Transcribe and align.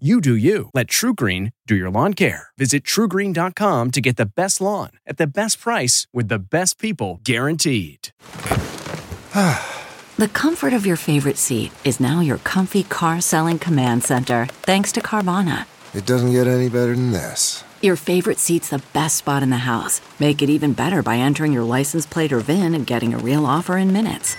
You 0.00 0.20
do 0.20 0.34
you. 0.34 0.70
Let 0.74 0.88
TruGreen 0.88 1.52
do 1.68 1.76
your 1.76 1.88
lawn 1.88 2.14
care. 2.14 2.48
Visit 2.58 2.82
trugreen.com 2.82 3.92
to 3.92 4.00
get 4.00 4.16
the 4.16 4.26
best 4.26 4.60
lawn 4.60 4.90
at 5.06 5.18
the 5.18 5.26
best 5.28 5.60
price 5.60 6.08
with 6.12 6.26
the 6.26 6.40
best 6.40 6.80
people 6.80 7.20
guaranteed. 7.22 8.08
the 10.18 10.28
comfort 10.32 10.72
of 10.72 10.84
your 10.84 10.96
favorite 10.96 11.38
seat 11.38 11.70
is 11.84 12.00
now 12.00 12.18
your 12.18 12.38
comfy 12.38 12.82
car 12.82 13.20
selling 13.20 13.60
command 13.60 14.02
center 14.02 14.46
thanks 14.62 14.90
to 14.90 15.00
Carvana. 15.00 15.66
It 15.94 16.04
doesn't 16.06 16.32
get 16.32 16.48
any 16.48 16.68
better 16.68 16.96
than 16.96 17.12
this. 17.12 17.62
Your 17.80 17.94
favorite 17.94 18.40
seat's 18.40 18.70
the 18.70 18.82
best 18.94 19.18
spot 19.18 19.44
in 19.44 19.50
the 19.50 19.58
house. 19.58 20.00
Make 20.18 20.42
it 20.42 20.50
even 20.50 20.72
better 20.72 21.04
by 21.04 21.18
entering 21.18 21.52
your 21.52 21.62
license 21.62 22.04
plate 22.04 22.32
or 22.32 22.40
VIN 22.40 22.74
and 22.74 22.84
getting 22.84 23.14
a 23.14 23.18
real 23.18 23.46
offer 23.46 23.76
in 23.76 23.92
minutes. 23.92 24.34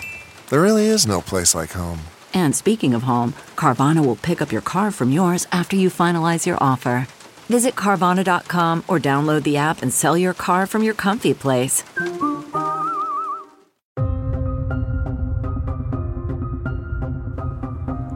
There 0.50 0.62
really 0.62 0.88
is 0.88 1.08
no 1.08 1.22
place 1.22 1.56
like 1.56 1.72
home. 1.72 2.02
And 2.36 2.56
speaking 2.56 2.94
of 2.94 3.02
home, 3.02 3.34
Carvana 3.56 4.06
will 4.06 4.18
pick 4.18 4.42
up 4.42 4.52
your 4.52 4.62
car 4.62 4.92
from 4.92 5.12
yours 5.12 5.48
after 5.52 5.76
you 5.76 5.90
finalize 5.90 6.46
your 6.46 6.58
offer. 6.62 7.08
Visit 7.50 7.74
Carvana.com 7.76 8.84
or 8.88 9.00
download 9.00 9.44
the 9.44 9.58
app 9.58 9.82
and 9.82 9.92
sell 9.92 10.16
your 10.18 10.34
car 10.34 10.68
from 10.68 10.84
your 10.84 10.94
comfy 10.94 11.34
place. 11.34 11.84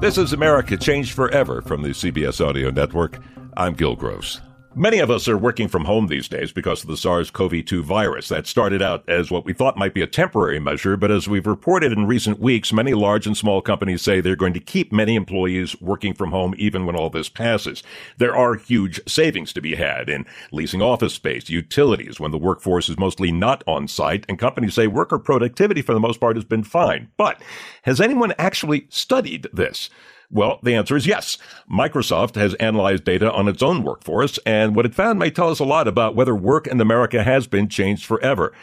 This 0.02 0.18
is 0.18 0.34
America 0.34 0.78
Changed 0.78 1.14
Forever 1.14 1.62
from 1.62 1.82
the 1.82 1.90
CBS 1.90 2.46
Audio 2.46 2.70
Network. 2.70 3.20
I'm 3.58 3.74
Gil 3.74 3.96
Gross. 3.96 4.40
Many 4.76 5.00
of 5.00 5.10
us 5.10 5.28
are 5.28 5.36
working 5.38 5.68
from 5.68 5.86
home 5.86 6.08
these 6.08 6.28
days 6.28 6.52
because 6.52 6.84
of 6.84 6.90
the 6.90 6.96
SARS-CoV-2 6.96 7.82
virus. 7.82 8.30
That 8.30 8.46
started 8.46 8.84
out 8.84 9.04
as 9.10 9.32
what 9.32 9.44
we 9.44 9.52
thought 9.52 9.78
might 9.78 9.96
be 9.96 10.04
a 10.04 10.08
temporary 10.08 10.60
measure, 10.60 10.96
but 10.96 11.10
as 11.10 11.28
we've 11.28 11.48
reported 11.48 11.92
in 11.92 12.06
recent 12.06 12.40
weeks, 12.40 12.72
many 12.72 12.94
large 12.94 13.26
and 13.26 13.36
small 13.36 13.64
companies 13.64 14.04
say 14.04 14.22
they're 14.22 14.36
going 14.36 14.54
to 14.54 14.60
keep 14.60 14.94
many 14.94 15.16
employees 15.16 15.76
working 15.82 16.14
from 16.14 16.30
home 16.30 16.54
even 16.60 16.86
when 16.86 16.96
all 16.96 17.10
this 17.10 17.30
passes. 17.30 17.82
There 18.20 18.36
are 18.36 18.54
huge 18.54 19.02
savings 19.08 19.54
to 19.54 19.62
be 19.62 19.74
had 19.74 20.08
in 20.08 20.28
leasing 20.52 20.84
office 20.84 21.16
space, 21.16 21.50
utilities 21.50 22.20
when 22.20 22.30
the 22.30 22.38
workforce 22.38 22.90
is 22.90 23.00
mostly 23.00 23.32
not 23.32 23.64
on 23.66 23.88
site, 23.88 24.24
and 24.30 24.38
companies 24.38 24.76
say 24.76 24.86
worker 24.86 25.18
productivity 25.18 25.82
for 25.82 25.96
the 25.96 26.00
most 26.00 26.20
part 26.20 26.36
has 26.36 26.46
been 26.46 26.64
fine. 26.64 27.10
But 27.18 27.42
has 27.84 28.00
anyone 28.00 28.36
actually 28.38 28.86
studied 28.90 29.48
this? 29.52 29.90
Well, 30.32 30.60
the 30.62 30.76
answer 30.76 30.96
is 30.96 31.08
yes. 31.08 31.40
Microsoft 31.70 32.36
has 32.36 32.54
analyzed 32.56 33.04
data 33.04 33.32
on 33.32 33.48
its 33.48 33.64
own 33.64 33.82
workforce, 33.82 34.38
and 34.46 34.76
what 34.76 34.86
it 34.86 34.94
found 34.94 35.18
may 35.18 35.32
tell 35.32 35.50
us 35.50 35.58
a 35.60 35.64
lot 35.64 35.88
about 35.88 36.16
whether 36.16 36.36
work 36.36 36.68
in 36.68 36.80
America 36.80 37.24
has 37.24 37.48
been 37.48 37.68
changed 37.68 38.06
forever. 38.06 38.54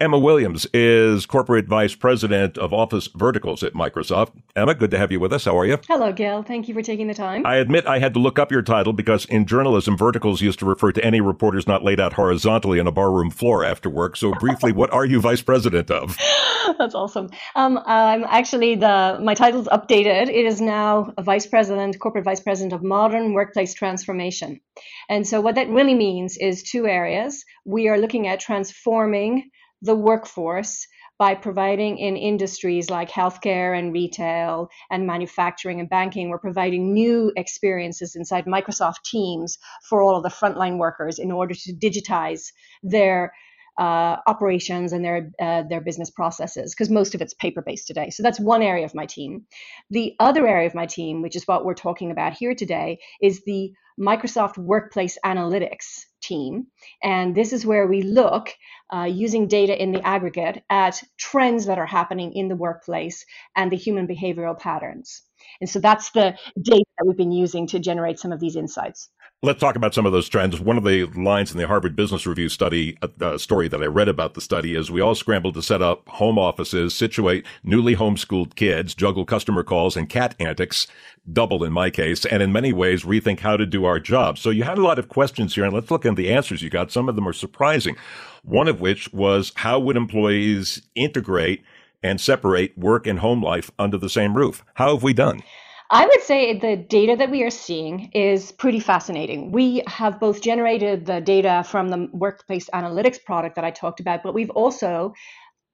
Emma 0.00 0.18
Williams 0.18 0.66
is 0.74 1.24
Corporate 1.24 1.68
Vice 1.68 1.94
President 1.94 2.58
of 2.58 2.72
Office 2.72 3.08
Verticals 3.14 3.62
at 3.62 3.74
Microsoft. 3.74 4.32
Emma, 4.56 4.74
good 4.74 4.90
to 4.90 4.98
have 4.98 5.12
you 5.12 5.20
with 5.20 5.32
us. 5.32 5.44
How 5.44 5.56
are 5.56 5.64
you? 5.64 5.78
Hello, 5.86 6.12
Gil. 6.12 6.42
Thank 6.42 6.66
you 6.66 6.74
for 6.74 6.82
taking 6.82 7.06
the 7.06 7.14
time. 7.14 7.46
I 7.46 7.56
admit 7.56 7.86
I 7.86 8.00
had 8.00 8.12
to 8.14 8.18
look 8.18 8.36
up 8.36 8.50
your 8.50 8.60
title 8.60 8.92
because 8.92 9.24
in 9.26 9.46
journalism, 9.46 9.96
verticals 9.96 10.40
used 10.42 10.58
to 10.58 10.66
refer 10.66 10.90
to 10.90 11.04
any 11.04 11.20
reporters 11.20 11.68
not 11.68 11.84
laid 11.84 12.00
out 12.00 12.14
horizontally 12.14 12.80
on 12.80 12.88
a 12.88 12.92
barroom 12.92 13.30
floor 13.30 13.64
after 13.64 13.88
work. 13.88 14.16
So, 14.16 14.32
briefly, 14.34 14.72
what 14.72 14.92
are 14.92 15.04
you 15.04 15.20
Vice 15.20 15.42
President 15.42 15.92
of? 15.92 16.18
That's 16.78 16.96
awesome. 16.96 17.30
Um, 17.54 17.78
I'm 17.86 18.24
actually 18.24 18.74
the 18.74 19.20
my 19.22 19.34
title's 19.34 19.68
updated. 19.68 20.26
It 20.28 20.44
is 20.44 20.60
now 20.60 21.12
a 21.16 21.22
Vice 21.22 21.46
President, 21.46 22.00
Corporate 22.00 22.24
Vice 22.24 22.40
President 22.40 22.72
of 22.72 22.82
Modern 22.82 23.32
Workplace 23.32 23.74
Transformation. 23.74 24.60
And 25.08 25.24
so, 25.24 25.40
what 25.40 25.54
that 25.54 25.68
really 25.68 25.94
means 25.94 26.36
is 26.36 26.64
two 26.64 26.88
areas. 26.88 27.44
We 27.64 27.86
are 27.86 27.98
looking 27.98 28.26
at 28.26 28.40
transforming 28.40 29.50
the 29.84 29.94
workforce 29.94 30.86
by 31.18 31.34
providing 31.34 31.98
in 31.98 32.16
industries 32.16 32.90
like 32.90 33.10
healthcare 33.10 33.78
and 33.78 33.92
retail 33.92 34.68
and 34.90 35.06
manufacturing 35.06 35.78
and 35.78 35.88
banking, 35.88 36.28
we're 36.28 36.38
providing 36.38 36.92
new 36.92 37.30
experiences 37.36 38.16
inside 38.16 38.46
Microsoft 38.46 39.02
Teams 39.04 39.58
for 39.88 40.02
all 40.02 40.16
of 40.16 40.22
the 40.22 40.28
frontline 40.28 40.78
workers 40.78 41.18
in 41.18 41.30
order 41.30 41.54
to 41.54 41.72
digitize 41.74 42.46
their 42.82 43.32
uh, 43.78 44.16
operations 44.26 44.92
and 44.92 45.04
their 45.04 45.30
uh, 45.40 45.64
their 45.68 45.80
business 45.80 46.10
processes 46.10 46.72
because 46.72 46.90
most 46.90 47.14
of 47.14 47.20
it's 47.20 47.34
paper 47.34 47.60
based 47.60 47.86
today. 47.86 48.08
So 48.10 48.22
that's 48.22 48.38
one 48.38 48.62
area 48.62 48.84
of 48.84 48.94
my 48.94 49.06
team. 49.06 49.46
The 49.90 50.14
other 50.20 50.46
area 50.46 50.66
of 50.66 50.74
my 50.74 50.86
team, 50.86 51.22
which 51.22 51.36
is 51.36 51.46
what 51.46 51.64
we're 51.64 51.74
talking 51.74 52.10
about 52.10 52.34
here 52.34 52.54
today, 52.54 52.98
is 53.20 53.42
the 53.44 53.72
Microsoft 54.00 54.58
Workplace 54.58 55.18
Analytics 55.24 56.04
team. 56.26 56.66
And 57.02 57.34
this 57.34 57.52
is 57.52 57.66
where 57.66 57.86
we 57.86 58.02
look 58.02 58.50
uh, 58.94 59.04
using 59.04 59.48
data 59.48 59.80
in 59.80 59.92
the 59.92 60.06
aggregate 60.06 60.62
at 60.70 61.02
trends 61.18 61.66
that 61.66 61.78
are 61.78 61.86
happening 61.86 62.32
in 62.32 62.48
the 62.48 62.56
workplace 62.56 63.24
and 63.56 63.70
the 63.70 63.76
human 63.76 64.06
behavioral 64.06 64.58
patterns. 64.58 65.22
And 65.60 65.68
so 65.68 65.80
that's 65.80 66.10
the 66.10 66.36
data 66.60 66.84
that 66.98 67.06
we've 67.06 67.16
been 67.16 67.32
using 67.32 67.66
to 67.68 67.78
generate 67.78 68.18
some 68.18 68.32
of 68.32 68.40
these 68.40 68.56
insights. 68.56 69.10
Let's 69.44 69.60
talk 69.60 69.76
about 69.76 69.92
some 69.92 70.06
of 70.06 70.12
those 70.12 70.30
trends. 70.30 70.58
One 70.58 70.78
of 70.78 70.84
the 70.84 71.04
lines 71.04 71.52
in 71.52 71.58
the 71.58 71.66
Harvard 71.66 71.94
Business 71.94 72.26
Review 72.26 72.48
study, 72.48 72.96
uh, 73.02 73.08
uh, 73.20 73.36
story 73.36 73.68
that 73.68 73.82
I 73.82 73.84
read 73.84 74.08
about 74.08 74.32
the 74.32 74.40
study 74.40 74.74
is 74.74 74.90
we 74.90 75.02
all 75.02 75.14
scrambled 75.14 75.52
to 75.52 75.62
set 75.62 75.82
up 75.82 76.08
home 76.08 76.38
offices, 76.38 76.94
situate 76.94 77.44
newly 77.62 77.94
homeschooled 77.94 78.54
kids, 78.54 78.94
juggle 78.94 79.26
customer 79.26 79.62
calls 79.62 79.98
and 79.98 80.08
cat 80.08 80.34
antics, 80.40 80.86
double 81.30 81.62
in 81.62 81.74
my 81.74 81.90
case, 81.90 82.24
and 82.24 82.42
in 82.42 82.54
many 82.54 82.72
ways 82.72 83.02
rethink 83.02 83.40
how 83.40 83.58
to 83.58 83.66
do 83.66 83.84
our 83.84 84.00
jobs. 84.00 84.40
So 84.40 84.48
you 84.48 84.62
had 84.62 84.78
a 84.78 84.82
lot 84.82 84.98
of 84.98 85.10
questions 85.10 85.54
here 85.54 85.64
and 85.64 85.74
let's 85.74 85.90
look 85.90 86.06
at 86.06 86.16
the 86.16 86.32
answers 86.32 86.62
you 86.62 86.70
got. 86.70 86.90
Some 86.90 87.10
of 87.10 87.14
them 87.14 87.28
are 87.28 87.34
surprising. 87.34 87.96
One 88.44 88.66
of 88.66 88.80
which 88.80 89.12
was 89.12 89.52
how 89.56 89.78
would 89.78 89.98
employees 89.98 90.80
integrate 90.94 91.62
and 92.02 92.18
separate 92.18 92.78
work 92.78 93.06
and 93.06 93.18
home 93.18 93.42
life 93.42 93.70
under 93.78 93.98
the 93.98 94.08
same 94.08 94.38
roof? 94.38 94.64
How 94.72 94.94
have 94.94 95.02
we 95.02 95.12
done? 95.12 95.42
I 95.90 96.06
would 96.06 96.22
say 96.22 96.58
the 96.58 96.76
data 96.76 97.14
that 97.16 97.30
we 97.30 97.42
are 97.42 97.50
seeing 97.50 98.10
is 98.14 98.52
pretty 98.52 98.80
fascinating. 98.80 99.52
We 99.52 99.82
have 99.86 100.18
both 100.18 100.40
generated 100.40 101.04
the 101.04 101.20
data 101.20 101.62
from 101.66 101.88
the 101.88 102.08
workplace 102.12 102.70
analytics 102.72 103.22
product 103.22 103.56
that 103.56 103.64
I 103.64 103.70
talked 103.70 104.00
about, 104.00 104.22
but 104.22 104.34
we've 104.34 104.50
also 104.50 105.12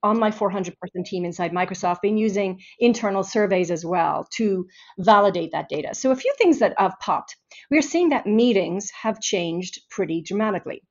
on 0.02 0.18
my 0.18 0.30
400 0.30 0.76
person 0.78 1.04
team 1.04 1.24
inside 1.24 1.52
Microsoft 1.52 2.00
been 2.00 2.16
using 2.16 2.60
internal 2.78 3.22
surveys 3.22 3.70
as 3.70 3.84
well 3.84 4.26
to 4.32 4.66
validate 4.98 5.52
that 5.52 5.68
data. 5.68 5.94
So 5.94 6.10
a 6.10 6.16
few 6.16 6.32
things 6.38 6.58
that 6.58 6.74
have 6.78 6.98
popped. 7.00 7.36
We 7.70 7.78
are 7.78 7.82
seeing 7.82 8.08
that 8.08 8.26
meetings 8.26 8.90
have 9.02 9.20
changed 9.20 9.80
pretty 9.90 10.22
dramatically 10.22 10.82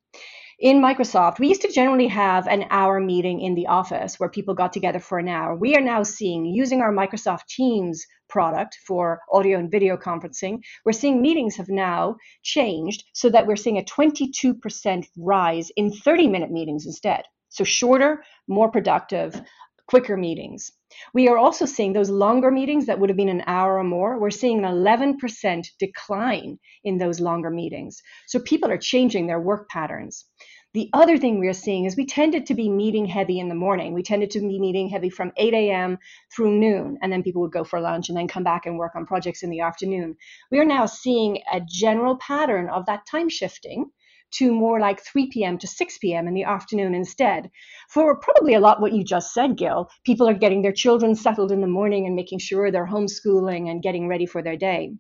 in 0.59 0.81
Microsoft, 0.81 1.39
we 1.39 1.47
used 1.47 1.61
to 1.61 1.71
generally 1.71 2.07
have 2.07 2.45
an 2.47 2.65
hour 2.69 2.99
meeting 2.99 3.39
in 3.39 3.55
the 3.55 3.67
office 3.67 4.19
where 4.19 4.29
people 4.29 4.53
got 4.53 4.73
together 4.73 4.99
for 4.99 5.17
an 5.17 5.29
hour. 5.29 5.55
We 5.55 5.75
are 5.75 5.81
now 5.81 6.03
seeing, 6.03 6.45
using 6.45 6.81
our 6.81 6.91
Microsoft 6.91 7.47
Teams 7.47 8.05
product 8.29 8.77
for 8.85 9.19
audio 9.31 9.57
and 9.57 9.69
video 9.71 9.97
conferencing, 9.97 10.59
we're 10.85 10.91
seeing 10.91 11.21
meetings 11.21 11.55
have 11.57 11.69
now 11.69 12.15
changed 12.43 13.03
so 13.13 13.29
that 13.29 13.45
we're 13.45 13.55
seeing 13.55 13.77
a 13.77 13.83
22% 13.83 15.05
rise 15.17 15.71
in 15.75 15.91
30 15.91 16.27
minute 16.27 16.51
meetings 16.51 16.85
instead. 16.85 17.23
So 17.49 17.63
shorter, 17.63 18.23
more 18.47 18.71
productive, 18.71 19.41
quicker 19.87 20.15
meetings. 20.15 20.71
We 21.15 21.27
are 21.29 21.37
also 21.37 21.65
seeing 21.65 21.93
those 21.93 22.11
longer 22.11 22.51
meetings 22.51 22.85
that 22.85 22.99
would 22.99 23.09
have 23.09 23.17
been 23.17 23.27
an 23.27 23.43
hour 23.47 23.79
or 23.79 23.83
more, 23.83 24.19
we're 24.19 24.29
seeing 24.29 24.63
an 24.63 24.65
11% 24.65 25.67
decline 25.79 26.59
in 26.83 26.97
those 26.99 27.19
longer 27.19 27.49
meetings. 27.49 28.01
So 28.27 28.39
people 28.39 28.69
are 28.69 28.77
changing 28.77 29.25
their 29.25 29.39
work 29.39 29.67
patterns. 29.69 30.25
The 30.73 30.87
other 30.93 31.17
thing 31.17 31.39
we 31.39 31.47
are 31.47 31.53
seeing 31.53 31.85
is 31.85 31.97
we 31.97 32.05
tended 32.05 32.45
to 32.45 32.53
be 32.53 32.69
meeting 32.69 33.07
heavy 33.07 33.39
in 33.39 33.49
the 33.49 33.55
morning. 33.55 33.93
We 33.93 34.03
tended 34.03 34.29
to 34.31 34.39
be 34.39 34.59
meeting 34.59 34.87
heavy 34.87 35.09
from 35.09 35.31
8 35.35 35.51
a.m. 35.55 35.97
through 36.31 36.59
noon, 36.59 36.99
and 37.01 37.11
then 37.11 37.23
people 37.23 37.41
would 37.41 37.51
go 37.51 37.63
for 37.63 37.81
lunch 37.81 38.07
and 38.07 38.15
then 38.15 38.27
come 38.27 38.43
back 38.43 38.67
and 38.67 38.77
work 38.77 38.95
on 38.95 39.07
projects 39.07 39.41
in 39.41 39.49
the 39.49 39.61
afternoon. 39.61 40.15
We 40.51 40.59
are 40.59 40.65
now 40.65 40.85
seeing 40.85 41.39
a 41.51 41.59
general 41.67 42.17
pattern 42.17 42.69
of 42.69 42.85
that 42.85 43.07
time 43.07 43.29
shifting 43.29 43.89
to 44.33 44.53
more 44.53 44.79
like 44.79 45.01
3 45.01 45.31
p.m. 45.31 45.57
to 45.57 45.65
6 45.65 45.97
p.m. 45.97 46.27
in 46.27 46.35
the 46.35 46.43
afternoon 46.43 46.93
instead. 46.93 47.49
For 47.89 48.19
probably 48.19 48.53
a 48.53 48.59
lot 48.59 48.79
what 48.79 48.93
you 48.93 49.03
just 49.03 49.33
said, 49.33 49.57
Gil, 49.57 49.89
people 50.05 50.29
are 50.29 50.35
getting 50.35 50.61
their 50.61 50.71
children 50.71 51.15
settled 51.15 51.51
in 51.51 51.61
the 51.61 51.67
morning 51.67 52.05
and 52.05 52.15
making 52.15 52.37
sure 52.37 52.69
they're 52.69 52.85
homeschooling 52.85 53.71
and 53.71 53.81
getting 53.81 54.07
ready 54.07 54.27
for 54.27 54.43
their 54.43 54.57
day. 54.57 54.91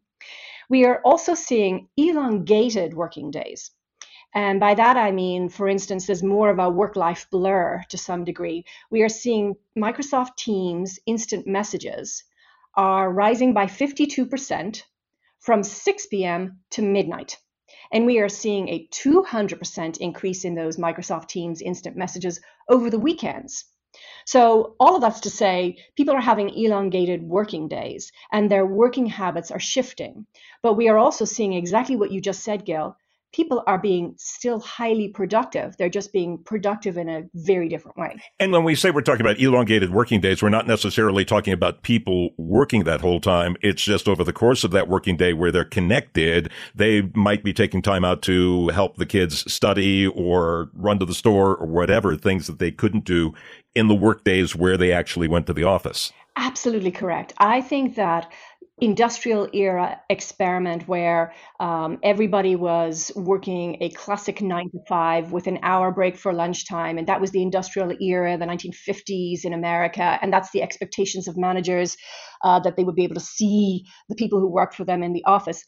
We 0.67 0.85
are 0.85 0.99
also 1.05 1.35
seeing 1.35 1.89
elongated 1.95 2.95
working 2.95 3.29
days. 3.29 3.69
And 4.35 4.59
by 4.59 4.75
that, 4.75 4.95
I 4.95 5.11
mean, 5.11 5.49
for 5.49 5.67
instance, 5.67 6.05
there's 6.05 6.21
more 6.21 6.49
of 6.49 6.59
a 6.59 6.69
work 6.69 6.95
life 6.95 7.27
blur 7.31 7.83
to 7.89 7.97
some 7.97 8.23
degree. 8.23 8.63
We 8.91 9.01
are 9.01 9.09
seeing 9.09 9.55
Microsoft 9.75 10.35
Teams 10.37 10.99
instant 11.07 11.47
messages 11.47 12.23
are 12.75 13.11
rising 13.11 13.53
by 13.53 13.65
52% 13.65 14.83
from 15.39 15.63
6 15.63 16.05
p.m. 16.07 16.59
to 16.69 16.83
midnight. 16.83 17.37
And 17.91 18.05
we 18.05 18.19
are 18.19 18.29
seeing 18.29 18.69
a 18.69 18.87
200% 18.91 19.97
increase 19.97 20.45
in 20.45 20.53
those 20.53 20.77
Microsoft 20.77 21.29
Teams 21.29 21.61
instant 21.63 21.97
messages 21.97 22.39
over 22.69 22.91
the 22.91 22.99
weekends. 22.99 23.65
So, 24.25 24.75
all 24.79 24.95
of 24.95 25.01
that's 25.01 25.21
to 25.21 25.31
say, 25.31 25.77
people 25.95 26.13
are 26.13 26.21
having 26.21 26.49
elongated 26.49 27.23
working 27.23 27.67
days 27.67 28.11
and 28.31 28.51
their 28.51 28.65
working 28.65 29.07
habits 29.07 29.49
are 29.49 29.59
shifting. 29.59 30.27
But 30.61 30.75
we 30.75 30.87
are 30.87 30.99
also 30.99 31.25
seeing 31.25 31.53
exactly 31.53 31.95
what 31.95 32.11
you 32.11 32.21
just 32.21 32.43
said, 32.43 32.63
Gil 32.63 32.95
people 33.31 33.63
are 33.67 33.77
being 33.77 34.15
still 34.17 34.59
highly 34.59 35.07
productive. 35.07 35.77
They're 35.77 35.89
just 35.89 36.11
being 36.11 36.39
productive 36.43 36.97
in 36.97 37.09
a 37.09 37.23
very 37.33 37.69
different 37.69 37.97
way. 37.97 38.19
And 38.39 38.51
when 38.51 38.63
we 38.63 38.75
say 38.75 38.91
we're 38.91 39.01
talking 39.01 39.21
about 39.21 39.39
elongated 39.39 39.91
working 39.91 40.19
days, 40.21 40.41
we're 40.41 40.49
not 40.49 40.67
necessarily 40.67 41.25
talking 41.25 41.53
about 41.53 41.83
people 41.83 42.29
working 42.37 42.83
that 42.85 43.01
whole 43.01 43.19
time. 43.19 43.55
It's 43.61 43.83
just 43.83 44.07
over 44.07 44.23
the 44.23 44.33
course 44.33 44.63
of 44.63 44.71
that 44.71 44.87
working 44.87 45.17
day 45.17 45.33
where 45.33 45.51
they're 45.51 45.63
connected. 45.63 46.51
They 46.73 47.03
might 47.13 47.43
be 47.43 47.53
taking 47.53 47.81
time 47.81 48.03
out 48.03 48.21
to 48.23 48.69
help 48.69 48.97
the 48.97 49.05
kids 49.05 49.51
study 49.51 50.07
or 50.07 50.69
run 50.73 50.99
to 50.99 51.05
the 51.05 51.13
store 51.13 51.55
or 51.55 51.67
whatever 51.67 52.15
things 52.15 52.47
that 52.47 52.59
they 52.59 52.71
couldn't 52.71 53.05
do 53.05 53.33
in 53.75 53.87
the 53.87 53.95
work 53.95 54.23
days 54.23 54.55
where 54.55 54.77
they 54.77 54.91
actually 54.91 55.27
went 55.27 55.45
to 55.47 55.53
the 55.53 55.63
office. 55.63 56.11
Absolutely 56.35 56.91
correct. 56.91 57.33
I 57.37 57.59
think 57.61 57.95
that 57.95 58.31
industrial 58.81 59.49
era 59.53 59.99
experiment 60.09 60.87
where 60.87 61.33
um, 61.59 61.99
everybody 62.03 62.55
was 62.55 63.11
working 63.15 63.77
a 63.81 63.89
classic 63.89 64.41
nine 64.41 64.69
to 64.71 64.79
five 64.87 65.31
with 65.31 65.47
an 65.47 65.59
hour 65.63 65.91
break 65.91 66.17
for 66.17 66.33
lunchtime. 66.33 66.97
And 66.97 67.07
that 67.07 67.21
was 67.21 67.31
the 67.31 67.41
industrial 67.41 67.91
era, 68.01 68.37
the 68.37 68.45
1950s 68.45 69.43
in 69.43 69.53
America. 69.53 70.17
And 70.21 70.31
that's 70.31 70.51
the 70.51 70.61
expectations 70.61 71.27
of 71.27 71.37
managers 71.37 71.97
uh, 72.43 72.59
that 72.61 72.77
they 72.77 72.83
would 72.83 72.95
be 72.95 73.03
able 73.03 73.15
to 73.15 73.21
see 73.21 73.85
the 74.07 74.15
people 74.15 74.39
who 74.39 74.47
worked 74.47 74.75
for 74.75 74.85
them 74.85 75.03
in 75.03 75.13
the 75.13 75.23
office. 75.25 75.63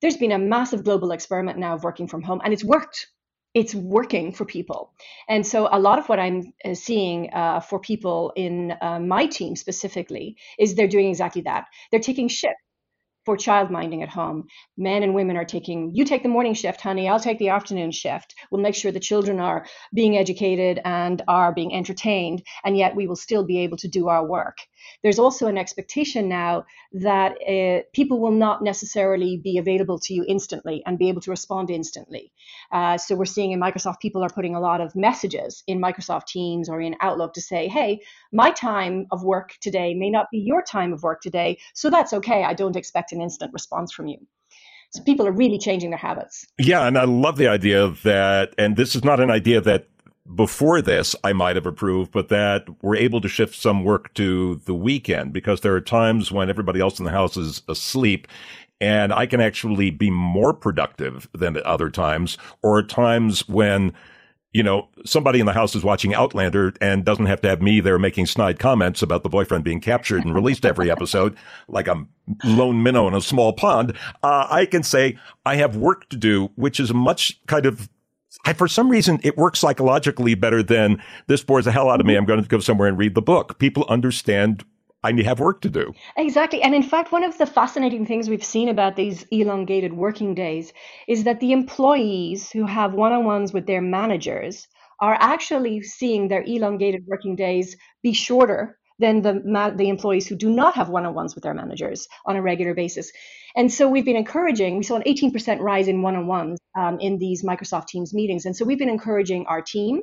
There's 0.00 0.16
been 0.16 0.32
a 0.32 0.38
massive 0.38 0.84
global 0.84 1.12
experiment 1.12 1.58
now 1.58 1.74
of 1.74 1.84
working 1.84 2.08
from 2.08 2.22
home, 2.22 2.40
and 2.44 2.52
it's 2.52 2.64
worked 2.64 3.06
it's 3.54 3.74
working 3.74 4.32
for 4.32 4.44
people. 4.44 4.92
And 5.28 5.46
so 5.46 5.68
a 5.70 5.78
lot 5.78 5.98
of 5.98 6.08
what 6.08 6.18
I'm 6.18 6.52
uh, 6.64 6.74
seeing 6.74 7.30
uh, 7.32 7.60
for 7.60 7.78
people 7.78 8.32
in 8.36 8.74
uh, 8.80 8.98
my 8.98 9.26
team 9.26 9.56
specifically 9.56 10.36
is 10.58 10.74
they're 10.74 10.88
doing 10.88 11.08
exactly 11.08 11.42
that. 11.42 11.66
They're 11.90 12.00
taking 12.00 12.28
shifts 12.28 12.56
for 13.24 13.36
child 13.36 13.70
minding 13.70 14.02
at 14.02 14.08
home. 14.08 14.48
Men 14.76 15.02
and 15.02 15.14
women 15.14 15.36
are 15.36 15.44
taking, 15.44 15.92
you 15.94 16.04
take 16.04 16.22
the 16.22 16.28
morning 16.28 16.54
shift, 16.54 16.80
honey, 16.80 17.08
I'll 17.08 17.20
take 17.20 17.38
the 17.38 17.50
afternoon 17.50 17.92
shift. 17.92 18.34
We'll 18.50 18.60
make 18.60 18.74
sure 18.74 18.90
the 18.90 19.00
children 19.00 19.38
are 19.38 19.64
being 19.94 20.16
educated 20.16 20.80
and 20.84 21.22
are 21.28 21.52
being 21.52 21.74
entertained, 21.74 22.42
and 22.64 22.76
yet 22.76 22.96
we 22.96 23.06
will 23.06 23.16
still 23.16 23.44
be 23.44 23.60
able 23.60 23.76
to 23.78 23.88
do 23.88 24.08
our 24.08 24.26
work. 24.26 24.58
There's 25.02 25.18
also 25.18 25.46
an 25.46 25.58
expectation 25.58 26.28
now 26.28 26.64
that 26.92 27.32
uh, 27.42 27.82
people 27.92 28.20
will 28.20 28.32
not 28.32 28.62
necessarily 28.62 29.36
be 29.36 29.58
available 29.58 29.98
to 30.00 30.14
you 30.14 30.24
instantly 30.26 30.82
and 30.86 30.98
be 30.98 31.08
able 31.08 31.20
to 31.22 31.30
respond 31.30 31.70
instantly. 31.70 32.32
Uh, 32.70 32.98
so 32.98 33.14
we're 33.14 33.24
seeing 33.24 33.52
in 33.52 33.60
Microsoft, 33.60 34.00
people 34.00 34.22
are 34.22 34.28
putting 34.28 34.54
a 34.54 34.60
lot 34.60 34.80
of 34.80 34.94
messages 34.94 35.62
in 35.66 35.80
Microsoft 35.80 36.26
Teams 36.26 36.68
or 36.68 36.80
in 36.80 36.96
Outlook 37.00 37.34
to 37.34 37.40
say, 37.40 37.68
hey, 37.68 38.00
my 38.32 38.50
time 38.50 39.06
of 39.10 39.22
work 39.22 39.54
today 39.60 39.94
may 39.94 40.10
not 40.10 40.26
be 40.30 40.38
your 40.38 40.62
time 40.62 40.92
of 40.92 41.02
work 41.02 41.20
today, 41.20 41.58
so 41.74 41.90
that's 41.90 42.12
okay. 42.12 42.44
I 42.44 42.54
don't 42.54 42.76
expect 42.76 43.12
an 43.12 43.20
instant 43.20 43.52
response 43.52 43.92
from 43.92 44.06
you. 44.06 44.18
So 44.92 45.02
people 45.02 45.26
are 45.26 45.32
really 45.32 45.58
changing 45.58 45.88
their 45.88 45.98
habits. 45.98 46.46
Yeah, 46.58 46.86
and 46.86 46.98
I 46.98 47.04
love 47.04 47.38
the 47.38 47.48
idea 47.48 47.88
that, 48.04 48.54
and 48.58 48.76
this 48.76 48.94
is 48.94 49.02
not 49.02 49.20
an 49.20 49.30
idea 49.30 49.62
that 49.62 49.86
before 50.34 50.80
this 50.80 51.16
I 51.24 51.32
might 51.32 51.56
have 51.56 51.66
approved, 51.66 52.12
but 52.12 52.28
that 52.28 52.66
we're 52.82 52.96
able 52.96 53.20
to 53.20 53.28
shift 53.28 53.54
some 53.54 53.84
work 53.84 54.12
to 54.14 54.56
the 54.66 54.74
weekend 54.74 55.32
because 55.32 55.60
there 55.60 55.74
are 55.74 55.80
times 55.80 56.30
when 56.30 56.48
everybody 56.48 56.80
else 56.80 56.98
in 56.98 57.04
the 57.04 57.10
house 57.10 57.36
is 57.36 57.62
asleep 57.68 58.28
and 58.80 59.12
I 59.12 59.26
can 59.26 59.40
actually 59.40 59.90
be 59.90 60.10
more 60.10 60.52
productive 60.52 61.28
than 61.32 61.56
at 61.56 61.62
other 61.62 61.88
times 61.88 62.36
or 62.62 62.82
times 62.82 63.48
when 63.48 63.92
you 64.52 64.62
know, 64.62 64.88
somebody 65.04 65.40
in 65.40 65.46
the 65.46 65.52
house 65.52 65.74
is 65.74 65.82
watching 65.82 66.14
Outlander 66.14 66.74
and 66.80 67.04
doesn't 67.04 67.26
have 67.26 67.40
to 67.40 67.48
have 67.48 67.62
me 67.62 67.80
there 67.80 67.98
making 67.98 68.26
snide 68.26 68.58
comments 68.58 69.00
about 69.00 69.22
the 69.22 69.30
boyfriend 69.30 69.64
being 69.64 69.80
captured 69.80 70.24
and 70.24 70.34
released 70.34 70.66
every 70.66 70.90
episode, 70.90 71.36
like 71.68 71.88
a 71.88 72.04
lone 72.44 72.82
minnow 72.82 73.08
in 73.08 73.14
a 73.14 73.20
small 73.20 73.54
pond. 73.54 73.96
Uh, 74.22 74.46
I 74.50 74.66
can 74.66 74.82
say 74.82 75.18
I 75.46 75.56
have 75.56 75.76
work 75.76 76.08
to 76.10 76.16
do, 76.16 76.50
which 76.56 76.78
is 76.78 76.92
much 76.92 77.40
kind 77.46 77.64
of 77.64 77.88
I, 78.44 78.52
for 78.52 78.66
some 78.66 78.88
reason, 78.88 79.20
it 79.22 79.36
works 79.36 79.60
psychologically 79.60 80.34
better 80.34 80.62
than 80.62 81.02
this 81.28 81.44
bores 81.44 81.64
the 81.64 81.72
hell 81.72 81.88
out 81.88 82.00
of 82.00 82.06
me. 82.06 82.16
I'm 82.16 82.24
going 82.24 82.42
to 82.42 82.48
go 82.48 82.58
somewhere 82.58 82.88
and 82.88 82.98
read 82.98 83.14
the 83.14 83.22
book. 83.22 83.58
People 83.58 83.84
understand 83.88 84.64
I 85.04 85.12
have 85.22 85.40
work 85.40 85.60
to 85.62 85.68
do. 85.68 85.92
Exactly. 86.16 86.62
And 86.62 86.74
in 86.74 86.82
fact, 86.82 87.10
one 87.10 87.24
of 87.24 87.36
the 87.38 87.46
fascinating 87.46 88.06
things 88.06 88.28
we've 88.28 88.44
seen 88.44 88.68
about 88.68 88.94
these 88.94 89.24
elongated 89.32 89.92
working 89.92 90.34
days 90.34 90.72
is 91.08 91.24
that 91.24 91.40
the 91.40 91.52
employees 91.52 92.50
who 92.50 92.66
have 92.66 92.94
one 92.94 93.12
on 93.12 93.24
ones 93.24 93.52
with 93.52 93.66
their 93.66 93.82
managers 93.82 94.68
are 95.00 95.16
actually 95.18 95.82
seeing 95.82 96.28
their 96.28 96.44
elongated 96.44 97.02
working 97.06 97.34
days 97.34 97.76
be 98.02 98.12
shorter 98.12 98.78
than 99.02 99.20
the, 99.20 99.74
the 99.76 99.88
employees 99.88 100.26
who 100.26 100.36
do 100.36 100.48
not 100.48 100.74
have 100.76 100.88
one 100.88 101.04
on 101.04 101.14
ones 101.14 101.34
with 101.34 101.44
their 101.44 101.54
managers 101.54 102.08
on 102.24 102.36
a 102.36 102.42
regular 102.42 102.74
basis. 102.74 103.12
And 103.54 103.70
so 103.70 103.88
we've 103.88 104.04
been 104.04 104.16
encouraging, 104.16 104.78
we 104.78 104.84
saw 104.84 104.96
an 104.96 105.02
18% 105.02 105.60
rise 105.60 105.88
in 105.88 106.00
one 106.00 106.16
on 106.16 106.26
ones 106.26 106.58
um, 106.78 106.98
in 107.00 107.18
these 107.18 107.44
Microsoft 107.44 107.88
Teams 107.88 108.14
meetings. 108.14 108.46
And 108.46 108.56
so 108.56 108.64
we've 108.64 108.78
been 108.78 108.88
encouraging 108.88 109.44
our 109.46 109.60
team, 109.60 110.02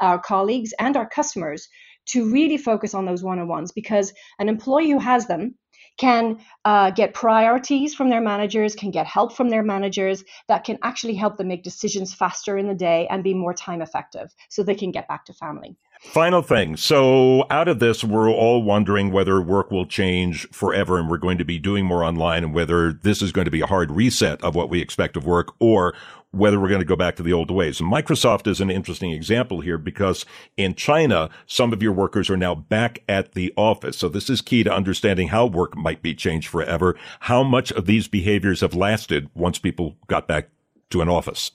our 0.00 0.18
colleagues, 0.18 0.72
and 0.78 0.96
our 0.96 1.08
customers 1.08 1.68
to 2.06 2.32
really 2.32 2.56
focus 2.56 2.94
on 2.94 3.04
those 3.04 3.22
one 3.22 3.38
on 3.38 3.46
ones 3.46 3.70
because 3.70 4.12
an 4.38 4.48
employee 4.48 4.90
who 4.90 4.98
has 4.98 5.26
them 5.26 5.54
can 5.98 6.38
uh, 6.64 6.90
get 6.90 7.12
priorities 7.12 7.94
from 7.94 8.08
their 8.08 8.20
managers, 8.20 8.74
can 8.74 8.90
get 8.90 9.06
help 9.06 9.32
from 9.32 9.48
their 9.48 9.64
managers 9.64 10.24
that 10.46 10.64
can 10.64 10.78
actually 10.82 11.14
help 11.14 11.36
them 11.36 11.48
make 11.48 11.64
decisions 11.64 12.14
faster 12.14 12.56
in 12.56 12.68
the 12.68 12.74
day 12.74 13.06
and 13.10 13.24
be 13.24 13.34
more 13.34 13.52
time 13.52 13.82
effective 13.82 14.32
so 14.48 14.62
they 14.62 14.76
can 14.76 14.92
get 14.92 15.08
back 15.08 15.24
to 15.24 15.32
family. 15.32 15.76
Final 16.00 16.42
thing. 16.42 16.76
So 16.76 17.44
out 17.50 17.66
of 17.66 17.80
this, 17.80 18.04
we're 18.04 18.30
all 18.30 18.62
wondering 18.62 19.10
whether 19.10 19.40
work 19.42 19.70
will 19.70 19.84
change 19.84 20.48
forever 20.50 20.98
and 20.98 21.10
we're 21.10 21.18
going 21.18 21.38
to 21.38 21.44
be 21.44 21.58
doing 21.58 21.84
more 21.84 22.04
online 22.04 22.44
and 22.44 22.54
whether 22.54 22.92
this 22.92 23.20
is 23.20 23.32
going 23.32 23.46
to 23.46 23.50
be 23.50 23.60
a 23.60 23.66
hard 23.66 23.90
reset 23.90 24.42
of 24.42 24.54
what 24.54 24.70
we 24.70 24.80
expect 24.80 25.16
of 25.16 25.26
work 25.26 25.54
or 25.58 25.94
whether 26.30 26.60
we're 26.60 26.68
going 26.68 26.80
to 26.80 26.84
go 26.84 26.94
back 26.94 27.16
to 27.16 27.22
the 27.22 27.32
old 27.32 27.50
ways. 27.50 27.80
Microsoft 27.80 28.46
is 28.46 28.60
an 28.60 28.70
interesting 28.70 29.10
example 29.10 29.60
here 29.60 29.78
because 29.78 30.24
in 30.56 30.74
China, 30.74 31.30
some 31.46 31.72
of 31.72 31.82
your 31.82 31.92
workers 31.92 32.30
are 32.30 32.36
now 32.36 32.54
back 32.54 33.02
at 33.08 33.32
the 33.32 33.52
office. 33.56 33.98
So 33.98 34.08
this 34.08 34.30
is 34.30 34.40
key 34.40 34.62
to 34.62 34.72
understanding 34.72 35.28
how 35.28 35.46
work 35.46 35.76
might 35.76 36.02
be 36.02 36.14
changed 36.14 36.48
forever, 36.48 36.96
how 37.20 37.42
much 37.42 37.72
of 37.72 37.86
these 37.86 38.06
behaviors 38.08 38.60
have 38.60 38.74
lasted 38.74 39.30
once 39.34 39.58
people 39.58 39.96
got 40.06 40.28
back 40.28 40.50
to 40.90 41.00
an 41.00 41.08
office. 41.08 41.50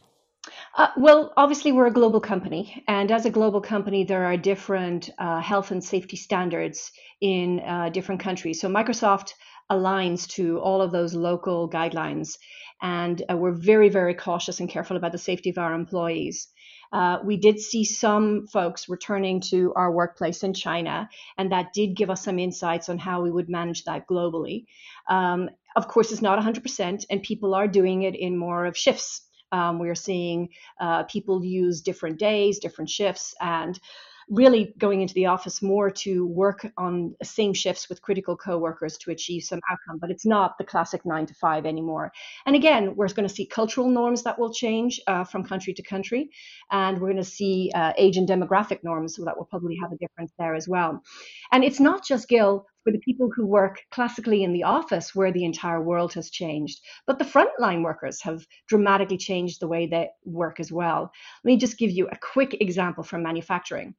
Uh, 0.75 0.87
well, 0.97 1.31
obviously, 1.37 1.71
we're 1.71 1.85
a 1.85 1.91
global 1.91 2.19
company, 2.19 2.83
and 2.87 3.11
as 3.11 3.27
a 3.27 3.29
global 3.29 3.61
company, 3.61 4.03
there 4.03 4.25
are 4.25 4.35
different 4.35 5.07
uh, 5.19 5.39
health 5.39 5.69
and 5.69 5.83
safety 5.83 6.17
standards 6.17 6.91
in 7.21 7.59
uh, 7.59 7.89
different 7.89 8.19
countries. 8.19 8.59
So, 8.59 8.67
Microsoft 8.67 9.33
aligns 9.71 10.27
to 10.29 10.59
all 10.61 10.81
of 10.81 10.91
those 10.91 11.13
local 11.13 11.69
guidelines, 11.69 12.39
and 12.81 13.21
uh, 13.29 13.37
we're 13.37 13.51
very, 13.51 13.89
very 13.89 14.15
cautious 14.15 14.59
and 14.59 14.67
careful 14.67 14.97
about 14.97 15.11
the 15.11 15.19
safety 15.19 15.51
of 15.51 15.59
our 15.59 15.75
employees. 15.75 16.47
Uh, 16.91 17.19
we 17.23 17.37
did 17.37 17.59
see 17.59 17.83
some 17.85 18.47
folks 18.47 18.89
returning 18.89 19.41
to 19.41 19.73
our 19.75 19.91
workplace 19.91 20.41
in 20.41 20.55
China, 20.55 21.07
and 21.37 21.51
that 21.51 21.73
did 21.73 21.95
give 21.95 22.09
us 22.09 22.23
some 22.23 22.39
insights 22.39 22.89
on 22.89 22.97
how 22.97 23.21
we 23.21 23.29
would 23.29 23.47
manage 23.47 23.83
that 23.83 24.07
globally. 24.07 24.65
Um, 25.07 25.51
of 25.75 25.87
course, 25.87 26.11
it's 26.11 26.21
not 26.23 26.39
100%, 26.39 27.05
and 27.11 27.21
people 27.21 27.53
are 27.53 27.67
doing 27.67 28.01
it 28.01 28.15
in 28.15 28.35
more 28.37 28.65
of 28.65 28.75
shifts. 28.75 29.21
Um, 29.53 29.79
we're 29.79 29.95
seeing 29.95 30.49
uh, 30.81 31.03
people 31.03 31.45
use 31.45 31.81
different 31.81 32.19
days, 32.19 32.59
different 32.59 32.89
shifts, 32.89 33.33
and 33.39 33.79
really 34.29 34.73
going 34.77 35.01
into 35.01 35.13
the 35.13 35.25
office 35.25 35.61
more 35.61 35.89
to 35.89 36.25
work 36.25 36.65
on 36.77 37.15
same 37.23 37.53
shifts 37.53 37.89
with 37.89 38.01
critical 38.01 38.35
coworkers 38.35 38.97
to 38.97 39.11
achieve 39.11 39.43
some 39.43 39.59
outcome 39.69 39.99
but 39.99 40.09
it's 40.09 40.25
not 40.25 40.57
the 40.57 40.63
classic 40.63 41.05
nine 41.05 41.25
to 41.25 41.33
five 41.33 41.65
anymore. 41.65 42.11
And 42.45 42.55
again 42.55 42.95
we're 42.95 43.07
going 43.09 43.27
to 43.27 43.33
see 43.33 43.45
cultural 43.45 43.89
norms 43.89 44.23
that 44.23 44.39
will 44.39 44.53
change 44.53 44.99
uh, 45.07 45.23
from 45.23 45.43
country 45.43 45.73
to 45.73 45.83
country 45.83 46.29
and 46.71 46.99
we're 46.99 47.11
going 47.11 47.17
to 47.17 47.29
see 47.29 47.71
uh, 47.75 47.93
age 47.97 48.17
and 48.17 48.27
demographic 48.27 48.83
norms 48.83 49.15
so 49.15 49.25
that 49.25 49.37
will 49.37 49.45
probably 49.45 49.77
have 49.81 49.91
a 49.91 49.97
difference 49.97 50.31
there 50.39 50.55
as 50.55 50.67
well. 50.67 51.03
And 51.51 51.63
it's 51.63 51.79
not 51.79 52.05
just 52.05 52.29
gil 52.29 52.65
for 52.83 52.91
the 52.91 52.99
people 52.99 53.29
who 53.35 53.45
work 53.45 53.81
classically 53.91 54.43
in 54.43 54.53
the 54.53 54.63
office 54.63 55.15
where 55.15 55.31
the 55.31 55.45
entire 55.45 55.81
world 55.81 56.13
has 56.13 56.29
changed. 56.29 56.79
But 57.07 57.19
the 57.19 57.25
frontline 57.25 57.83
workers 57.83 58.21
have 58.23 58.45
dramatically 58.67 59.17
changed 59.17 59.59
the 59.59 59.67
way 59.67 59.87
they 59.87 60.09
work 60.25 60.59
as 60.59 60.71
well. 60.71 61.11
Let 61.43 61.51
me 61.51 61.57
just 61.57 61.77
give 61.77 61.91
you 61.91 62.07
a 62.07 62.17
quick 62.17 62.61
example 62.61 63.03
from 63.03 63.23
manufacturing. 63.23 63.95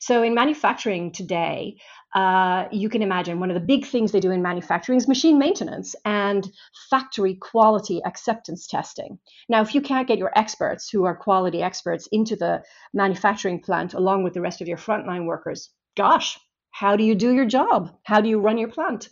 So 0.00 0.22
in 0.22 0.34
manufacturing 0.34 1.12
today, 1.12 1.76
uh, 2.14 2.66
you 2.72 2.88
can 2.88 3.02
imagine 3.02 3.40
one 3.40 3.50
of 3.50 3.54
the 3.54 3.60
big 3.60 3.86
things 3.86 4.10
they 4.10 4.20
do 4.20 4.32
in 4.32 4.42
manufacturing 4.42 4.98
is 4.98 5.08
machine 5.08 5.38
maintenance 5.38 5.94
and 6.04 6.50
factory 6.90 7.36
quality 7.36 8.02
acceptance 8.04 8.66
testing. 8.66 9.18
Now, 9.48 9.62
if 9.62 9.74
you 9.74 9.80
can't 9.80 10.08
get 10.08 10.18
your 10.18 10.36
experts, 10.36 10.90
who 10.90 11.04
are 11.04 11.16
quality 11.16 11.62
experts, 11.62 12.08
into 12.10 12.36
the 12.36 12.62
manufacturing 12.92 13.60
plant 13.60 13.94
along 13.94 14.24
with 14.24 14.34
the 14.34 14.40
rest 14.40 14.60
of 14.60 14.68
your 14.68 14.76
frontline 14.76 15.26
workers, 15.26 15.70
gosh, 15.96 16.38
how 16.72 16.96
do 16.96 17.04
you 17.04 17.14
do 17.14 17.32
your 17.32 17.46
job? 17.46 17.90
How 18.02 18.20
do 18.20 18.28
you 18.28 18.40
run 18.40 18.58
your 18.58 18.68
plant? 18.68 19.08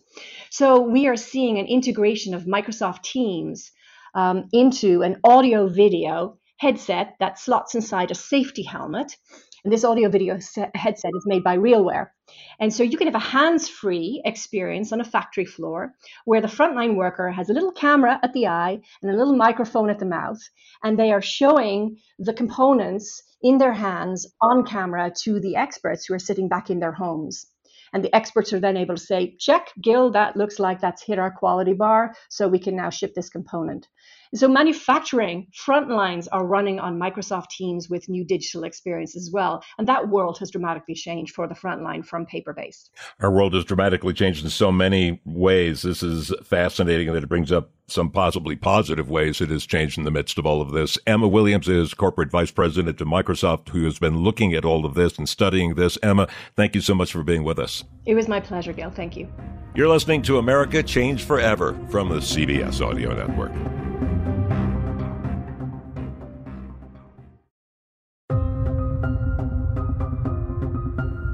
So, 0.50 0.81
we 0.81 1.07
are 1.07 1.17
seeing 1.17 1.59
an 1.59 1.67
integration 1.67 2.35
of 2.35 2.45
Microsoft 2.45 3.02
Teams 3.02 3.71
um, 4.14 4.49
into 4.52 5.02
an 5.02 5.21
audio 5.23 5.69
video 5.69 6.37
headset 6.59 7.14
that 7.21 7.38
slots 7.38 7.75
inside 7.75 8.11
a 8.11 8.14
safety 8.14 8.62
helmet 8.62 9.17
and 9.64 9.73
this 9.73 9.85
audio 9.85 10.09
video 10.09 10.38
headset 10.75 11.11
is 11.14 11.26
made 11.26 11.45
by 11.45 11.57
RealWear. 11.57 12.09
And 12.58 12.72
so 12.72 12.82
you 12.82 12.99
can 12.99 13.06
have 13.06 13.14
a 13.14 13.18
hands 13.18 13.68
free 13.68 14.20
experience 14.25 14.92
on 14.92 15.00
a 15.00 15.04
factory 15.04 15.46
floor 15.46 15.94
where 16.25 16.40
the 16.40 16.46
frontline 16.46 16.94
worker 16.96 17.30
has 17.30 17.49
a 17.49 17.54
little 17.54 17.72
camera 17.72 18.20
at 18.22 18.32
the 18.32 18.46
eye 18.46 18.80
and 19.02 19.10
a 19.10 19.16
little 19.16 19.37
microphone 19.37 19.90
at 19.90 19.99
the 19.99 20.06
mouth, 20.06 20.40
and 20.82 20.99
they 20.99 21.12
are 21.12 21.22
showing 21.22 21.96
the 22.18 22.34
components 22.34 23.22
in 23.42 23.58
their 23.58 23.72
hands 23.72 24.26
on 24.42 24.64
camera 24.64 25.10
to 25.22 25.40
the 25.40 25.56
experts 25.56 26.06
who 26.06 26.14
are 26.14 26.18
sitting 26.18 26.49
back 26.49 26.70
in 26.70 26.80
their 26.80 26.92
homes. 26.92 27.46
And 27.92 28.04
the 28.04 28.14
experts 28.14 28.52
are 28.52 28.60
then 28.60 28.76
able 28.76 28.94
to 28.94 29.02
say, 29.02 29.34
check, 29.38 29.68
Gil, 29.82 30.12
that 30.12 30.37
looks 30.37 30.58
like 30.58 30.80
that's 30.80 31.02
hit 31.02 31.18
our 31.18 31.30
quality 31.32 31.72
bar, 31.72 32.14
so 32.28 32.46
we 32.46 32.58
can 32.60 32.76
now 32.76 32.90
ship 32.90 33.14
this 33.14 33.30
component. 33.30 33.88
So 34.32 34.46
manufacturing 34.46 35.49
front 35.52 35.88
lines 35.88 36.28
are 36.28 36.46
running 36.46 36.78
on 36.78 37.00
Microsoft 37.00 37.49
Teams 37.49 37.90
with 37.90 38.08
new 38.08 38.25
digital 38.25 38.62
experience 38.62 39.16
as 39.16 39.30
well. 39.32 39.64
And 39.76 39.88
that 39.88 40.08
world 40.08 40.38
has 40.38 40.52
dramatically 40.52 40.94
changed 40.94 41.34
for 41.34 41.49
the 41.49 41.54
front 41.56 41.82
line 41.82 42.04
from 42.04 42.26
paper 42.26 42.52
based. 42.52 42.90
Our 43.18 43.32
world 43.32 43.54
has 43.54 43.64
dramatically 43.64 44.14
changed 44.14 44.44
in 44.44 44.50
so 44.50 44.70
many 44.70 45.20
ways. 45.25 45.82
This 45.82 46.04
is 46.04 46.32
fascinating 46.44 47.12
that 47.12 47.25
it 47.25 47.28
brings 47.28 47.50
up 47.50 47.72
some 47.88 48.08
possibly 48.08 48.54
positive 48.54 49.10
ways 49.10 49.40
it 49.40 49.50
has 49.50 49.66
changed 49.66 49.99
in 49.99 50.04
the 50.04 50.12
midst 50.12 50.38
of 50.38 50.46
all 50.46 50.62
of 50.62 50.70
this. 50.70 50.96
Emma 51.08 51.26
Williams 51.26 51.66
is 51.66 51.92
corporate 51.92 52.30
vice 52.30 52.52
president 52.52 53.00
of 53.00 53.08
Microsoft 53.08 53.70
who 53.70 53.84
has 53.84 53.99
been 53.99 54.18
looking 54.18 54.54
at 54.54 54.64
all 54.64 54.87
of 54.87 54.94
this 54.94 55.18
and 55.18 55.28
studying 55.28 55.75
this. 55.75 55.99
Emma, 56.04 56.28
thank 56.54 56.76
you 56.76 56.80
so 56.80 56.94
much 56.94 57.10
for 57.10 57.25
being 57.25 57.42
with 57.42 57.58
us. 57.58 57.82
It 58.06 58.14
was 58.14 58.28
my 58.28 58.38
pleasure, 58.38 58.72
Gil. 58.72 58.90
Thank 58.90 59.16
you. 59.16 59.28
You're 59.75 59.88
listening 59.88 60.22
to 60.22 60.38
America 60.38 60.84
Changed 60.84 61.25
Forever 61.25 61.76
from 61.90 62.08
the 62.08 62.18
CBS 62.18 62.80
Audio 62.80 63.12
Network. 63.12 63.52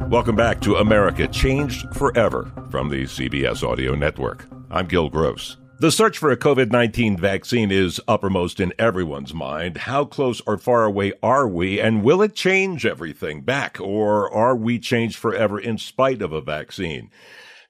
Welcome 0.09 0.37
back 0.37 0.61
to 0.61 0.77
America 0.77 1.27
Changed 1.27 1.93
Forever 1.97 2.53
from 2.71 2.89
the 2.89 3.03
CBS 3.03 3.69
Audio 3.69 3.97
Network. 3.97 4.47
I'm 4.71 4.87
Gil 4.87 5.09
Gross. 5.09 5.57
The 5.81 5.91
search 5.91 6.17
for 6.17 6.31
a 6.31 6.37
COVID 6.37 6.71
19 6.71 7.17
vaccine 7.17 7.73
is 7.73 8.01
uppermost 8.07 8.61
in 8.61 8.73
everyone's 8.79 9.35
mind. 9.35 9.79
How 9.79 10.05
close 10.05 10.41
or 10.47 10.59
far 10.59 10.85
away 10.85 11.13
are 11.25 11.49
we, 11.49 11.81
and 11.81 12.05
will 12.05 12.23
it 12.23 12.37
change 12.37 12.87
everything 12.87 13.41
back, 13.41 13.81
or 13.81 14.33
are 14.33 14.55
we 14.55 14.79
changed 14.79 15.17
forever 15.17 15.59
in 15.59 15.77
spite 15.77 16.23
of 16.23 16.33
a 16.33 16.41
vaccine? 16.41 17.11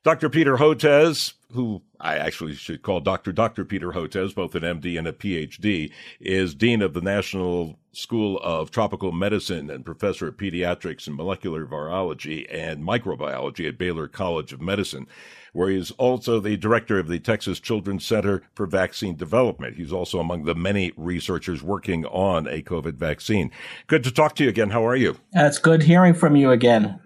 Dr. 0.07 0.31
Peter 0.31 0.59
Hotez, 0.59 1.33
who 1.51 1.83
I 1.99 2.17
actually 2.17 2.55
should 2.55 2.83
call 2.83 3.01
Dr. 3.01 3.33
Dr. 3.33 3.65
Peter 3.65 3.91
Hotez, 3.91 4.33
both 4.33 4.55
an 4.55 4.63
MD 4.63 4.97
and 4.97 5.09
a 5.09 5.13
PhD, 5.13 5.91
is 6.21 6.55
Dean 6.55 6.81
of 6.81 6.95
the 6.95 7.01
National 7.01 7.77
School 7.91 8.39
of 8.41 8.71
Tropical 8.71 9.11
Medicine 9.11 9.69
and 9.69 9.85
Professor 9.85 10.29
of 10.29 10.37
Pediatrics 10.37 11.09
and 11.09 11.17
Molecular 11.17 11.67
Virology 11.67 12.47
and 12.49 12.85
Microbiology 12.85 13.67
at 13.67 13.79
Baylor 13.79 14.07
College 14.07 14.53
of 14.53 14.61
Medicine, 14.61 15.09
where 15.53 15.71
he's 15.71 15.91
also 15.93 16.39
the 16.39 16.57
director 16.57 17.01
of 17.01 17.09
the 17.09 17.19
Texas 17.19 17.59
Children's 17.59 18.05
Center 18.05 18.45
for 18.55 18.67
Vaccine 18.67 19.17
Development. 19.17 19.75
He's 19.75 19.93
also 19.93 20.21
among 20.21 20.45
the 20.45 20.55
many 20.55 20.93
researchers 20.97 21.65
working 21.65 22.05
on 22.05 22.47
a 22.47 22.63
COVID 22.63 22.95
vaccine. 22.95 23.51
Good 23.89 24.05
to 24.05 24.13
talk 24.13 24.37
to 24.37 24.45
you 24.45 24.51
again. 24.51 24.71
How 24.71 24.87
are 24.87 24.95
you? 24.95 25.17
Uh, 25.37 25.47
it's 25.47 25.59
good 25.59 25.83
hearing 25.83 26.15
from 26.15 26.37
you 26.37 26.53
again. 26.53 27.01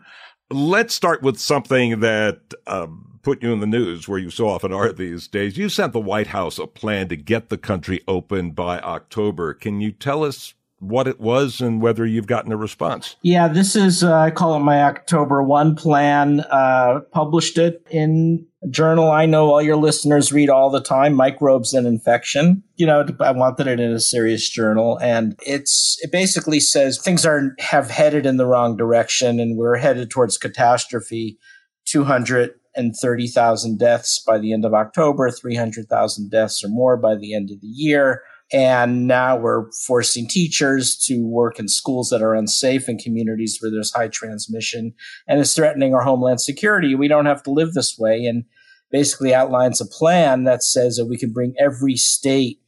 Let's 0.53 0.97
start 0.97 1.23
with 1.23 1.39
something 1.39 2.01
that 2.01 2.55
um, 2.67 3.21
put 3.23 3.41
you 3.41 3.53
in 3.53 3.61
the 3.61 3.69
news 3.69 4.09
where 4.09 4.19
you 4.19 4.31
so 4.31 4.49
often 4.49 4.73
are 4.73 4.93
these 4.93 5.29
days. 5.29 5.57
You 5.57 5.69
sent 5.69 5.93
the 5.93 6.01
White 6.01 6.29
House 6.29 6.59
a 6.59 6.67
plan 6.67 7.09
to 7.09 7.17
get 7.17 7.51
the 7.51 7.59
country 7.59 8.03
open 8.09 8.51
by 8.51 8.81
October. 8.81 9.55
Can 9.55 9.81
you 9.81 9.93
tell 9.93 10.25
us 10.25 10.55
what 10.81 11.07
it 11.07 11.21
was 11.21 11.61
and 11.61 11.81
whether 11.81 12.07
you've 12.07 12.27
gotten 12.27 12.53
a 12.53 12.57
response. 12.57 13.17
Yeah, 13.23 13.49
this 13.49 13.77
is, 13.77 14.03
uh, 14.03 14.17
I 14.17 14.31
call 14.31 14.57
it 14.57 14.61
my 14.61 14.83
October 14.83 15.43
1 15.43 15.77
plan. 15.77 16.41
Uh, 16.51 17.01
published 17.13 17.59
it 17.59 17.87
in 17.91 18.47
a 18.63 18.69
journal 18.69 19.11
I 19.11 19.27
know 19.27 19.51
all 19.51 19.63
your 19.63 19.77
listeners 19.77 20.33
read 20.33 20.49
all 20.49 20.71
the 20.71 20.83
time, 20.83 21.15
Microbes 21.15 21.75
and 21.75 21.87
Infection. 21.87 22.63
You 22.77 22.87
know, 22.87 23.07
I 23.21 23.31
wanted 23.33 23.67
it 23.67 23.79
in 23.79 23.93
a 23.93 24.01
serious 24.01 24.49
journal. 24.49 24.99
And 25.01 25.37
it's, 25.47 25.99
it 26.01 26.11
basically 26.11 26.61
says 26.61 26.99
things 26.99 27.27
are, 27.27 27.55
have 27.59 27.91
headed 27.91 28.25
in 28.25 28.39
the 28.39 28.47
wrong 28.47 28.77
direction 28.77 29.39
and 29.39 29.59
we're 29.59 29.77
headed 29.77 30.11
towards 30.11 30.39
catastrophe. 30.39 31.39
230,000 31.87 33.79
deaths 33.79 34.23
by 34.27 34.39
the 34.39 34.53
end 34.53 34.65
of 34.65 34.75
October, 34.75 35.31
300,000 35.31 36.31
deaths 36.31 36.65
or 36.65 36.69
more 36.69 36.97
by 36.97 37.17
the 37.17 37.35
end 37.35 37.51
of 37.51 37.61
the 37.61 37.67
year 37.67 38.23
and 38.53 39.07
now 39.07 39.37
we're 39.37 39.71
forcing 39.73 40.27
teachers 40.27 40.97
to 41.07 41.25
work 41.25 41.59
in 41.59 41.69
schools 41.69 42.09
that 42.11 42.23
are 42.23 42.35
unsafe 42.35 42.89
in 42.89 42.99
communities 42.99 43.59
where 43.61 43.71
there's 43.71 43.93
high 43.93 44.09
transmission 44.09 44.93
and 45.29 45.41
it's 45.41 45.55
threatening 45.55 45.95
our 45.95 46.03
homeland 46.03 46.41
security. 46.41 46.95
We 46.95 47.09
don't 47.09 47.27
have 47.27 47.43
to 47.45 47.53
live 47.53 47.75
this 47.75 47.97
way. 47.99 48.25
And 48.25 48.45
basically 48.91 49.35
outlines 49.35 49.81
a 49.81 49.87
plan 49.87 50.45
that 50.45 50.63
says 50.63 50.97
that 50.97 51.07
we 51.07 51.17
can 51.17 51.33
bring 51.33 51.55
every 51.59 51.97
state 51.97 52.61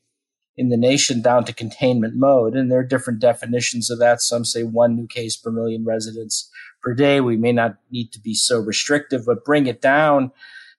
in 0.56 0.68
the 0.68 0.76
nation 0.76 1.22
down 1.22 1.44
to 1.44 1.52
containment 1.52 2.14
mode. 2.14 2.54
And 2.54 2.70
there 2.70 2.78
are 2.78 2.84
different 2.84 3.20
definitions 3.20 3.90
of 3.90 3.98
that. 3.98 4.20
Some 4.20 4.44
say 4.44 4.62
one 4.62 4.94
new 4.94 5.06
case 5.06 5.36
per 5.36 5.50
million 5.50 5.84
residents 5.84 6.50
per 6.82 6.94
day. 6.94 7.20
We 7.20 7.36
may 7.36 7.52
not 7.52 7.76
need 7.90 8.12
to 8.12 8.20
be 8.20 8.34
so 8.34 8.60
restrictive, 8.60 9.22
but 9.26 9.44
bring 9.44 9.66
it 9.66 9.80
down 9.80 10.30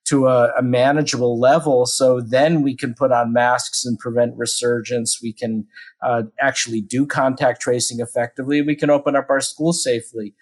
to 0.06 0.28
a, 0.28 0.52
a, 0.58 0.62
manageable 0.62 1.40
level. 1.40 1.86
So 1.86 2.20
then 2.20 2.62
we 2.62 2.76
can 2.76 2.94
put 2.94 3.12
on 3.12 3.32
masks 3.32 3.86
and 3.86 3.98
prevent 3.98 4.38
resurgence. 4.38 5.20
We 5.22 5.32
can 5.32 5.66
uh, 6.02 6.24
actually 6.42 6.82
do 6.82 7.06
contact 7.06 7.62
tracing 7.62 8.00
effectively. 8.00 8.62
We 8.62 8.76
can 8.76 8.90
open 8.90 9.16
up 9.16 9.28
our 9.30 9.40
schools 9.40 9.84
safely. 9.84 10.34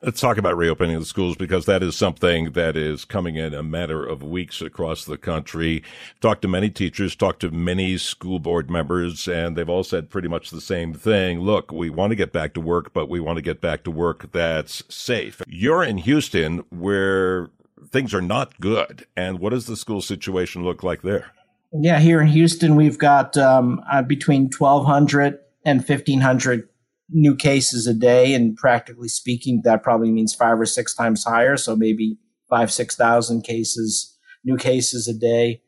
Let's 0.00 0.20
talk 0.20 0.38
about 0.38 0.56
reopening 0.56 1.00
the 1.00 1.04
schools 1.04 1.36
because 1.36 1.66
that 1.66 1.82
is 1.82 1.96
something 1.96 2.52
that 2.52 2.76
is 2.76 3.04
coming 3.04 3.34
in 3.34 3.52
a 3.52 3.64
matter 3.64 4.06
of 4.06 4.22
weeks 4.22 4.60
across 4.60 5.04
the 5.04 5.18
country. 5.18 5.82
Talked 6.20 6.42
to 6.42 6.48
many 6.48 6.70
teachers, 6.70 7.16
talked 7.16 7.40
to 7.40 7.50
many 7.50 7.98
school 7.98 8.38
board 8.38 8.70
members, 8.70 9.26
and 9.26 9.56
they've 9.56 9.68
all 9.68 9.82
said 9.82 10.08
pretty 10.08 10.28
much 10.28 10.50
the 10.50 10.60
same 10.60 10.94
thing. 10.94 11.40
Look, 11.40 11.72
we 11.72 11.90
want 11.90 12.10
to 12.10 12.16
get 12.16 12.32
back 12.32 12.54
to 12.54 12.60
work, 12.60 12.92
but 12.92 13.08
we 13.08 13.18
want 13.18 13.38
to 13.38 13.42
get 13.42 13.60
back 13.60 13.82
to 13.84 13.90
work 13.90 14.30
that's 14.30 14.84
safe. 14.88 15.42
You're 15.48 15.82
in 15.82 15.98
Houston 15.98 16.58
where 16.70 17.50
things 17.90 18.14
are 18.14 18.22
not 18.22 18.58
good. 18.60 19.06
And 19.16 19.38
what 19.38 19.50
does 19.50 19.66
the 19.66 19.76
school 19.76 20.00
situation 20.00 20.64
look 20.64 20.82
like 20.82 21.02
there? 21.02 21.32
Yeah, 21.72 21.98
here 21.98 22.20
in 22.20 22.28
Houston, 22.28 22.76
we've 22.76 22.98
got 22.98 23.36
um, 23.36 23.82
uh, 23.90 24.02
between 24.02 24.50
1,200 24.56 25.38
and 25.64 25.86
1,500 25.86 26.68
new 27.10 27.36
cases 27.36 27.86
a 27.86 27.94
day. 27.94 28.34
And 28.34 28.56
practically 28.56 29.08
speaking, 29.08 29.62
that 29.64 29.82
probably 29.82 30.10
means 30.10 30.34
five 30.34 30.58
or 30.58 30.66
six 30.66 30.94
times 30.94 31.24
higher. 31.24 31.56
So 31.56 31.76
maybe 31.76 32.18
five, 32.48 32.72
6,000 32.72 33.42
cases, 33.42 34.16
new 34.44 34.56
cases 34.56 35.08
a 35.08 35.14
day. 35.14 35.62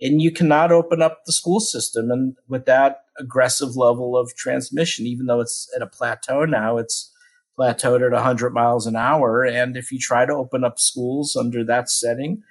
And 0.00 0.20
you 0.20 0.30
cannot 0.30 0.72
open 0.72 1.00
up 1.00 1.20
the 1.24 1.32
school 1.32 1.60
system. 1.60 2.10
And 2.10 2.36
with 2.48 2.66
that 2.66 3.04
aggressive 3.18 3.76
level 3.76 4.16
of 4.16 4.34
transmission, 4.36 5.06
even 5.06 5.26
though 5.26 5.40
it's 5.40 5.70
at 5.74 5.82
a 5.82 5.86
plateau 5.86 6.44
now, 6.44 6.76
it's 6.76 7.12
plateaued 7.58 8.04
at 8.04 8.12
100 8.12 8.52
miles 8.52 8.86
an 8.86 8.96
hour. 8.96 9.44
And 9.44 9.76
if 9.76 9.90
you 9.90 9.98
try 9.98 10.26
to 10.26 10.32
open 10.32 10.64
up 10.64 10.78
schools 10.78 11.36
under 11.36 11.64
that 11.64 11.88
setting, 11.90 12.42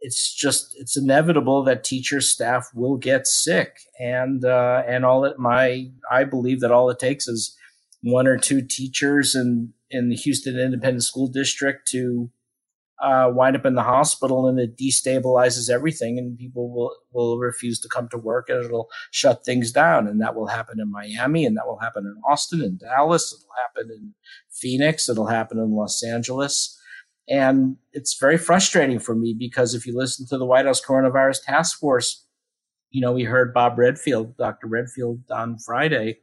it's 0.00 0.34
just 0.34 0.74
it's 0.78 0.96
inevitable 0.96 1.64
that 1.64 1.84
teacher 1.84 2.20
staff 2.20 2.68
will 2.74 2.96
get 2.96 3.26
sick 3.26 3.78
and 3.98 4.44
uh, 4.44 4.82
and 4.86 5.04
all 5.04 5.24
it 5.24 5.38
my 5.38 5.90
I 6.10 6.24
believe 6.24 6.60
that 6.60 6.70
all 6.70 6.90
it 6.90 6.98
takes 6.98 7.26
is 7.26 7.56
one 8.02 8.26
or 8.26 8.36
two 8.36 8.62
teachers 8.62 9.34
in 9.34 9.72
in 9.90 10.08
the 10.08 10.16
Houston 10.16 10.58
Independent 10.58 11.02
School 11.02 11.28
District 11.28 11.86
to 11.88 12.30
uh, 13.00 13.30
wind 13.32 13.56
up 13.56 13.66
in 13.66 13.74
the 13.74 13.82
hospital 13.82 14.48
and 14.48 14.58
it 14.58 14.76
destabilizes 14.76 15.68
everything 15.68 16.18
and 16.18 16.38
people 16.38 16.72
will, 16.72 16.96
will 17.12 17.38
refuse 17.38 17.78
to 17.80 17.88
come 17.88 18.08
to 18.08 18.18
work 18.18 18.48
and 18.48 18.64
it'll 18.64 18.88
shut 19.10 19.44
things 19.44 19.70
down. 19.70 20.06
And 20.06 20.20
that 20.20 20.34
will 20.34 20.46
happen 20.46 20.80
in 20.80 20.90
Miami 20.90 21.44
and 21.44 21.56
that 21.56 21.66
will 21.66 21.78
happen 21.78 22.04
in 22.04 22.20
Austin 22.28 22.62
and 22.62 22.78
Dallas. 22.78 23.32
It'll 23.32 23.54
happen 23.62 23.90
in 23.94 24.14
Phoenix. 24.50 25.08
It'll 25.08 25.26
happen 25.26 25.58
in 25.58 25.72
Los 25.72 26.02
Angeles. 26.02 26.78
And 27.28 27.76
it's 27.92 28.18
very 28.18 28.38
frustrating 28.38 28.98
for 28.98 29.14
me 29.14 29.34
because 29.38 29.74
if 29.74 29.86
you 29.86 29.96
listen 29.96 30.26
to 30.28 30.38
the 30.38 30.46
White 30.46 30.66
House 30.66 30.80
Coronavirus 30.80 31.44
Task 31.44 31.78
Force, 31.78 32.24
you 32.90 33.00
know, 33.00 33.12
we 33.12 33.24
heard 33.24 33.52
Bob 33.52 33.78
Redfield, 33.78 34.36
Dr. 34.36 34.68
Redfield 34.68 35.20
on 35.30 35.58
Friday, 35.58 36.20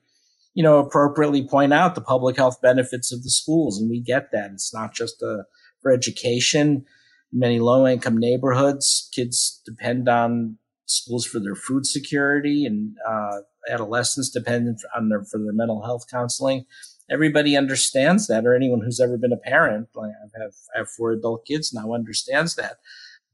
you 0.53 0.63
know, 0.63 0.79
appropriately 0.79 1.45
point 1.47 1.73
out 1.73 1.93
the 1.93 2.01
public 2.01 2.37
health 2.37 2.61
benefits 2.61 3.11
of 3.11 3.21
the 3.21 3.29
schools. 3.29 3.79
And 3.79 3.89
we 3.89 3.99
get 3.99 4.31
that. 4.31 4.51
It's 4.53 4.73
not 4.73 4.93
just 4.93 5.21
a, 5.21 5.43
for 5.83 5.91
education. 5.91 6.85
In 7.31 7.39
many 7.39 7.59
low 7.59 7.85
income 7.85 8.17
neighborhoods, 8.17 9.09
kids 9.13 9.61
depend 9.65 10.09
on 10.09 10.57
schools 10.85 11.25
for 11.25 11.39
their 11.39 11.55
food 11.55 11.85
security 11.85 12.65
and 12.65 12.95
uh, 13.07 13.39
adolescents 13.69 14.29
depend 14.29 14.77
on 14.95 15.09
their, 15.09 15.23
for 15.23 15.39
their 15.39 15.53
mental 15.53 15.83
health 15.83 16.05
counseling. 16.09 16.65
Everybody 17.11 17.55
understands 17.57 18.27
that, 18.27 18.45
or 18.45 18.55
anyone 18.55 18.81
who's 18.81 18.99
ever 18.99 19.17
been 19.17 19.33
a 19.33 19.37
parent, 19.37 19.89
like 19.93 20.09
I 20.09 20.41
have, 20.41 20.53
I 20.73 20.79
have 20.79 20.89
four 20.89 21.11
adult 21.11 21.45
kids 21.45 21.73
now, 21.73 21.93
understands 21.93 22.55
that. 22.55 22.77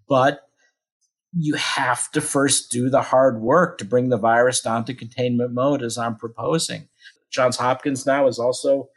But 0.07 0.41
you 1.37 1.53
have 1.53 2.11
to 2.11 2.21
first 2.21 2.71
do 2.71 2.89
the 2.89 3.03
hard 3.03 3.41
work 3.41 3.77
to 3.77 3.85
bring 3.85 4.09
the 4.09 4.17
virus 4.17 4.61
down 4.61 4.85
to 4.85 4.93
containment 4.95 5.53
mode, 5.53 5.83
as 5.83 5.97
I'm 5.97 6.15
proposing. 6.15 6.87
Johns 7.29 7.57
Hopkins 7.57 8.05
now 8.05 8.27
is 8.27 8.39
also 8.39 8.89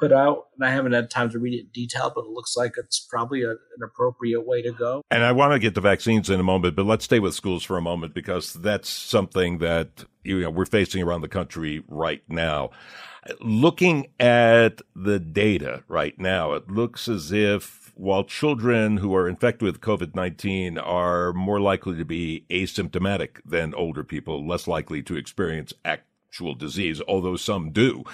put 0.00 0.12
out, 0.12 0.48
and 0.56 0.66
I 0.66 0.70
haven't 0.70 0.92
had 0.92 1.10
time 1.10 1.30
to 1.30 1.38
read 1.38 1.54
it 1.54 1.66
in 1.66 1.70
detail, 1.72 2.10
but 2.14 2.24
it 2.24 2.30
looks 2.30 2.56
like 2.56 2.72
it's 2.76 2.98
probably 2.98 3.42
a, 3.42 3.50
an 3.50 3.82
appropriate 3.84 4.46
way 4.46 4.62
to 4.62 4.72
go. 4.72 5.02
And 5.10 5.22
I 5.22 5.32
want 5.32 5.52
to 5.52 5.58
get 5.58 5.74
to 5.74 5.80
vaccines 5.80 6.30
in 6.30 6.40
a 6.40 6.44
moment, 6.44 6.74
but 6.74 6.86
let's 6.86 7.04
stay 7.04 7.20
with 7.20 7.34
schools 7.34 7.62
for 7.62 7.76
a 7.76 7.82
moment 7.82 8.14
because 8.14 8.54
that's 8.54 8.88
something 8.88 9.58
that 9.58 10.04
you 10.24 10.40
know 10.40 10.50
we're 10.50 10.64
facing 10.64 11.02
around 11.02 11.20
the 11.20 11.28
country 11.28 11.84
right 11.86 12.22
now. 12.28 12.70
Looking 13.40 14.08
at 14.18 14.80
the 14.96 15.20
data 15.20 15.84
right 15.88 16.18
now, 16.18 16.54
it 16.54 16.70
looks 16.70 17.06
as 17.06 17.30
if 17.30 17.92
while 17.94 18.24
children 18.24 18.96
who 18.96 19.14
are 19.14 19.28
infected 19.28 19.62
with 19.62 19.82
COVID 19.82 20.14
19 20.14 20.78
are 20.78 21.34
more 21.34 21.60
likely 21.60 21.96
to 21.96 22.04
be 22.04 22.46
asymptomatic 22.50 23.40
than 23.44 23.74
older 23.74 24.02
people, 24.02 24.46
less 24.46 24.66
likely 24.66 25.02
to 25.02 25.16
experience 25.16 25.74
actual 25.84 26.54
disease, 26.54 27.02
although 27.06 27.36
some 27.36 27.72
do. 27.72 28.04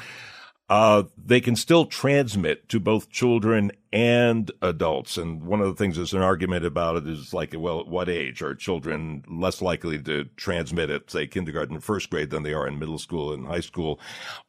Uh, 0.68 1.04
they 1.16 1.40
can 1.40 1.54
still 1.54 1.86
transmit 1.86 2.68
to 2.68 2.80
both 2.80 3.08
children 3.08 3.70
and 3.92 4.50
adults. 4.60 5.16
And 5.16 5.44
one 5.44 5.60
of 5.60 5.68
the 5.68 5.74
things 5.74 5.96
there's 5.96 6.12
an 6.12 6.22
argument 6.22 6.64
about 6.64 6.96
it 6.96 7.06
is 7.06 7.32
like, 7.32 7.54
well, 7.56 7.80
at 7.80 7.86
what 7.86 8.08
age 8.08 8.42
are 8.42 8.54
children 8.54 9.24
less 9.28 9.62
likely 9.62 10.02
to 10.02 10.24
transmit 10.36 10.90
it, 10.90 11.08
say 11.08 11.28
kindergarten 11.28 11.78
first 11.78 12.10
grade 12.10 12.30
than 12.30 12.42
they 12.42 12.52
are 12.52 12.66
in 12.66 12.80
middle 12.80 12.98
school 12.98 13.32
and 13.32 13.46
high 13.46 13.60
school? 13.60 14.00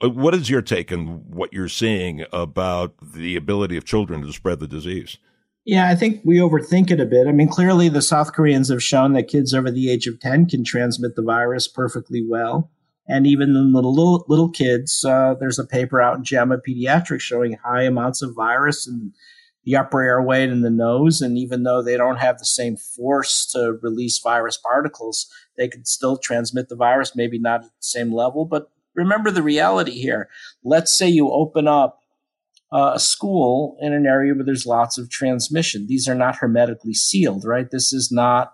Uh, 0.04 0.10
what 0.10 0.34
is 0.34 0.50
your 0.50 0.64
take 0.64 0.92
on 0.92 1.30
what 1.30 1.54
you're 1.54 1.70
seeing 1.70 2.26
about 2.34 2.96
the 3.00 3.36
ability 3.36 3.78
of 3.78 3.86
children 3.86 4.24
to 4.24 4.34
spread 4.34 4.60
the 4.60 4.68
disease? 4.68 5.18
Yeah, 5.66 5.88
I 5.88 5.96
think 5.96 6.22
we 6.24 6.38
overthink 6.38 6.90
it 6.90 7.00
a 7.00 7.06
bit. 7.06 7.28
I 7.28 7.32
mean, 7.32 7.50
clearly 7.50 7.90
the 7.90 8.02
South 8.02 8.34
Koreans 8.34 8.70
have 8.70 8.82
shown 8.82 9.14
that 9.14 9.28
kids 9.28 9.54
over 9.54 9.70
the 9.70 9.92
age 9.92 10.08
of 10.08 10.20
10 10.20 10.48
can 10.48 10.64
transmit 10.64 11.16
the 11.16 11.22
virus 11.22 11.68
perfectly 11.68 12.26
well 12.28 12.72
and 13.08 13.26
even 13.26 13.50
in 13.50 13.74
little 13.74 14.26
little, 14.28 14.50
kids, 14.50 15.06
uh, 15.06 15.36
there's 15.40 15.60
a 15.60 15.66
paper 15.66 16.02
out 16.02 16.18
in 16.18 16.24
JAMA 16.24 16.58
Pediatrics 16.68 17.22
showing 17.22 17.54
high 17.54 17.84
amounts 17.84 18.22
of 18.22 18.36
virus 18.36 18.88
in 18.88 19.14
the 19.64 19.76
upper 19.76 20.02
airway 20.02 20.44
and 20.44 20.52
in 20.52 20.62
the 20.62 20.70
nose. 20.70 21.22
And 21.22 21.38
even 21.38 21.64
though 21.64 21.82
they 21.82 21.98
don't 21.98 22.20
have 22.20 22.38
the 22.38 22.46
same 22.46 22.78
force 22.78 23.46
to 23.52 23.78
release 23.82 24.20
virus 24.20 24.58
particles, 24.58 25.30
they 25.58 25.68
can 25.68 25.86
still 25.86 26.18
transmit 26.18 26.70
the 26.70 26.76
virus, 26.76 27.16
maybe 27.16 27.40
not 27.40 27.62
at 27.62 27.68
the 27.68 27.72
same 27.80 28.14
level. 28.14 28.46
But 28.46 28.72
remember 28.96 29.32
the 29.32 29.44
reality 29.44 29.92
here. 29.92 30.30
Let's 30.64 30.98
say 30.98 31.08
you 31.08 31.32
open 31.32 31.68
up 31.68 32.00
uh, 32.72 32.92
a 32.96 33.00
school 33.00 33.78
in 33.80 33.94
an 33.94 34.06
area 34.06 34.34
where 34.34 34.44
there's 34.44 34.66
lots 34.66 34.98
of 34.98 35.10
transmission. 35.10 35.88
These 35.88 36.08
are 36.08 36.16
not 36.16 36.38
hermetically 36.38 36.94
sealed, 36.94 37.46
right? 37.46 37.70
This 37.70 37.94
is 37.94 38.12
not 38.12 38.54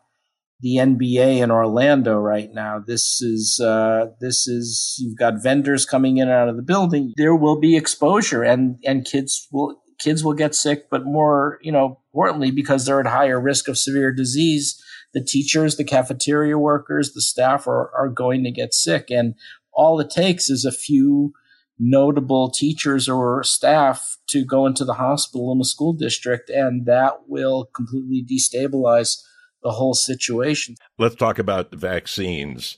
the 0.63 0.77
NBA 0.77 1.43
in 1.43 1.51
Orlando 1.51 2.17
right 2.17 2.50
now. 2.53 2.79
This 2.79 3.22
is 3.22 3.60
uh, 3.60 4.08
this 4.22 4.48
is 4.48 4.96
you've 4.98 5.17
got 5.17 5.43
vendors 5.43 5.86
coming 5.86 6.17
in 6.17 6.29
and 6.29 6.32
out 6.32 6.48
of 6.48 6.55
the 6.55 6.63
building. 6.63 7.13
There 7.17 7.36
will 7.36 7.60
be 7.60 7.75
exposure, 7.75 8.43
and 8.43 8.77
and 8.86 9.05
kids 9.05 9.46
will 9.51 9.82
kids 10.00 10.24
will 10.24 10.34
get 10.34 10.55
sick, 10.55 10.89
but 10.89 11.03
more 11.03 11.60
you 11.62 11.72
know 11.72 12.00
importantly 12.13 12.50
because 12.50 12.86
they're 12.86 13.01
at 13.01 13.08
higher 13.08 13.39
risk 13.39 13.67
of 13.67 13.77
severe 13.77 14.13
disease. 14.13 14.82
The 15.13 15.24
teachers, 15.24 15.75
the 15.75 15.84
cafeteria 15.84 16.58
workers, 16.58 17.12
the 17.12 17.22
staff 17.22 17.67
are 17.67 17.91
are 17.93 18.10
going 18.10 18.46
to 18.46 18.51
get 18.51 18.74
sick, 18.74 19.12
and 19.12 19.36
all 19.74 20.00
it 20.00 20.10
takes 20.10 20.50
is 20.50 20.63
a 20.63 20.72
few 20.72 21.34
notable 21.77 22.50
teachers 22.50 23.10
or 23.10 23.43
staff 23.43 24.17
to 24.27 24.46
go 24.46 24.65
into 24.65 24.86
the 24.86 24.93
hospital 24.93 25.51
in 25.51 25.60
a 25.60 25.65
school 25.65 25.91
district, 25.91 26.50
and 26.50 26.86
that 26.86 27.27
will 27.27 27.65
completely 27.75 28.25
destabilize 28.25 29.17
the 29.63 29.72
whole 29.72 29.93
situation. 29.93 30.75
Let's 30.98 31.15
talk 31.15 31.39
about 31.39 31.74
vaccines. 31.74 32.77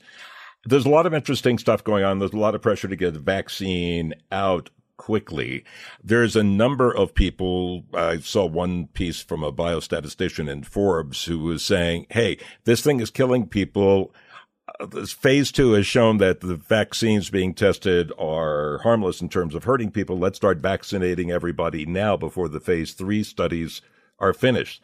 There's 0.66 0.86
a 0.86 0.90
lot 0.90 1.06
of 1.06 1.14
interesting 1.14 1.58
stuff 1.58 1.84
going 1.84 2.04
on. 2.04 2.20
There's 2.20 2.34
a 2.34 2.38
lot 2.38 2.56
of 2.56 2.62
pressure 2.62 2.88
to 2.88 2.96
get 2.96 3.14
the 3.14 3.20
vaccine 3.20 4.14
out 4.32 4.70
quickly. 4.98 5.64
There's 6.04 6.36
a 6.36 6.44
number 6.44 6.92
of 6.92 7.14
people. 7.14 7.86
I 7.94 8.18
saw 8.18 8.46
one 8.46 8.88
piece 8.88 9.22
from 9.22 9.44
a 9.44 9.54
biostatistician 9.54 10.50
in 10.50 10.64
Forbes 10.64 11.26
who 11.26 11.40
was 11.40 11.64
saying, 11.64 12.08
Hey, 12.10 12.38
this 12.64 12.82
thing 12.82 13.00
is 13.00 13.12
killing 13.12 13.48
people. 13.48 14.14
Uh, 14.80 14.88
this 14.88 15.12
phase 15.12 15.52
two 15.52 15.74
has 15.74 15.86
shown 15.86 16.18
that 16.18 16.42
the 16.42 16.56
vaccines 16.56 17.30
being 17.30 17.54
tested 17.54 18.12
are 18.18 18.80
harmless 18.80 19.22
in 19.22 19.30
terms 19.30 19.54
of 19.54 19.66
hurting 19.66 19.92
people. 19.92 20.18
Let's 20.18 20.38
start 20.38 20.58
vaccinating 20.58 21.32
everybody 21.32 21.86
now 21.86 22.18
before 22.18 22.50
the 22.50 22.60
phase 22.60 22.94
three 22.94 23.24
studies 23.24 23.82
are 24.18 24.34
finished. 24.34 24.82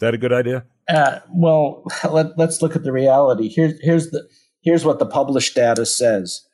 That 0.00 0.14
a 0.14 0.18
good 0.18 0.32
idea? 0.32 0.64
Uh, 0.88 1.20
well, 1.32 1.84
let, 2.10 2.38
us 2.38 2.62
look 2.62 2.76
at 2.76 2.84
the 2.84 2.92
reality. 2.92 3.48
Here's 3.48 3.80
here's 3.82 4.10
the 4.10 4.28
here's 4.62 4.84
what 4.84 4.98
the 4.98 5.06
published 5.06 5.54
data 5.54 5.86
says. 5.86 6.44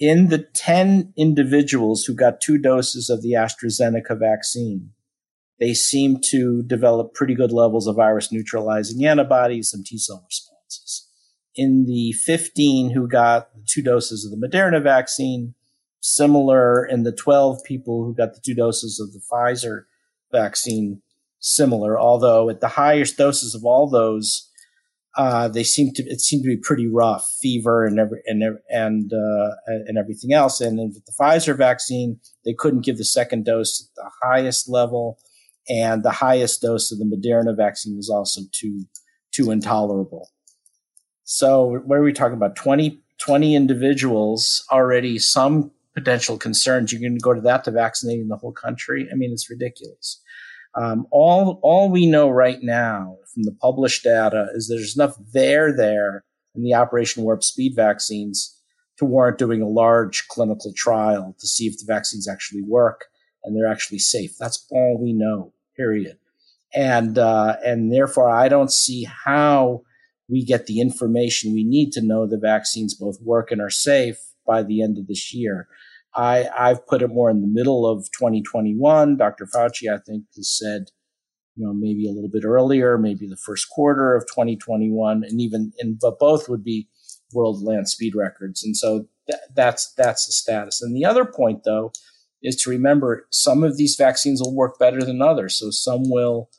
In 0.00 0.28
the 0.28 0.38
10 0.38 1.12
individuals 1.16 2.04
who 2.04 2.14
got 2.14 2.40
two 2.40 2.58
doses 2.58 3.08
of 3.08 3.22
the 3.22 3.32
AstraZeneca 3.32 4.18
vaccine, 4.18 4.90
they 5.60 5.72
seem 5.72 6.18
to 6.30 6.64
develop 6.64 7.14
pretty 7.14 7.34
good 7.34 7.52
levels 7.52 7.86
of 7.86 7.96
virus 7.96 8.32
neutralizing 8.32 9.06
antibodies 9.06 9.72
and 9.72 9.86
T 9.86 9.98
cell 9.98 10.24
responses. 10.26 11.08
In 11.54 11.86
the 11.86 12.12
15 12.12 12.90
who 12.90 13.06
got 13.06 13.50
two 13.66 13.82
doses 13.82 14.24
of 14.24 14.32
the 14.32 14.48
Moderna 14.48 14.82
vaccine, 14.82 15.54
similar 16.00 16.84
in 16.84 17.04
the 17.04 17.12
12 17.12 17.62
people 17.64 18.04
who 18.04 18.14
got 18.14 18.34
the 18.34 18.40
two 18.44 18.54
doses 18.54 18.98
of 18.98 19.12
the 19.12 19.20
Pfizer 19.20 19.84
vaccine, 20.32 21.00
similar, 21.44 22.00
although 22.00 22.48
at 22.48 22.60
the 22.60 22.68
highest 22.68 23.18
doses 23.18 23.54
of 23.54 23.64
all 23.64 23.88
those, 23.88 24.50
uh, 25.16 25.46
they 25.46 25.62
seem 25.62 25.92
to 25.92 26.02
it 26.04 26.20
seemed 26.20 26.42
to 26.42 26.48
be 26.48 26.56
pretty 26.56 26.88
rough, 26.88 27.28
fever 27.40 27.86
and 27.86 28.00
every 28.00 28.20
and 28.26 28.42
and 28.68 29.12
uh, 29.12 29.50
and 29.66 29.96
everything 29.96 30.32
else. 30.32 30.60
And 30.60 30.78
with 30.78 31.04
the 31.04 31.12
Pfizer 31.12 31.56
vaccine, 31.56 32.18
they 32.44 32.54
couldn't 32.54 32.84
give 32.84 32.98
the 32.98 33.04
second 33.04 33.44
dose 33.44 33.88
at 33.88 33.94
the 33.94 34.10
highest 34.22 34.68
level, 34.68 35.18
and 35.68 36.02
the 36.02 36.10
highest 36.10 36.62
dose 36.62 36.90
of 36.90 36.98
the 36.98 37.04
Moderna 37.04 37.56
vaccine 37.56 37.96
was 37.96 38.10
also 38.10 38.40
too 38.50 38.86
too 39.32 39.50
intolerable. 39.50 40.30
So 41.24 41.80
what 41.84 41.98
are 41.98 42.02
we 42.02 42.12
talking 42.12 42.36
about? 42.36 42.54
20, 42.54 43.00
20 43.18 43.54
individuals 43.54 44.64
already 44.70 45.18
some 45.18 45.70
potential 45.94 46.36
concerns. 46.36 46.92
Going 46.92 47.14
to 47.14 47.20
go 47.20 47.32
to 47.32 47.40
that 47.40 47.64
to 47.64 47.70
vaccinating 47.70 48.28
the 48.28 48.36
whole 48.36 48.52
country. 48.52 49.08
I 49.10 49.14
mean, 49.16 49.32
it's 49.32 49.48
ridiculous. 49.48 50.20
Um, 50.76 51.06
all 51.10 51.60
all 51.62 51.90
we 51.90 52.06
know 52.06 52.28
right 52.28 52.58
now 52.62 53.18
from 53.32 53.44
the 53.44 53.52
published 53.52 54.04
data 54.04 54.48
is 54.54 54.68
there's 54.68 54.96
enough 54.96 55.16
there 55.32 55.74
there 55.74 56.24
in 56.54 56.62
the 56.62 56.74
Operation 56.74 57.22
Warp 57.22 57.42
Speed 57.42 57.74
vaccines 57.76 58.60
to 58.98 59.04
warrant 59.04 59.38
doing 59.38 59.60
a 59.62 59.68
large 59.68 60.26
clinical 60.28 60.72
trial 60.76 61.34
to 61.38 61.46
see 61.46 61.66
if 61.66 61.78
the 61.78 61.84
vaccines 61.86 62.28
actually 62.28 62.62
work 62.62 63.06
and 63.42 63.56
they're 63.56 63.70
actually 63.70 63.98
safe. 63.98 64.36
That's 64.38 64.66
all 64.70 64.98
we 65.00 65.12
know. 65.12 65.52
Period. 65.76 66.18
And 66.74 67.18
uh, 67.18 67.56
and 67.64 67.92
therefore, 67.92 68.30
I 68.30 68.48
don't 68.48 68.72
see 68.72 69.04
how 69.24 69.82
we 70.28 70.44
get 70.44 70.66
the 70.66 70.80
information 70.80 71.52
we 71.52 71.64
need 71.64 71.92
to 71.92 72.02
know 72.02 72.26
the 72.26 72.38
vaccines 72.38 72.94
both 72.94 73.20
work 73.20 73.50
and 73.50 73.60
are 73.60 73.70
safe 73.70 74.18
by 74.46 74.62
the 74.62 74.82
end 74.82 74.98
of 74.98 75.06
this 75.06 75.34
year. 75.34 75.68
I, 76.16 76.48
I've 76.56 76.86
put 76.86 77.02
it 77.02 77.08
more 77.08 77.30
in 77.30 77.40
the 77.40 77.48
middle 77.48 77.86
of 77.86 78.10
2021. 78.12 79.16
Dr. 79.16 79.46
Fauci, 79.46 79.92
I 79.92 79.98
think, 79.98 80.24
has 80.36 80.56
said, 80.56 80.90
you 81.56 81.66
know, 81.66 81.72
maybe 81.72 82.08
a 82.08 82.12
little 82.12 82.30
bit 82.30 82.44
earlier, 82.44 82.98
maybe 82.98 83.26
the 83.26 83.36
first 83.36 83.68
quarter 83.70 84.14
of 84.14 84.26
2021, 84.26 85.24
and 85.24 85.40
even, 85.40 85.72
and 85.78 85.98
but 86.00 86.18
both 86.18 86.48
would 86.48 86.64
be 86.64 86.88
world 87.32 87.62
land 87.62 87.88
speed 87.88 88.14
records. 88.14 88.62
And 88.64 88.76
so 88.76 89.06
th- 89.28 89.40
that's 89.54 89.92
that's 89.94 90.26
the 90.26 90.32
status. 90.32 90.82
And 90.82 90.96
the 90.96 91.04
other 91.04 91.24
point, 91.24 91.62
though, 91.64 91.92
is 92.42 92.56
to 92.56 92.70
remember 92.70 93.26
some 93.30 93.64
of 93.64 93.76
these 93.76 93.96
vaccines 93.96 94.40
will 94.40 94.54
work 94.54 94.78
better 94.78 95.02
than 95.02 95.22
others. 95.22 95.58
So 95.58 95.70
some 95.70 96.10
will 96.10 96.50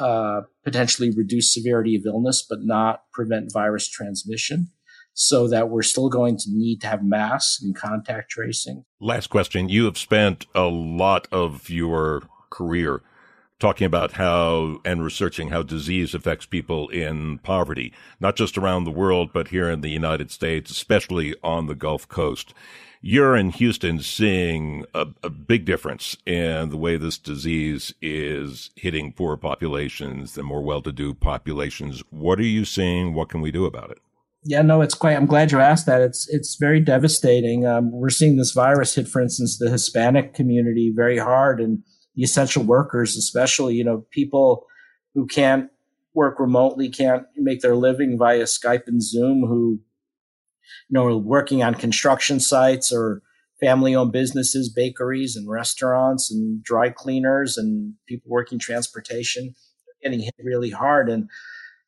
uh, 0.00 0.42
potentially 0.64 1.10
reduce 1.10 1.52
severity 1.52 1.96
of 1.96 2.02
illness, 2.06 2.44
but 2.48 2.60
not 2.62 3.02
prevent 3.12 3.52
virus 3.52 3.88
transmission 3.88 4.70
so 5.20 5.48
that 5.48 5.68
we're 5.68 5.82
still 5.82 6.08
going 6.08 6.36
to 6.36 6.44
need 6.48 6.80
to 6.80 6.86
have 6.86 7.02
masks 7.02 7.60
and 7.60 7.74
contact 7.74 8.30
tracing. 8.30 8.84
Last 9.00 9.26
question. 9.26 9.68
You 9.68 9.86
have 9.86 9.98
spent 9.98 10.46
a 10.54 10.68
lot 10.68 11.26
of 11.32 11.68
your 11.68 12.22
career 12.50 13.02
talking 13.58 13.84
about 13.84 14.12
how 14.12 14.80
and 14.84 15.02
researching 15.02 15.48
how 15.48 15.64
disease 15.64 16.14
affects 16.14 16.46
people 16.46 16.88
in 16.90 17.38
poverty, 17.38 17.92
not 18.20 18.36
just 18.36 18.56
around 18.56 18.84
the 18.84 18.92
world, 18.92 19.30
but 19.32 19.48
here 19.48 19.68
in 19.68 19.80
the 19.80 19.90
United 19.90 20.30
States, 20.30 20.70
especially 20.70 21.34
on 21.42 21.66
the 21.66 21.74
Gulf 21.74 22.06
Coast. 22.06 22.54
You're 23.00 23.34
in 23.34 23.50
Houston 23.50 23.98
seeing 23.98 24.84
a, 24.94 25.08
a 25.24 25.30
big 25.30 25.64
difference 25.64 26.16
in 26.26 26.70
the 26.70 26.76
way 26.76 26.96
this 26.96 27.18
disease 27.18 27.92
is 28.00 28.70
hitting 28.76 29.12
poor 29.12 29.36
populations 29.36 30.38
and 30.38 30.46
more 30.46 30.62
well-to-do 30.62 31.14
populations. 31.14 32.04
What 32.10 32.38
are 32.38 32.44
you 32.44 32.64
seeing? 32.64 33.14
What 33.14 33.30
can 33.30 33.40
we 33.40 33.50
do 33.50 33.66
about 33.66 33.90
it? 33.90 33.98
Yeah, 34.44 34.62
no, 34.62 34.82
it's 34.82 34.94
quite. 34.94 35.16
I'm 35.16 35.26
glad 35.26 35.50
you 35.50 35.58
asked 35.58 35.86
that. 35.86 36.00
It's 36.00 36.28
it's 36.28 36.56
very 36.60 36.80
devastating. 36.80 37.66
Um, 37.66 37.90
we're 37.92 38.08
seeing 38.08 38.36
this 38.36 38.52
virus 38.52 38.94
hit, 38.94 39.08
for 39.08 39.20
instance, 39.20 39.58
the 39.58 39.70
Hispanic 39.70 40.32
community 40.32 40.92
very 40.94 41.18
hard, 41.18 41.60
and 41.60 41.82
the 42.14 42.22
essential 42.22 42.62
workers, 42.62 43.16
especially, 43.16 43.74
you 43.74 43.84
know, 43.84 44.06
people 44.10 44.64
who 45.14 45.26
can't 45.26 45.70
work 46.14 46.38
remotely, 46.38 46.88
can't 46.88 47.24
make 47.36 47.60
their 47.60 47.76
living 47.76 48.16
via 48.18 48.44
Skype 48.44 48.86
and 48.86 49.02
Zoom, 49.02 49.40
who, 49.46 49.80
you 50.88 50.94
know, 50.94 51.04
are 51.04 51.16
working 51.16 51.62
on 51.62 51.74
construction 51.74 52.40
sites 52.40 52.92
or 52.92 53.22
family 53.60 53.94
owned 53.94 54.12
businesses, 54.12 54.72
bakeries 54.72 55.34
and 55.36 55.48
restaurants 55.48 56.30
and 56.30 56.62
dry 56.62 56.90
cleaners 56.90 57.56
and 57.56 57.94
people 58.06 58.30
working 58.30 58.58
transportation 58.58 59.54
getting 60.02 60.20
hit 60.20 60.34
really 60.42 60.70
hard. 60.70 61.08
And, 61.08 61.28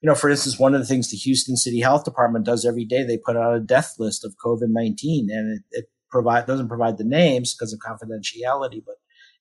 you 0.00 0.08
know, 0.08 0.14
for 0.14 0.30
instance, 0.30 0.58
one 0.58 0.74
of 0.74 0.80
the 0.80 0.86
things 0.86 1.10
the 1.10 1.16
Houston 1.16 1.56
City 1.56 1.80
Health 1.80 2.04
Department 2.04 2.46
does 2.46 2.64
every 2.64 2.84
day, 2.84 3.02
they 3.02 3.18
put 3.18 3.36
out 3.36 3.54
a 3.54 3.60
death 3.60 3.96
list 3.98 4.24
of 4.24 4.36
COVID 4.44 4.68
19 4.68 5.28
and 5.30 5.58
it, 5.58 5.78
it 5.78 5.90
provide, 6.10 6.46
doesn't 6.46 6.68
provide 6.68 6.96
the 6.96 7.04
names 7.04 7.54
because 7.54 7.72
of 7.72 7.80
confidentiality, 7.80 8.82
but 8.84 8.96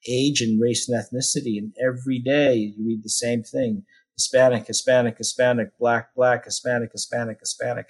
age 0.08 0.42
and 0.42 0.62
race 0.62 0.90
and 0.90 1.02
ethnicity. 1.02 1.58
And 1.58 1.74
every 1.82 2.20
day 2.20 2.56
you 2.56 2.86
read 2.86 3.04
the 3.04 3.10
same 3.10 3.44
thing. 3.44 3.84
Hispanic, 4.16 4.68
Hispanic, 4.68 5.18
Hispanic, 5.18 5.78
black, 5.80 6.14
black, 6.14 6.44
Hispanic, 6.44 6.92
Hispanic, 6.92 7.40
Hispanic. 7.40 7.88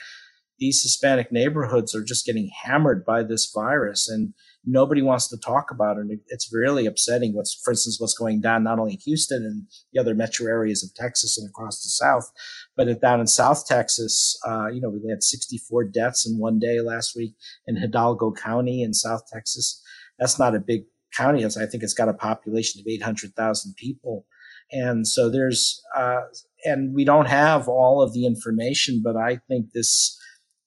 These 0.60 0.84
Hispanic 0.84 1.32
neighborhoods 1.32 1.96
are 1.96 2.04
just 2.04 2.26
getting 2.26 2.52
hammered 2.64 3.04
by 3.04 3.24
this 3.24 3.52
virus 3.52 4.08
and 4.08 4.34
nobody 4.66 5.02
wants 5.02 5.28
to 5.30 5.38
talk 5.38 5.72
about 5.72 5.98
it. 5.98 6.02
And 6.02 6.20
it's 6.28 6.54
really 6.54 6.86
upsetting 6.86 7.34
what's, 7.34 7.54
for 7.64 7.72
instance, 7.72 8.00
what's 8.00 8.14
going 8.14 8.42
down 8.42 8.64
not 8.64 8.80
only 8.80 8.94
in 8.94 9.00
Houston 9.00 9.44
and 9.44 9.64
the 9.94 10.00
other 10.00 10.14
metro 10.14 10.48
areas 10.48 10.84
of 10.84 10.94
Texas 10.94 11.38
and 11.38 11.50
across 11.50 11.82
the 11.84 11.90
South, 11.90 12.30
but 12.76 13.02
down 13.02 13.20
in 13.20 13.28
South 13.28 13.66
Texas, 13.66 14.38
uh, 14.48 14.68
you 14.68 14.82
know, 14.82 14.90
we 14.90 15.10
had 15.10 15.24
64 15.24 15.86
deaths 15.86 16.28
in 16.28 16.38
one 16.38 16.60
day 16.60 16.82
last 16.82 17.16
week 17.16 17.34
in 17.68 17.78
Hidalgo 17.78 18.32
County 18.32 18.84
in 18.84 18.94
South 18.94 19.24
Texas. 19.32 19.82
That's 20.18 20.40
not 20.40 20.56
a 20.56 20.60
big 20.60 20.84
county 21.16 21.44
is, 21.44 21.58
I 21.58 21.66
think 21.66 21.84
it's 21.84 21.94
got 21.94 22.10
a 22.10 22.14
population 22.14 22.82
of 22.82 22.88
800,000 22.88 23.76
people. 23.76 24.26
And 24.72 25.08
so 25.08 25.30
there's, 25.30 25.82
uh, 25.96 26.22
and 26.64 26.94
we 26.94 27.04
don't 27.04 27.28
have 27.28 27.68
all 27.68 28.04
of 28.04 28.14
the 28.14 28.26
information, 28.26 29.02
but 29.04 29.16
I 29.16 29.40
think 29.48 29.72
this 29.74 30.18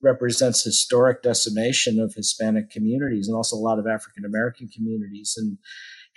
represents 0.03 0.65
historic 0.65 1.23
decimation 1.23 2.01
of 2.01 2.15
Hispanic 2.15 2.71
communities 2.71 3.29
and 3.29 3.37
also 3.37 3.57
a 3.57 3.59
lot 3.59 3.79
of 3.79 3.87
African 3.87 4.25
American 4.25 4.69
communities. 4.69 5.35
And, 5.37 5.59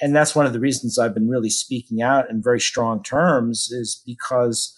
and 0.02 0.16
that's 0.16 0.36
one 0.36 0.46
of 0.46 0.54
the 0.54 0.60
reasons 0.60 0.98
I've 0.98 1.14
been 1.14 1.30
really 1.30 1.50
speaking 1.50 2.02
out 2.02 2.30
in 2.30 2.42
very 2.42 2.60
strong 2.60 3.04
terms 3.04 3.70
is 3.72 4.02
because 4.06 4.78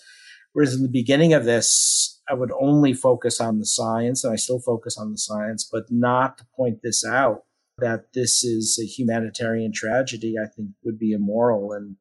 whereas 0.54 0.76
in 0.76 0.84
the 0.84 0.90
beginning 0.90 1.34
of 1.34 1.46
this, 1.46 2.22
I 2.30 2.34
would 2.34 2.52
only 2.60 2.94
focus 2.94 3.40
on 3.40 3.60
the 3.60 3.66
science 3.66 4.24
and 4.24 4.34
I 4.34 4.36
still 4.36 4.60
focus 4.60 4.98
on 4.98 5.12
the 5.12 5.18
science, 5.18 5.68
but 5.72 5.86
not 5.90 6.38
to 6.40 6.46
point 6.56 6.80
this 6.84 7.06
out 7.06 7.44
that 7.80 8.14
this 8.14 8.44
is 8.44 8.80
a 8.82 8.86
humanitarian 8.86 9.72
tragedy, 9.72 10.36
I 10.42 10.48
think 10.48 10.70
would 10.84 11.00
be 11.00 11.12
immoral. 11.12 11.72
And, 11.72 11.96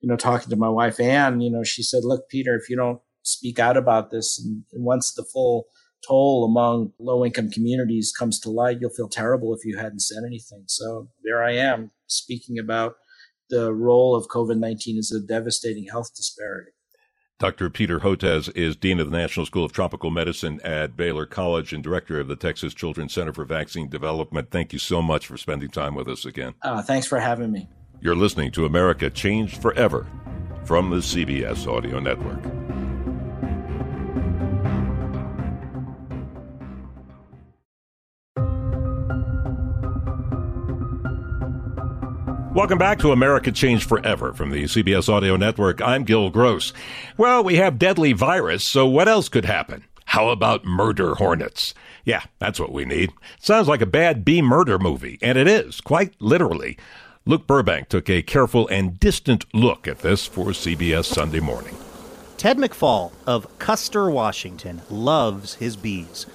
you 0.00 0.08
know, 0.08 0.16
talking 0.16 0.48
to 0.48 0.56
my 0.56 0.68
wife, 0.68 1.00
Anne, 1.00 1.40
you 1.40 1.50
know, 1.50 1.64
she 1.64 1.82
said, 1.82 2.04
look, 2.04 2.28
Peter, 2.28 2.54
if 2.54 2.70
you 2.70 2.76
don't 2.76 3.00
speak 3.22 3.58
out 3.58 3.76
about 3.76 4.10
this 4.10 4.40
and, 4.42 4.62
and 4.72 4.84
once 4.84 5.12
the 5.12 5.24
full 5.24 5.66
toll 6.06 6.44
among 6.44 6.92
low 6.98 7.24
income 7.24 7.50
communities 7.50 8.12
comes 8.16 8.38
to 8.40 8.50
light, 8.50 8.78
you'll 8.80 8.90
feel 8.90 9.08
terrible 9.08 9.54
if 9.54 9.64
you 9.64 9.76
hadn't 9.76 10.00
said 10.00 10.22
anything. 10.26 10.64
So 10.66 11.08
there 11.24 11.42
I 11.42 11.52
am 11.52 11.90
speaking 12.06 12.58
about 12.58 12.94
the 13.50 13.72
role 13.72 14.14
of 14.14 14.28
COVID 14.28 14.58
19 14.58 14.98
as 14.98 15.12
a 15.12 15.20
devastating 15.20 15.86
health 15.90 16.14
disparity. 16.14 16.72
Dr. 17.38 17.70
Peter 17.70 18.00
Hotez 18.00 18.54
is 18.56 18.74
Dean 18.74 18.98
of 18.98 19.12
the 19.12 19.16
National 19.16 19.46
School 19.46 19.64
of 19.64 19.70
Tropical 19.70 20.10
Medicine 20.10 20.60
at 20.64 20.96
Baylor 20.96 21.24
College 21.24 21.72
and 21.72 21.84
Director 21.84 22.18
of 22.18 22.26
the 22.26 22.34
Texas 22.34 22.74
Children's 22.74 23.14
Center 23.14 23.32
for 23.32 23.44
Vaccine 23.44 23.88
Development. 23.88 24.50
Thank 24.50 24.72
you 24.72 24.80
so 24.80 25.00
much 25.00 25.28
for 25.28 25.36
spending 25.36 25.70
time 25.70 25.94
with 25.94 26.08
us 26.08 26.24
again. 26.24 26.54
Uh, 26.62 26.82
thanks 26.82 27.06
for 27.06 27.20
having 27.20 27.52
me. 27.52 27.68
You're 28.00 28.16
listening 28.16 28.50
to 28.52 28.66
America 28.66 29.08
Changed 29.08 29.62
Forever 29.62 30.06
from 30.64 30.90
the 30.90 30.96
CBS 30.96 31.72
Audio 31.72 32.00
Network. 32.00 32.57
Welcome 42.58 42.78
back 42.78 42.98
to 42.98 43.12
America 43.12 43.52
Changed 43.52 43.88
Forever 43.88 44.32
from 44.32 44.50
the 44.50 44.64
CBS 44.64 45.08
Audio 45.08 45.36
Network. 45.36 45.80
I'm 45.80 46.02
Gil 46.02 46.28
Gross. 46.28 46.72
Well, 47.16 47.44
we 47.44 47.54
have 47.54 47.78
deadly 47.78 48.12
virus, 48.12 48.66
so 48.66 48.84
what 48.84 49.06
else 49.06 49.28
could 49.28 49.44
happen? 49.44 49.84
How 50.06 50.30
about 50.30 50.64
murder 50.64 51.14
hornets? 51.14 51.72
Yeah, 52.04 52.24
that's 52.40 52.58
what 52.58 52.72
we 52.72 52.84
need. 52.84 53.12
Sounds 53.38 53.68
like 53.68 53.80
a 53.80 53.86
bad 53.86 54.24
B 54.24 54.42
murder 54.42 54.76
movie, 54.76 55.20
and 55.22 55.38
it 55.38 55.46
is, 55.46 55.80
quite 55.80 56.14
literally. 56.18 56.76
Luke 57.26 57.46
Burbank 57.46 57.90
took 57.90 58.10
a 58.10 58.22
careful 58.22 58.66
and 58.66 58.98
distant 58.98 59.44
look 59.54 59.86
at 59.86 60.00
this 60.00 60.26
for 60.26 60.46
CBS 60.46 61.04
Sunday 61.04 61.38
Morning. 61.38 61.76
Ted 62.38 62.58
McFall 62.58 63.12
of 63.24 63.56
Custer, 63.60 64.10
Washington, 64.10 64.82
loves 64.90 65.54
his 65.54 65.76
bees. 65.76 66.26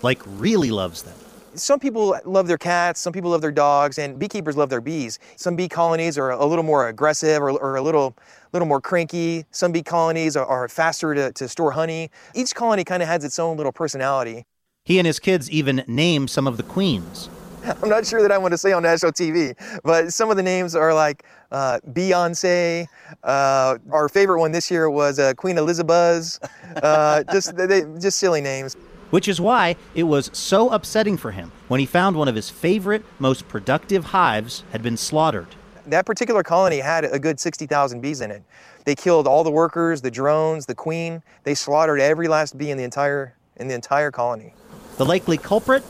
Like, 0.00 0.22
really 0.24 0.70
loves 0.70 1.02
them 1.02 1.16
some 1.54 1.78
people 1.78 2.16
love 2.24 2.46
their 2.46 2.58
cats, 2.58 3.00
some 3.00 3.12
people 3.12 3.30
love 3.30 3.40
their 3.40 3.52
dogs, 3.52 3.98
and 3.98 4.18
beekeepers 4.18 4.56
love 4.56 4.70
their 4.70 4.80
bees. 4.80 5.18
Some 5.36 5.56
bee 5.56 5.68
colonies 5.68 6.18
are 6.18 6.30
a 6.30 6.44
little 6.44 6.64
more 6.64 6.88
aggressive 6.88 7.42
or, 7.42 7.50
or 7.50 7.76
a 7.76 7.82
little, 7.82 8.16
little 8.52 8.66
more 8.66 8.80
cranky. 8.80 9.44
Some 9.50 9.72
bee 9.72 9.82
colonies 9.82 10.36
are, 10.36 10.46
are 10.46 10.68
faster 10.68 11.14
to, 11.14 11.32
to 11.32 11.48
store 11.48 11.72
honey. 11.72 12.10
Each 12.34 12.54
colony 12.54 12.84
kind 12.84 13.02
of 13.02 13.08
has 13.08 13.24
its 13.24 13.38
own 13.38 13.56
little 13.56 13.72
personality. 13.72 14.44
He 14.84 14.98
and 14.98 15.06
his 15.06 15.18
kids 15.18 15.50
even 15.50 15.84
name 15.86 16.26
some 16.26 16.46
of 16.46 16.56
the 16.56 16.62
queens. 16.62 17.28
I'm 17.82 17.88
not 17.88 18.04
sure 18.06 18.22
that 18.22 18.32
I 18.32 18.38
want 18.38 18.52
to 18.52 18.58
say 18.58 18.72
on 18.72 18.82
national 18.82 19.12
TV, 19.12 19.54
but 19.84 20.12
some 20.12 20.30
of 20.30 20.36
the 20.36 20.42
names 20.42 20.74
are 20.74 20.92
like 20.92 21.24
uh, 21.52 21.78
Beyonce. 21.92 22.88
Uh, 23.22 23.78
our 23.90 24.08
favorite 24.08 24.40
one 24.40 24.50
this 24.50 24.68
year 24.70 24.90
was 24.90 25.20
uh, 25.20 25.32
Queen 25.34 25.58
Elizabeth. 25.58 26.38
Uh, 26.82 27.22
just 27.32 27.54
they, 27.56 27.82
just 28.00 28.18
silly 28.18 28.40
names 28.40 28.76
which 29.12 29.28
is 29.28 29.38
why 29.38 29.76
it 29.94 30.04
was 30.04 30.30
so 30.32 30.70
upsetting 30.70 31.18
for 31.18 31.32
him 31.32 31.52
when 31.68 31.78
he 31.78 31.84
found 31.84 32.16
one 32.16 32.28
of 32.28 32.34
his 32.34 32.48
favorite, 32.48 33.04
most 33.18 33.46
productive 33.46 34.06
hives 34.06 34.64
had 34.72 34.82
been 34.82 34.96
slaughtered. 34.96 35.48
That 35.86 36.06
particular 36.06 36.42
colony 36.42 36.78
had 36.78 37.04
a 37.04 37.18
good 37.18 37.38
60,000 37.38 38.00
bees 38.00 38.22
in 38.22 38.30
it. 38.30 38.42
They 38.86 38.94
killed 38.94 39.26
all 39.26 39.44
the 39.44 39.50
workers, 39.50 40.00
the 40.00 40.10
drones, 40.10 40.64
the 40.64 40.74
queen. 40.74 41.22
They 41.44 41.54
slaughtered 41.54 42.00
every 42.00 42.26
last 42.26 42.56
bee 42.56 42.70
in 42.70 42.78
the 42.78 42.84
entire 42.84 43.34
in 43.56 43.68
the 43.68 43.74
entire 43.74 44.10
colony. 44.10 44.54
The 44.96 45.04
likely 45.04 45.36
culprit? 45.36 45.84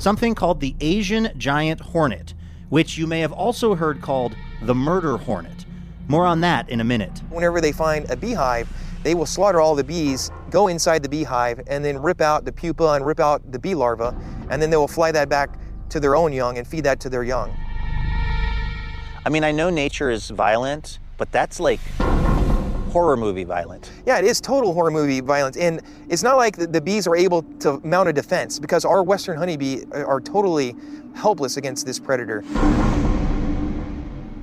Something 0.00 0.34
called 0.34 0.58
the 0.58 0.74
Asian 0.80 1.30
giant 1.38 1.80
hornet, 1.80 2.34
which 2.70 2.98
you 2.98 3.06
may 3.06 3.20
have 3.20 3.32
also 3.32 3.76
heard 3.76 4.02
called 4.02 4.34
the 4.62 4.74
murder 4.74 5.16
hornet. 5.16 5.64
More 6.08 6.26
on 6.26 6.40
that 6.40 6.68
in 6.68 6.80
a 6.80 6.84
minute. 6.84 7.22
Whenever 7.30 7.60
they 7.60 7.70
find 7.70 8.10
a 8.10 8.16
beehive, 8.16 8.68
they 9.04 9.14
will 9.14 9.26
slaughter 9.26 9.60
all 9.60 9.74
the 9.74 9.84
bees, 9.84 10.30
go 10.50 10.68
inside 10.68 11.02
the 11.02 11.08
beehive, 11.08 11.60
and 11.66 11.84
then 11.84 12.00
rip 12.00 12.20
out 12.20 12.44
the 12.44 12.52
pupa 12.52 12.92
and 12.92 13.06
rip 13.06 13.20
out 13.20 13.40
the 13.52 13.58
bee 13.58 13.74
larva, 13.74 14.14
and 14.50 14.60
then 14.60 14.70
they 14.70 14.76
will 14.76 14.88
fly 14.88 15.12
that 15.12 15.28
back 15.28 15.58
to 15.90 16.00
their 16.00 16.16
own 16.16 16.32
young 16.32 16.58
and 16.58 16.66
feed 16.66 16.84
that 16.84 17.00
to 17.00 17.08
their 17.08 17.22
young. 17.22 17.50
I 19.24 19.28
mean, 19.28 19.44
I 19.44 19.52
know 19.52 19.70
nature 19.70 20.10
is 20.10 20.30
violent, 20.30 20.98
but 21.18 21.30
that's 21.30 21.60
like 21.60 21.80
horror 22.90 23.16
movie 23.16 23.44
violent. 23.44 23.90
Yeah, 24.04 24.18
it 24.18 24.24
is 24.24 24.40
total 24.40 24.72
horror 24.72 24.90
movie 24.90 25.20
violence. 25.20 25.56
And 25.56 25.80
it's 26.08 26.22
not 26.22 26.36
like 26.36 26.56
the, 26.56 26.66
the, 26.66 26.80
bees 26.80 27.06
are 27.06 27.14
able 27.14 27.42
to 27.60 27.80
mount 27.84 28.08
a 28.08 28.12
defense 28.12 28.58
because 28.58 28.84
our 28.84 29.02
western 29.02 29.36
honeybee 29.36 29.84
are 29.92 30.20
totally 30.20 30.74
helpless 31.14 31.56
against 31.56 31.86
this 31.86 31.98
predator. 31.98 32.42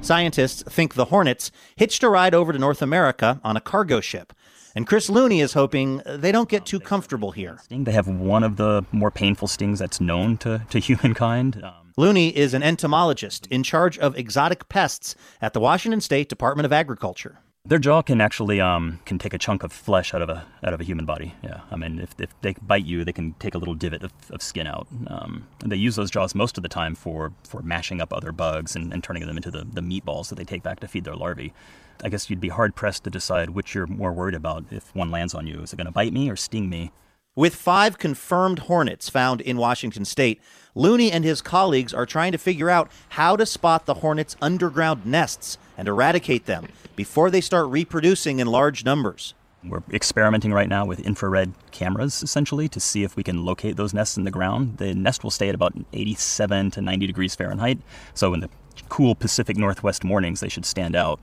Scientists 0.01 0.63
think 0.63 0.93
the 0.93 1.05
hornets 1.05 1.51
hitched 1.75 2.03
a 2.03 2.09
ride 2.09 2.33
over 2.33 2.53
to 2.53 2.59
North 2.59 2.81
America 2.81 3.41
on 3.43 3.57
a 3.57 3.61
cargo 3.61 3.99
ship 3.99 4.31
and 4.77 4.85
Chris 4.85 5.09
Looney 5.09 5.41
is 5.41 5.53
hoping 5.53 6.03
they 6.05 6.31
don't 6.31 6.47
get 6.47 6.67
too 6.67 6.79
comfortable 6.79 7.31
here. 7.31 7.59
They 7.67 7.91
have 7.93 8.07
one 8.07 8.43
of 8.43 8.57
the 8.57 8.85
more 8.91 9.09
painful 9.09 9.47
stings 9.47 9.79
that's 9.79 9.99
known 9.99 10.37
to, 10.37 10.67
to 10.69 10.77
humankind. 10.89 11.63
Um, 11.63 11.93
Looney 11.97 12.29
is 12.37 12.53
an 12.53 12.61
entomologist 12.61 13.47
in 13.47 13.63
charge 13.63 13.97
of 13.97 14.15
exotic 14.15 14.69
pests 14.69 15.15
at 15.41 15.53
the 15.53 15.59
Washington 15.59 15.99
State 15.99 16.29
Department 16.29 16.67
of 16.67 16.71
Agriculture. 16.71 17.39
Their 17.67 17.79
jaw 17.79 18.01
can 18.01 18.21
actually 18.21 18.61
um, 18.61 18.99
can 19.05 19.19
take 19.19 19.33
a 19.33 19.37
chunk 19.37 19.61
of 19.61 19.73
flesh 19.73 20.13
out 20.13 20.21
of 20.21 20.29
a 20.29 20.45
out 20.63 20.73
of 20.73 20.79
a 20.79 20.85
human 20.85 21.03
body. 21.03 21.33
Yeah, 21.43 21.61
I 21.69 21.75
mean, 21.75 21.99
if, 21.99 22.15
if 22.17 22.29
they 22.39 22.55
bite 22.61 22.85
you, 22.85 23.03
they 23.03 23.11
can 23.11 23.33
take 23.39 23.55
a 23.55 23.57
little 23.57 23.73
divot 23.75 24.03
of, 24.03 24.13
of 24.29 24.41
skin 24.41 24.67
out. 24.67 24.87
Um, 25.07 25.47
they 25.65 25.75
use 25.75 25.97
those 25.97 26.09
jaws 26.09 26.33
most 26.33 26.57
of 26.57 26.63
the 26.63 26.69
time 26.69 26.95
for 26.95 27.33
for 27.43 27.61
mashing 27.61 27.99
up 27.99 28.13
other 28.13 28.31
bugs 28.31 28.73
and, 28.73 28.93
and 28.93 29.03
turning 29.03 29.27
them 29.27 29.35
into 29.35 29.51
the, 29.51 29.65
the 29.65 29.81
meatballs 29.81 30.29
that 30.29 30.35
they 30.35 30.45
take 30.45 30.63
back 30.63 30.79
to 30.79 30.87
feed 30.87 31.03
their 31.03 31.15
larvae. 31.15 31.53
I 32.01 32.07
guess 32.07 32.29
you'd 32.29 32.39
be 32.39 32.49
hard 32.49 32.73
pressed 32.73 33.03
to 33.03 33.09
decide 33.09 33.49
which 33.49 33.75
you're 33.75 33.87
more 33.87 34.13
worried 34.13 34.35
about 34.35 34.63
if 34.71 34.95
one 34.95 35.11
lands 35.11 35.33
on 35.33 35.45
you. 35.45 35.59
Is 35.59 35.73
it 35.73 35.75
going 35.75 35.87
to 35.87 35.91
bite 35.91 36.13
me 36.13 36.29
or 36.29 36.37
sting 36.37 36.69
me? 36.69 36.91
With 37.37 37.53
five 37.53 37.99
confirmed 37.99 38.57
hornets 38.65 39.09
found 39.09 39.41
in 39.41 39.57
Washington 39.57 40.05
state, 40.05 40.41
Looney 40.73 41.11
and 41.11 41.23
his 41.23 41.39
colleagues 41.39 41.93
are 41.93 42.07
trying 42.07 42.31
to 42.31 42.39
figure 42.39 42.67
out 42.67 42.89
how 43.09 43.35
to 43.35 43.45
spot 43.45 43.85
the 43.85 43.93
hornets' 43.93 44.35
underground 44.41 45.05
nests 45.05 45.59
and 45.77 45.87
eradicate 45.87 46.47
them 46.47 46.69
before 46.95 47.29
they 47.29 47.39
start 47.39 47.67
reproducing 47.67 48.39
in 48.39 48.47
large 48.47 48.83
numbers. 48.83 49.35
We're 49.63 49.83
experimenting 49.93 50.51
right 50.51 50.67
now 50.67 50.87
with 50.87 50.99
infrared 51.01 51.53
cameras, 51.69 52.23
essentially, 52.23 52.67
to 52.69 52.79
see 52.79 53.03
if 53.03 53.15
we 53.15 53.21
can 53.21 53.45
locate 53.45 53.75
those 53.75 53.93
nests 53.93 54.17
in 54.17 54.23
the 54.23 54.31
ground. 54.31 54.79
The 54.79 54.95
nest 54.95 55.23
will 55.23 55.29
stay 55.29 55.47
at 55.47 55.53
about 55.53 55.75
87 55.93 56.71
to 56.71 56.81
90 56.81 57.05
degrees 57.05 57.35
Fahrenheit, 57.35 57.77
so 58.15 58.33
in 58.33 58.39
the 58.39 58.49
cool 58.89 59.13
Pacific 59.13 59.57
Northwest 59.57 60.03
mornings, 60.03 60.39
they 60.39 60.49
should 60.49 60.65
stand 60.65 60.95
out 60.95 61.19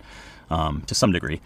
um, 0.48 0.82
to 0.82 0.94
some 0.94 1.10
degree. 1.10 1.40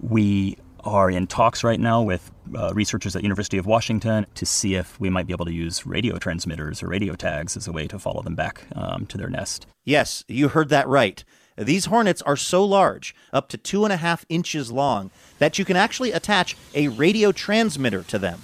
We 0.00 0.56
are 0.86 1.10
in 1.10 1.26
talks 1.26 1.64
right 1.64 1.80
now 1.80 2.00
with 2.00 2.30
uh, 2.56 2.72
researchers 2.72 3.16
at 3.16 3.22
University 3.22 3.58
of 3.58 3.66
Washington 3.66 4.24
to 4.34 4.46
see 4.46 4.76
if 4.76 4.98
we 5.00 5.10
might 5.10 5.26
be 5.26 5.32
able 5.32 5.44
to 5.44 5.52
use 5.52 5.84
radio 5.84 6.18
transmitters 6.18 6.82
or 6.82 6.88
radio 6.88 7.14
tags 7.14 7.56
as 7.56 7.66
a 7.66 7.72
way 7.72 7.86
to 7.88 7.98
follow 7.98 8.22
them 8.22 8.34
back 8.34 8.62
um, 8.74 9.04
to 9.06 9.18
their 9.18 9.28
nest. 9.28 9.66
Yes, 9.84 10.24
you 10.28 10.48
heard 10.48 10.68
that 10.68 10.88
right. 10.88 11.24
These 11.58 11.86
hornets 11.86 12.22
are 12.22 12.36
so 12.36 12.64
large, 12.64 13.14
up 13.32 13.48
to 13.48 13.56
two 13.56 13.84
and 13.84 13.92
a 13.92 13.96
half 13.96 14.24
inches 14.28 14.70
long, 14.70 15.10
that 15.38 15.58
you 15.58 15.64
can 15.64 15.76
actually 15.76 16.12
attach 16.12 16.56
a 16.74 16.88
radio 16.88 17.32
transmitter 17.32 18.02
to 18.04 18.18
them. 18.18 18.42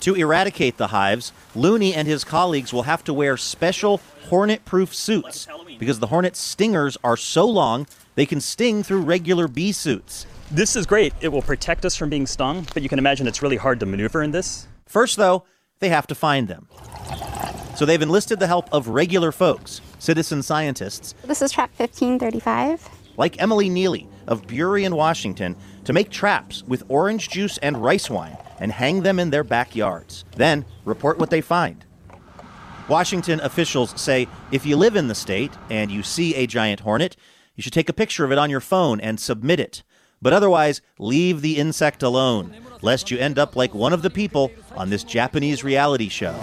To 0.00 0.14
eradicate 0.14 0.78
the 0.78 0.88
hives, 0.88 1.32
Looney 1.54 1.94
and 1.94 2.08
his 2.08 2.24
colleagues 2.24 2.72
will 2.72 2.82
have 2.82 3.04
to 3.04 3.14
wear 3.14 3.36
special 3.36 4.00
hornet 4.28 4.64
proof 4.64 4.94
suits 4.94 5.46
because 5.78 6.00
the 6.00 6.08
hornet 6.08 6.36
stingers 6.36 6.96
are 7.04 7.16
so 7.16 7.46
long 7.46 7.86
they 8.14 8.26
can 8.26 8.40
sting 8.40 8.82
through 8.82 9.02
regular 9.02 9.48
bee 9.48 9.72
suits. 9.72 10.26
This 10.52 10.76
is 10.76 10.84
great. 10.84 11.14
It 11.22 11.28
will 11.28 11.40
protect 11.40 11.86
us 11.86 11.96
from 11.96 12.10
being 12.10 12.26
stung, 12.26 12.66
but 12.74 12.82
you 12.82 12.90
can 12.90 12.98
imagine 12.98 13.26
it's 13.26 13.40
really 13.40 13.56
hard 13.56 13.80
to 13.80 13.86
maneuver 13.86 14.22
in 14.22 14.32
this. 14.32 14.68
First, 14.84 15.16
though, 15.16 15.44
they 15.78 15.88
have 15.88 16.06
to 16.08 16.14
find 16.14 16.46
them. 16.46 16.68
So 17.74 17.86
they've 17.86 18.02
enlisted 18.02 18.38
the 18.38 18.46
help 18.46 18.68
of 18.70 18.88
regular 18.88 19.32
folks, 19.32 19.80
citizen 19.98 20.42
scientists. 20.42 21.14
This 21.24 21.40
is 21.40 21.52
trap 21.52 21.70
1535. 21.78 22.86
Like 23.16 23.40
Emily 23.40 23.70
Neely 23.70 24.06
of 24.26 24.46
Burien, 24.46 24.92
Washington, 24.92 25.56
to 25.84 25.94
make 25.94 26.10
traps 26.10 26.62
with 26.64 26.82
orange 26.88 27.30
juice 27.30 27.56
and 27.56 27.82
rice 27.82 28.10
wine 28.10 28.36
and 28.60 28.72
hang 28.72 29.00
them 29.00 29.18
in 29.18 29.30
their 29.30 29.44
backyards. 29.44 30.26
Then 30.36 30.66
report 30.84 31.16
what 31.16 31.30
they 31.30 31.40
find. 31.40 31.82
Washington 32.88 33.40
officials 33.40 33.98
say 33.98 34.28
if 34.50 34.66
you 34.66 34.76
live 34.76 34.96
in 34.96 35.08
the 35.08 35.14
state 35.14 35.52
and 35.70 35.90
you 35.90 36.02
see 36.02 36.34
a 36.34 36.46
giant 36.46 36.80
hornet, 36.80 37.16
you 37.56 37.62
should 37.62 37.72
take 37.72 37.88
a 37.88 37.94
picture 37.94 38.26
of 38.26 38.32
it 38.32 38.38
on 38.38 38.50
your 38.50 38.60
phone 38.60 39.00
and 39.00 39.18
submit 39.18 39.58
it. 39.58 39.82
But 40.22 40.32
otherwise, 40.32 40.80
leave 40.98 41.42
the 41.42 41.58
insect 41.58 42.02
alone, 42.02 42.54
lest 42.80 43.10
you 43.10 43.18
end 43.18 43.38
up 43.38 43.56
like 43.56 43.74
one 43.74 43.92
of 43.92 44.02
the 44.02 44.10
people 44.10 44.52
on 44.76 44.88
this 44.88 45.02
Japanese 45.02 45.64
reality 45.64 46.08
show. 46.08 46.34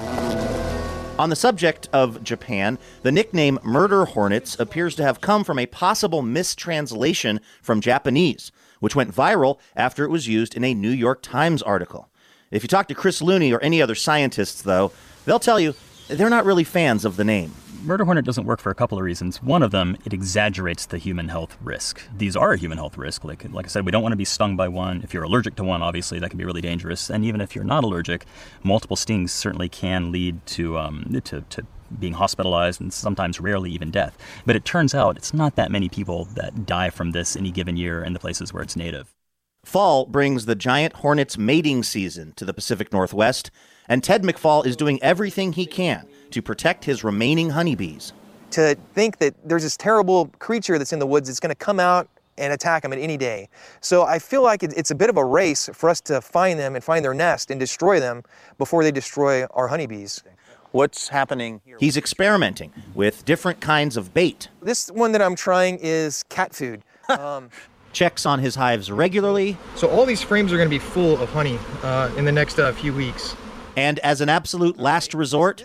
On 1.18 1.30
the 1.30 1.36
subject 1.36 1.90
of 1.92 2.24
Japan, 2.24 2.78
the 3.02 3.12
nickname 3.12 3.60
murder 3.64 4.06
hornets 4.06 4.58
appears 4.60 4.96
to 4.96 5.04
have 5.04 5.22
come 5.22 5.44
from 5.44 5.60
a 5.60 5.66
possible 5.66 6.22
mistranslation 6.22 7.40
from 7.62 7.82
Japanese, 7.82 8.52
which 8.80 8.96
went 8.96 9.16
viral 9.16 9.60
after 9.76 10.04
it 10.04 10.10
was 10.10 10.28
used 10.28 10.56
in 10.56 10.64
a 10.64 10.74
New 10.74 10.92
York 10.92 11.22
Times 11.22 11.62
article. 11.62 12.10
If 12.52 12.64
you 12.64 12.68
talk 12.68 12.88
to 12.88 12.96
Chris 12.96 13.22
Looney 13.22 13.54
or 13.54 13.62
any 13.62 13.82
other 13.82 13.96
scientists, 13.96 14.62
though, 14.62 14.92
they'll 15.26 15.40
tell 15.40 15.60
you 15.60 15.74
they're 16.08 16.30
not 16.30 16.46
really 16.46 16.64
fans 16.64 17.06
of 17.06 17.16
the 17.16 17.26
name. 17.26 17.54
Murder 17.84 18.04
hornet 18.04 18.26
doesn't 18.26 18.46
work 18.46 18.60
for 18.60 18.72
a 18.72 18.76
couple 18.76 18.98
of 18.98 19.06
reasons. 19.06 19.42
One 19.42 19.64
of 19.64 19.72
them, 19.72 19.96
it 20.04 20.12
exaggerates 20.12 20.86
the 20.86 20.98
human 20.98 21.30
health 21.30 21.58
risk. 21.62 22.02
These 22.16 22.36
are 22.36 22.52
a 22.52 22.58
human 22.58 22.78
health 22.78 22.98
risk. 22.98 23.24
Like, 23.24 23.50
like 23.54 23.66
I 23.66 23.70
said, 23.70 23.86
we 23.86 23.92
don't 23.92 24.04
want 24.04 24.12
to 24.12 24.18
be 24.18 24.26
stung 24.26 24.58
by 24.58 24.68
one. 24.68 25.02
If 25.02 25.14
you're 25.14 25.24
allergic 25.24 25.56
to 25.56 25.64
one, 25.64 25.82
obviously, 25.82 26.20
that 26.20 26.30
can 26.30 26.38
be 26.38 26.44
really 26.44 26.62
dangerous. 26.62 27.10
And 27.10 27.24
even 27.24 27.40
if 27.40 27.56
you're 27.56 27.64
not 27.64 27.86
allergic, 27.86 28.26
multiple 28.64 28.98
stings 28.98 29.32
certainly 29.32 29.70
can 29.70 30.12
lead 30.12 30.46
to, 30.48 30.78
um, 30.78 31.22
to, 31.24 31.42
to 31.42 31.66
being 31.98 32.14
hospitalized 32.14 32.82
and 32.82 32.92
sometimes 32.92 33.40
rarely 33.40 33.72
even 33.72 33.92
death. 33.92 34.18
But 34.46 34.58
it 34.58 34.66
turns 34.66 34.94
out 34.94 35.16
it's 35.16 35.34
not 35.34 35.56
that 35.56 35.72
many 35.72 35.88
people 35.88 36.26
that 36.36 36.66
die 36.66 36.90
from 36.90 37.12
this 37.12 37.38
any 37.38 37.52
given 37.52 37.78
year 37.78 38.04
in 38.04 38.12
the 38.12 38.20
places 38.20 38.54
where 38.54 38.64
it's 38.64 38.76
native. 38.76 39.16
Fall 39.64 40.06
brings 40.06 40.46
the 40.46 40.56
giant 40.56 40.98
hornet's 40.98 41.38
mating 41.38 41.84
season 41.84 42.34
to 42.36 42.44
the 42.44 42.54
Pacific 42.54 42.92
Northwest, 42.92 43.52
and 43.88 44.04
Ted 44.04 44.24
McFall 44.24 44.66
is 44.66 44.76
doing 44.76 45.02
everything 45.02 45.54
he 45.54 45.66
can 45.66 46.08
to 46.32 46.42
protect 46.42 46.86
his 46.86 47.04
remaining 47.04 47.50
honeybees. 47.50 48.14
To 48.52 48.76
think 48.94 49.20
that 49.20 49.36
there's 49.48 49.64
this 49.64 49.78
terrible 49.78 50.28
creature 50.40 50.78
that's 50.78 50.94
in 50.94 51.00
the 51.00 51.06
woods 51.06 51.28
that's 51.28 51.40
going 51.40 51.50
to 51.50 51.56
come 51.56 51.80
out 51.80 52.08
and 52.38 52.54
attack 52.54 52.84
them 52.84 52.94
at 52.94 53.00
any 53.00 53.18
day. 53.18 53.50
So 53.82 54.04
I 54.04 54.18
feel 54.18 54.42
like 54.42 54.64
it's 54.64 54.92
a 54.92 54.96
bit 54.96 55.10
of 55.10 55.18
a 55.18 55.26
race 55.26 55.70
for 55.74 55.90
us 55.90 56.02
to 56.02 56.22
find 56.22 56.58
them 56.58 56.74
and 56.74 56.84
find 56.84 57.04
their 57.04 57.14
nest 57.14 57.52
and 57.52 57.60
destroy 57.60 58.00
them 58.00 58.24
before 58.58 58.84
they 58.84 58.92
destroy 58.92 59.46
our 59.48 59.68
honeybees. 59.68 60.24
What's 60.72 61.10
happening 61.10 61.62
here? 61.66 61.78
He's 61.80 61.98
experimenting 61.98 62.72
with 62.94 63.26
different 63.26 63.60
kinds 63.60 63.98
of 63.98 64.14
bait. 64.14 64.50
This 64.62 64.90
one 64.90 65.12
that 65.14 65.22
I'm 65.22 65.36
trying 65.36 65.80
is 65.82 66.24
cat 66.24 66.54
food. 66.56 66.84
Um, 67.10 67.50
Checks 67.92 68.28
on 68.28 68.38
his 68.38 68.54
hives 68.54 68.92
regularly. 68.92 69.58
So 69.74 69.90
all 69.90 70.06
these 70.06 70.22
frames 70.22 70.54
are 70.54 70.58
going 70.58 70.70
to 70.70 70.70
be 70.70 70.78
full 70.78 71.20
of 71.20 71.32
honey 71.32 71.58
uh, 71.82 72.12
in 72.18 72.24
the 72.24 72.32
next 72.32 72.60
uh, 72.60 72.72
few 72.72 72.94
weeks. 72.94 73.36
And 73.76 73.98
as 74.00 74.22
an 74.22 74.30
absolute 74.30 74.78
last 74.78 75.16
resort, 75.16 75.64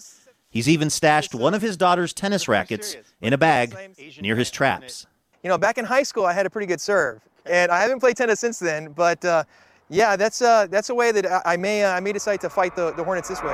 he's 0.55 0.69
even 0.69 0.89
stashed 0.89 1.35
one 1.35 1.53
of 1.53 1.61
his 1.61 1.77
daughter's 1.77 2.15
tennis 2.15 2.49
rackets 2.49 2.97
in 3.21 3.35
a 3.35 3.39
bag 3.39 3.77
near 4.23 4.37
his 4.37 4.51
traps. 4.51 5.07
You 5.43 5.51
know, 5.51 5.59
back 5.59 5.77
in 5.77 5.85
high 5.85 6.05
school, 6.05 6.25
I 6.25 6.33
had 6.33 6.47
a 6.47 6.51
pretty 6.51 6.67
good 6.67 6.81
serve, 6.81 7.21
and 7.45 7.71
I 7.71 7.83
haven't 7.83 8.01
played 8.01 8.17
tennis 8.17 8.41
since 8.41 8.59
then. 8.59 8.93
But 8.93 9.23
uh, 9.23 9.45
yeah, 9.91 10.17
that's 10.17 10.41
uh, 10.41 10.67
that's 10.71 10.89
a 10.89 10.95
way 10.95 11.13
that 11.13 11.27
I, 11.27 11.43
I 11.45 11.57
may 11.59 11.85
uh, 11.85 11.93
I 11.93 12.01
may 12.01 12.13
decide 12.13 12.41
to 12.41 12.49
fight 12.49 12.75
the, 12.75 12.93
the 12.93 13.05
Hornets 13.05 13.29
this 13.29 13.43
way. 13.43 13.53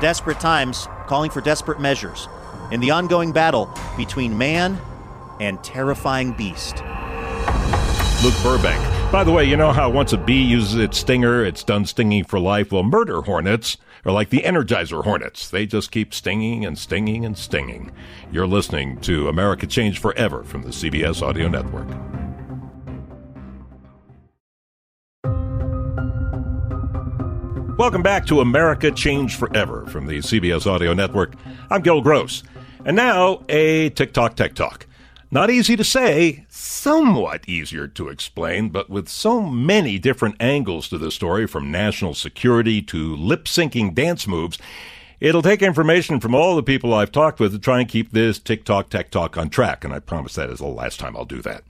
Desperate 0.00 0.38
times 0.38 0.86
calling 1.08 1.30
for 1.30 1.40
desperate 1.40 1.80
measures 1.80 2.28
in 2.70 2.78
the 2.78 2.90
ongoing 2.90 3.32
battle 3.32 3.72
between 3.96 4.36
man 4.36 4.78
and 5.40 5.62
terrifying 5.64 6.32
beast. 6.32 6.82
Luke 8.22 8.34
Burbank. 8.42 8.80
By 9.12 9.22
the 9.22 9.32
way, 9.32 9.44
you 9.44 9.56
know 9.56 9.72
how 9.72 9.90
once 9.90 10.12
a 10.12 10.16
bee 10.16 10.42
uses 10.42 10.76
its 10.76 10.98
stinger, 10.98 11.44
it's 11.44 11.62
done 11.62 11.84
stinging 11.84 12.24
for 12.24 12.40
life? 12.40 12.72
Well, 12.72 12.82
murder 12.82 13.20
hornets 13.22 13.76
are 14.04 14.12
like 14.12 14.30
the 14.30 14.42
Energizer 14.42 15.04
hornets. 15.04 15.48
They 15.48 15.66
just 15.66 15.90
keep 15.90 16.12
stinging 16.12 16.64
and 16.64 16.78
stinging 16.78 17.24
and 17.24 17.36
stinging. 17.36 17.90
You're 18.30 18.46
listening 18.46 19.00
to 19.02 19.28
America 19.28 19.66
Change 19.66 19.98
Forever 19.98 20.44
from 20.44 20.62
the 20.62 20.70
CBS 20.70 21.22
Audio 21.22 21.48
Network. 21.48 21.88
Welcome 27.78 28.02
back 28.02 28.26
to 28.26 28.40
America 28.40 28.90
Change 28.92 29.36
Forever 29.36 29.84
from 29.86 30.06
the 30.06 30.18
CBS 30.18 30.66
Audio 30.66 30.94
Network. 30.94 31.34
I'm 31.70 31.82
Gil 31.82 32.02
Gross. 32.02 32.42
And 32.84 32.96
now, 32.96 33.42
a 33.48 33.90
TikTok 33.90 34.36
Tech 34.36 34.54
Talk. 34.54 34.86
Not 35.34 35.50
easy 35.50 35.74
to 35.74 35.82
say, 35.82 36.46
somewhat 36.48 37.48
easier 37.48 37.88
to 37.88 38.08
explain, 38.08 38.68
but 38.68 38.88
with 38.88 39.08
so 39.08 39.40
many 39.40 39.98
different 39.98 40.36
angles 40.38 40.88
to 40.90 40.96
the 40.96 41.10
story, 41.10 41.48
from 41.48 41.72
national 41.72 42.14
security 42.14 42.80
to 42.82 43.16
lip 43.16 43.46
syncing 43.46 43.92
dance 43.92 44.28
moves, 44.28 44.58
it'll 45.18 45.42
take 45.42 45.60
information 45.60 46.20
from 46.20 46.36
all 46.36 46.54
the 46.54 46.62
people 46.62 46.94
I've 46.94 47.10
talked 47.10 47.40
with 47.40 47.50
to 47.50 47.58
try 47.58 47.80
and 47.80 47.88
keep 47.88 48.12
this 48.12 48.38
TikTok 48.38 48.90
Tech 48.90 49.10
Talk 49.10 49.36
on 49.36 49.50
track, 49.50 49.82
and 49.82 49.92
I 49.92 49.98
promise 49.98 50.36
that 50.36 50.50
is 50.50 50.60
the 50.60 50.66
last 50.66 51.00
time 51.00 51.16
I'll 51.16 51.24
do 51.24 51.42
that. 51.42 51.64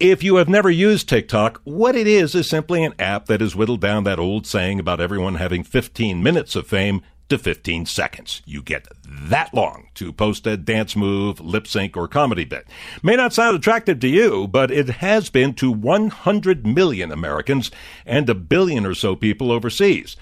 If 0.00 0.24
you 0.24 0.34
have 0.36 0.48
never 0.48 0.68
used 0.68 1.08
TikTok, 1.08 1.60
what 1.62 1.94
it 1.94 2.08
is 2.08 2.34
is 2.34 2.48
simply 2.48 2.82
an 2.82 2.94
app 2.98 3.26
that 3.26 3.40
has 3.40 3.54
whittled 3.54 3.82
down 3.82 4.02
that 4.02 4.18
old 4.18 4.48
saying 4.48 4.80
about 4.80 5.00
everyone 5.00 5.36
having 5.36 5.62
15 5.62 6.24
minutes 6.24 6.56
of 6.56 6.66
fame 6.66 7.02
to 7.30 7.38
15 7.38 7.86
seconds. 7.86 8.42
You 8.44 8.62
get 8.62 8.86
that 9.08 9.54
long 9.54 9.88
to 9.94 10.12
post 10.12 10.46
a 10.46 10.56
dance 10.56 10.94
move, 10.94 11.40
lip 11.40 11.66
sync, 11.66 11.96
or 11.96 12.06
comedy 12.06 12.44
bit. 12.44 12.66
May 13.02 13.16
not 13.16 13.32
sound 13.32 13.56
attractive 13.56 14.00
to 14.00 14.08
you, 14.08 14.46
but 14.46 14.70
it 14.70 14.88
has 14.88 15.30
been 15.30 15.54
to 15.54 15.70
100 15.70 16.66
million 16.66 17.10
Americans 17.10 17.70
and 18.04 18.28
a 18.28 18.34
billion 18.34 18.84
or 18.84 18.94
so 18.94 19.16
people 19.16 19.50
overseas. 19.50 20.16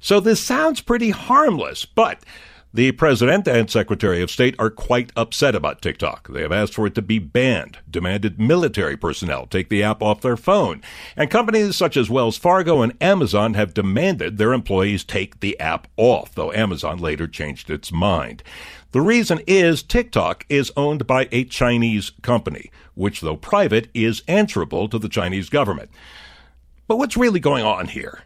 So 0.00 0.20
this 0.20 0.40
sounds 0.40 0.80
pretty 0.80 1.10
harmless, 1.10 1.84
but 1.86 2.22
the 2.74 2.90
President 2.90 3.46
and 3.46 3.70
Secretary 3.70 4.20
of 4.20 4.32
State 4.32 4.56
are 4.58 4.68
quite 4.68 5.12
upset 5.14 5.54
about 5.54 5.80
TikTok. 5.80 6.26
They 6.26 6.42
have 6.42 6.50
asked 6.50 6.74
for 6.74 6.88
it 6.88 6.96
to 6.96 7.02
be 7.02 7.20
banned, 7.20 7.78
demanded 7.88 8.40
military 8.40 8.96
personnel 8.96 9.46
take 9.46 9.68
the 9.68 9.84
app 9.84 10.02
off 10.02 10.20
their 10.20 10.36
phone, 10.36 10.82
and 11.16 11.30
companies 11.30 11.76
such 11.76 11.96
as 11.96 12.10
Wells 12.10 12.36
Fargo 12.36 12.82
and 12.82 13.00
Amazon 13.00 13.54
have 13.54 13.74
demanded 13.74 14.38
their 14.38 14.52
employees 14.52 15.04
take 15.04 15.38
the 15.38 15.58
app 15.60 15.86
off, 15.96 16.34
though 16.34 16.50
Amazon 16.50 16.98
later 16.98 17.28
changed 17.28 17.70
its 17.70 17.92
mind. 17.92 18.42
The 18.90 19.00
reason 19.00 19.40
is 19.46 19.84
TikTok 19.84 20.44
is 20.48 20.72
owned 20.76 21.06
by 21.06 21.28
a 21.30 21.44
Chinese 21.44 22.10
company, 22.22 22.72
which, 22.94 23.20
though 23.20 23.36
private, 23.36 23.86
is 23.94 24.24
answerable 24.26 24.88
to 24.88 24.98
the 24.98 25.08
Chinese 25.08 25.48
government. 25.48 25.90
But 26.88 26.98
what's 26.98 27.16
really 27.16 27.40
going 27.40 27.64
on 27.64 27.86
here? 27.86 28.22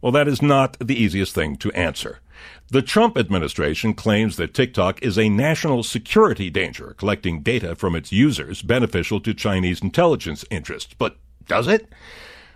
Well, 0.00 0.12
that 0.12 0.28
is 0.28 0.40
not 0.40 0.76
the 0.78 1.00
easiest 1.00 1.34
thing 1.34 1.56
to 1.56 1.72
answer. 1.72 2.20
The 2.68 2.82
Trump 2.82 3.18
administration 3.18 3.94
claims 3.94 4.36
that 4.36 4.54
TikTok 4.54 5.02
is 5.02 5.18
a 5.18 5.28
national 5.28 5.82
security 5.82 6.50
danger, 6.50 6.94
collecting 6.96 7.42
data 7.42 7.74
from 7.74 7.96
its 7.96 8.12
users 8.12 8.62
beneficial 8.62 9.20
to 9.20 9.34
Chinese 9.34 9.82
intelligence 9.82 10.44
interests. 10.50 10.94
But 10.96 11.16
does 11.46 11.66
it? 11.66 11.88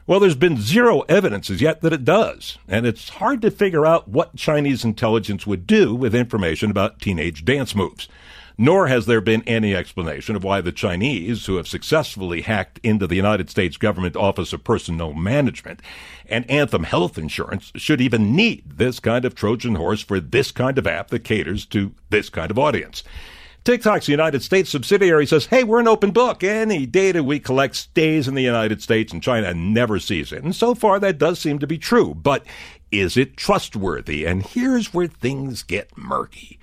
Well, 0.07 0.21
there's 0.21 0.37
been 0.37 0.61
zero 0.61 1.01
evidence 1.09 1.49
as 1.49 1.63
yet 1.63 1.81
that 1.81 1.93
it 1.95 2.05
does, 2.05 2.59
and 2.69 2.87
it's 2.87 3.09
hard 3.09 3.41
to 3.43 3.51
figure 3.51 3.87
out 3.87 4.07
what 4.07 4.37
Chinese 4.37 4.85
intelligence 4.85 5.47
would 5.47 5.67
do 5.67 5.95
with 5.95 6.15
information 6.15 6.71
about 6.71 7.01
teenage 7.01 7.45
dance 7.45 7.75
moves. 7.75 8.07
Nor 8.57 8.87
has 8.87 9.07
there 9.07 9.21
been 9.21 9.43
any 9.49 9.75
explanation 9.75 10.37
of 10.37 10.45
why 10.45 10.61
the 10.61 10.71
Chinese, 10.71 11.47
who 11.47 11.57
have 11.57 11.67
successfully 11.67 12.43
hacked 12.43 12.79
into 12.85 13.07
the 13.07 13.17
United 13.17 13.51
States 13.51 13.77
Government 13.77 14.15
Office 14.15 14.53
of 14.53 14.63
Personnel 14.63 15.13
Management 15.13 15.81
and 16.27 16.49
Anthem 16.49 16.85
Health 16.85 17.19
Insurance, 17.19 17.73
should 17.75 18.01
even 18.01 18.37
need 18.37 18.63
this 18.77 19.01
kind 19.01 19.25
of 19.25 19.35
Trojan 19.35 19.75
horse 19.75 20.03
for 20.03 20.21
this 20.21 20.53
kind 20.53 20.79
of 20.79 20.87
app 20.87 21.09
that 21.09 21.25
caters 21.25 21.67
to 21.67 21.93
this 22.11 22.29
kind 22.29 22.51
of 22.51 22.59
audience. 22.59 23.03
TikTok's 23.65 24.09
United 24.09 24.43
States 24.43 24.69
subsidiary 24.69 25.27
says, 25.27 25.47
hey, 25.47 25.65
we're 25.65 25.81
an 25.81 25.89
open 25.89 26.11
book. 26.11 26.45
Any 26.45 26.85
data 26.85 27.25
we 27.25 27.41
collect 27.41 27.75
stays 27.75 28.29
in 28.29 28.35
the 28.35 28.43
United 28.43 28.83
States 28.83 29.11
and 29.11 29.23
China 29.23 29.55
never 29.55 29.99
sees 29.99 30.33
it. 30.33 30.45
And 30.45 30.55
so 30.55 30.75
far, 30.75 31.01
that 31.01 31.17
does 31.17 31.39
seem 31.41 31.59
to 31.61 31.67
be 31.67 31.79
true. 31.79 32.15
But 32.15 32.45
is 32.93 33.17
it 33.17 33.39
trustworthy? 33.39 34.27
And 34.27 34.45
here's 34.45 34.93
where 34.93 35.07
things 35.07 35.63
get 35.63 35.97
murky. 35.97 36.59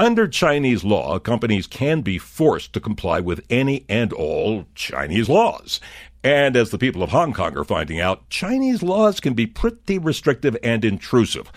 Under 0.00 0.28
Chinese 0.28 0.84
law, 0.84 1.18
companies 1.18 1.66
can 1.66 2.02
be 2.02 2.18
forced 2.18 2.72
to 2.72 2.78
comply 2.78 3.18
with 3.18 3.44
any 3.50 3.84
and 3.88 4.12
all 4.12 4.64
Chinese 4.76 5.28
laws. 5.28 5.80
And 6.22 6.56
as 6.56 6.70
the 6.70 6.78
people 6.78 7.02
of 7.02 7.10
Hong 7.10 7.32
Kong 7.32 7.58
are 7.58 7.64
finding 7.64 7.98
out, 7.98 8.30
Chinese 8.30 8.80
laws 8.80 9.18
can 9.18 9.34
be 9.34 9.44
pretty 9.44 9.98
restrictive 9.98 10.56
and 10.62 10.84
intrusive. 10.84 11.50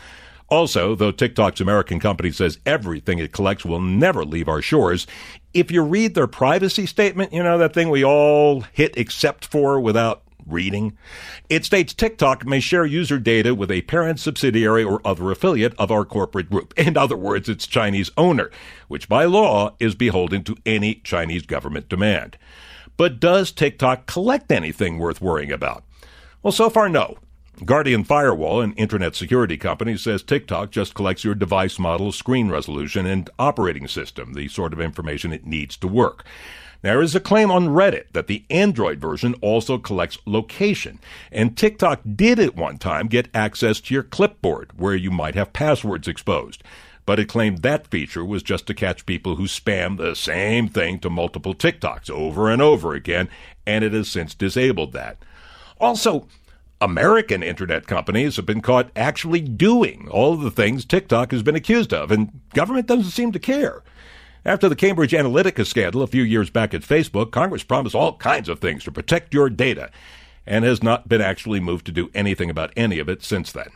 Also, 0.49 0.95
though 0.95 1.11
TikTok's 1.11 1.61
American 1.61 1.99
company 1.99 2.31
says 2.31 2.57
everything 2.65 3.19
it 3.19 3.31
collects 3.31 3.63
will 3.63 3.79
never 3.79 4.25
leave 4.25 4.49
our 4.49 4.61
shores, 4.61 5.05
if 5.53 5.69
you 5.69 5.83
read 5.83 6.15
their 6.15 6.25
privacy 6.25 6.87
statement, 6.87 7.31
you 7.31 7.43
know, 7.43 7.59
that 7.59 7.75
thing 7.75 7.91
we 7.91 8.03
all 8.03 8.61
hit 8.73 8.97
accept 8.97 9.45
for 9.45 9.79
without 9.79 10.23
reading. 10.51 10.97
It 11.49 11.65
states 11.65 11.93
TikTok 11.93 12.45
may 12.45 12.59
share 12.59 12.85
user 12.85 13.17
data 13.17 13.55
with 13.55 13.71
a 13.71 13.81
parent 13.83 14.19
subsidiary 14.19 14.83
or 14.83 15.01
other 15.05 15.31
affiliate 15.31 15.73
of 15.79 15.91
our 15.91 16.05
corporate 16.05 16.49
group. 16.49 16.73
In 16.77 16.97
other 16.97 17.17
words, 17.17 17.49
its 17.49 17.67
Chinese 17.67 18.11
owner, 18.17 18.51
which 18.87 19.09
by 19.09 19.25
law 19.25 19.75
is 19.79 19.95
beholden 19.95 20.43
to 20.43 20.57
any 20.65 20.95
Chinese 20.95 21.45
government 21.45 21.89
demand. 21.89 22.37
But 22.97 23.19
does 23.19 23.51
TikTok 23.51 24.05
collect 24.05 24.51
anything 24.51 24.99
worth 24.99 25.21
worrying 25.21 25.51
about? 25.51 25.83
Well, 26.43 26.51
so 26.51 26.69
far, 26.69 26.89
no. 26.89 27.17
Guardian 27.65 28.03
Firewall, 28.03 28.61
an 28.61 28.73
internet 28.73 29.15
security 29.15 29.55
company, 29.55 29.95
says 29.95 30.23
TikTok 30.23 30.71
just 30.71 30.95
collects 30.95 31.23
your 31.23 31.35
device 31.35 31.77
model, 31.77 32.11
screen 32.11 32.49
resolution, 32.49 33.05
and 33.05 33.29
operating 33.37 33.87
system, 33.87 34.33
the 34.33 34.47
sort 34.47 34.73
of 34.73 34.81
information 34.81 35.31
it 35.31 35.45
needs 35.45 35.77
to 35.77 35.87
work. 35.87 36.25
There 36.81 37.01
is 37.01 37.13
a 37.13 37.19
claim 37.19 37.51
on 37.51 37.67
Reddit 37.67 38.05
that 38.13 38.25
the 38.25 38.43
Android 38.49 38.99
version 38.99 39.35
also 39.35 39.77
collects 39.77 40.17
location, 40.25 40.99
and 41.31 41.55
TikTok 41.55 42.01
did 42.15 42.39
at 42.39 42.55
one 42.55 42.79
time 42.79 43.07
get 43.07 43.29
access 43.35 43.79
to 43.81 43.93
your 43.93 44.03
clipboard 44.03 44.71
where 44.79 44.95
you 44.95 45.11
might 45.11 45.35
have 45.35 45.53
passwords 45.53 46.07
exposed. 46.07 46.63
But 47.05 47.19
it 47.19 47.29
claimed 47.29 47.61
that 47.61 47.87
feature 47.87 48.25
was 48.25 48.41
just 48.41 48.65
to 48.67 48.73
catch 48.73 49.05
people 49.05 49.35
who 49.35 49.43
spam 49.43 49.97
the 49.97 50.15
same 50.15 50.69
thing 50.69 50.99
to 50.99 51.09
multiple 51.09 51.53
TikToks 51.53 52.09
over 52.09 52.49
and 52.49 52.61
over 52.61 52.95
again, 52.95 53.29
and 53.65 53.83
it 53.83 53.93
has 53.93 54.09
since 54.09 54.33
disabled 54.33 54.93
that. 54.93 55.17
Also, 55.79 56.27
American 56.79 57.43
internet 57.43 57.85
companies 57.85 58.37
have 58.37 58.45
been 58.47 58.61
caught 58.61 58.89
actually 58.95 59.41
doing 59.41 60.07
all 60.09 60.33
of 60.33 60.41
the 60.41 60.49
things 60.49 60.83
TikTok 60.83 61.31
has 61.31 61.43
been 61.43 61.55
accused 61.55 61.93
of, 61.93 62.09
and 62.09 62.41
government 62.55 62.87
doesn't 62.87 63.11
seem 63.11 63.31
to 63.33 63.39
care. 63.39 63.83
After 64.43 64.67
the 64.67 64.75
Cambridge 64.75 65.11
Analytica 65.11 65.67
scandal 65.67 66.01
a 66.01 66.07
few 66.07 66.23
years 66.23 66.49
back 66.49 66.73
at 66.73 66.81
Facebook, 66.81 67.29
Congress 67.29 67.63
promised 67.63 67.93
all 67.93 68.17
kinds 68.17 68.49
of 68.49 68.59
things 68.59 68.83
to 68.83 68.91
protect 68.91 69.35
your 69.35 69.51
data 69.51 69.91
and 70.47 70.65
has 70.65 70.81
not 70.81 71.07
been 71.07 71.21
actually 71.21 71.59
moved 71.59 71.85
to 71.85 71.91
do 71.91 72.09
anything 72.15 72.49
about 72.49 72.73
any 72.75 72.97
of 72.97 73.07
it 73.07 73.23
since 73.23 73.51
then. 73.51 73.69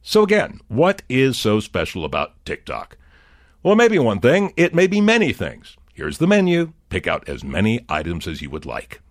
So 0.00 0.22
again, 0.22 0.60
what 0.68 1.02
is 1.10 1.38
so 1.38 1.60
special 1.60 2.06
about 2.06 2.42
TikTok? 2.46 2.96
Well, 3.62 3.76
maybe 3.76 3.98
one 3.98 4.20
thing, 4.20 4.54
it 4.56 4.74
may 4.74 4.86
be 4.86 5.02
many 5.02 5.34
things. 5.34 5.76
Here's 5.92 6.16
the 6.16 6.26
menu. 6.26 6.72
Pick 6.88 7.06
out 7.06 7.28
as 7.28 7.44
many 7.44 7.84
items 7.90 8.26
as 8.26 8.40
you 8.40 8.48
would 8.48 8.64
like. 8.64 9.02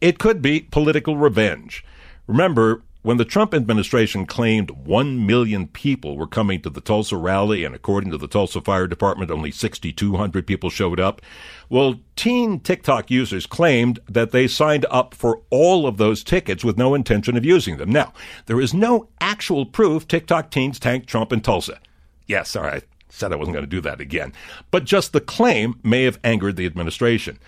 It 0.00 0.18
could 0.18 0.42
be 0.42 0.62
political 0.62 1.16
revenge. 1.16 1.84
Remember, 2.26 2.82
when 3.04 3.18
the 3.18 3.24
Trump 3.26 3.52
administration 3.52 4.24
claimed 4.24 4.70
1 4.70 5.26
million 5.26 5.68
people 5.68 6.16
were 6.16 6.26
coming 6.26 6.62
to 6.62 6.70
the 6.70 6.80
Tulsa 6.80 7.18
rally, 7.18 7.62
and 7.62 7.74
according 7.74 8.10
to 8.12 8.16
the 8.16 8.26
Tulsa 8.26 8.62
Fire 8.62 8.86
Department, 8.86 9.30
only 9.30 9.50
6,200 9.50 10.46
people 10.46 10.70
showed 10.70 10.98
up, 10.98 11.20
well, 11.68 12.00
teen 12.16 12.58
TikTok 12.60 13.10
users 13.10 13.44
claimed 13.44 14.00
that 14.08 14.30
they 14.30 14.48
signed 14.48 14.86
up 14.90 15.12
for 15.12 15.42
all 15.50 15.86
of 15.86 15.98
those 15.98 16.24
tickets 16.24 16.64
with 16.64 16.78
no 16.78 16.94
intention 16.94 17.36
of 17.36 17.44
using 17.44 17.76
them. 17.76 17.90
Now, 17.90 18.14
there 18.46 18.58
is 18.58 18.72
no 18.72 19.10
actual 19.20 19.66
proof 19.66 20.08
TikTok 20.08 20.50
teens 20.50 20.78
tanked 20.78 21.06
Trump 21.06 21.30
in 21.30 21.42
Tulsa. 21.42 21.78
Yes, 22.26 22.56
all 22.56 22.62
right, 22.62 22.84
said 23.10 23.34
I 23.34 23.36
wasn't 23.36 23.54
going 23.54 23.66
to 23.66 23.70
do 23.70 23.82
that 23.82 24.00
again. 24.00 24.32
But 24.70 24.84
just 24.84 25.12
the 25.12 25.20
claim 25.20 25.78
may 25.82 26.04
have 26.04 26.18
angered 26.24 26.56
the 26.56 26.64
administration. 26.64 27.38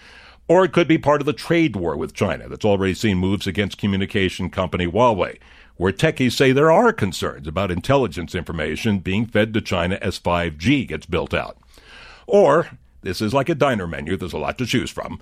Or 0.48 0.64
it 0.64 0.72
could 0.72 0.87
be 0.87 0.98
part 0.98 1.20
of 1.20 1.26
the 1.26 1.32
trade 1.32 1.74
war 1.74 1.96
with 1.96 2.14
China 2.14 2.48
that's 2.48 2.64
already 2.64 2.94
seen 2.94 3.18
moves 3.18 3.46
against 3.46 3.78
communication 3.78 4.48
company 4.48 4.87
Huawei, 4.87 5.38
where 5.76 5.92
techies 5.92 6.32
say 6.32 6.52
there 6.52 6.70
are 6.70 6.92
concerns 6.92 7.48
about 7.48 7.70
intelligence 7.70 8.35
information 8.35 9.00
being 9.00 9.26
fed 9.26 9.52
to 9.54 9.61
China 9.61 9.98
as 10.00 10.20
5G 10.20 10.87
gets 10.87 11.06
built 11.06 11.35
out. 11.35 11.59
Or, 12.26 12.68
this 13.02 13.20
is 13.20 13.35
like 13.35 13.48
a 13.48 13.54
diner 13.54 13.87
menu, 13.87 14.16
there's 14.16 14.32
a 14.32 14.38
lot 14.38 14.59
to 14.59 14.66
choose 14.66 14.90
from. 14.90 15.20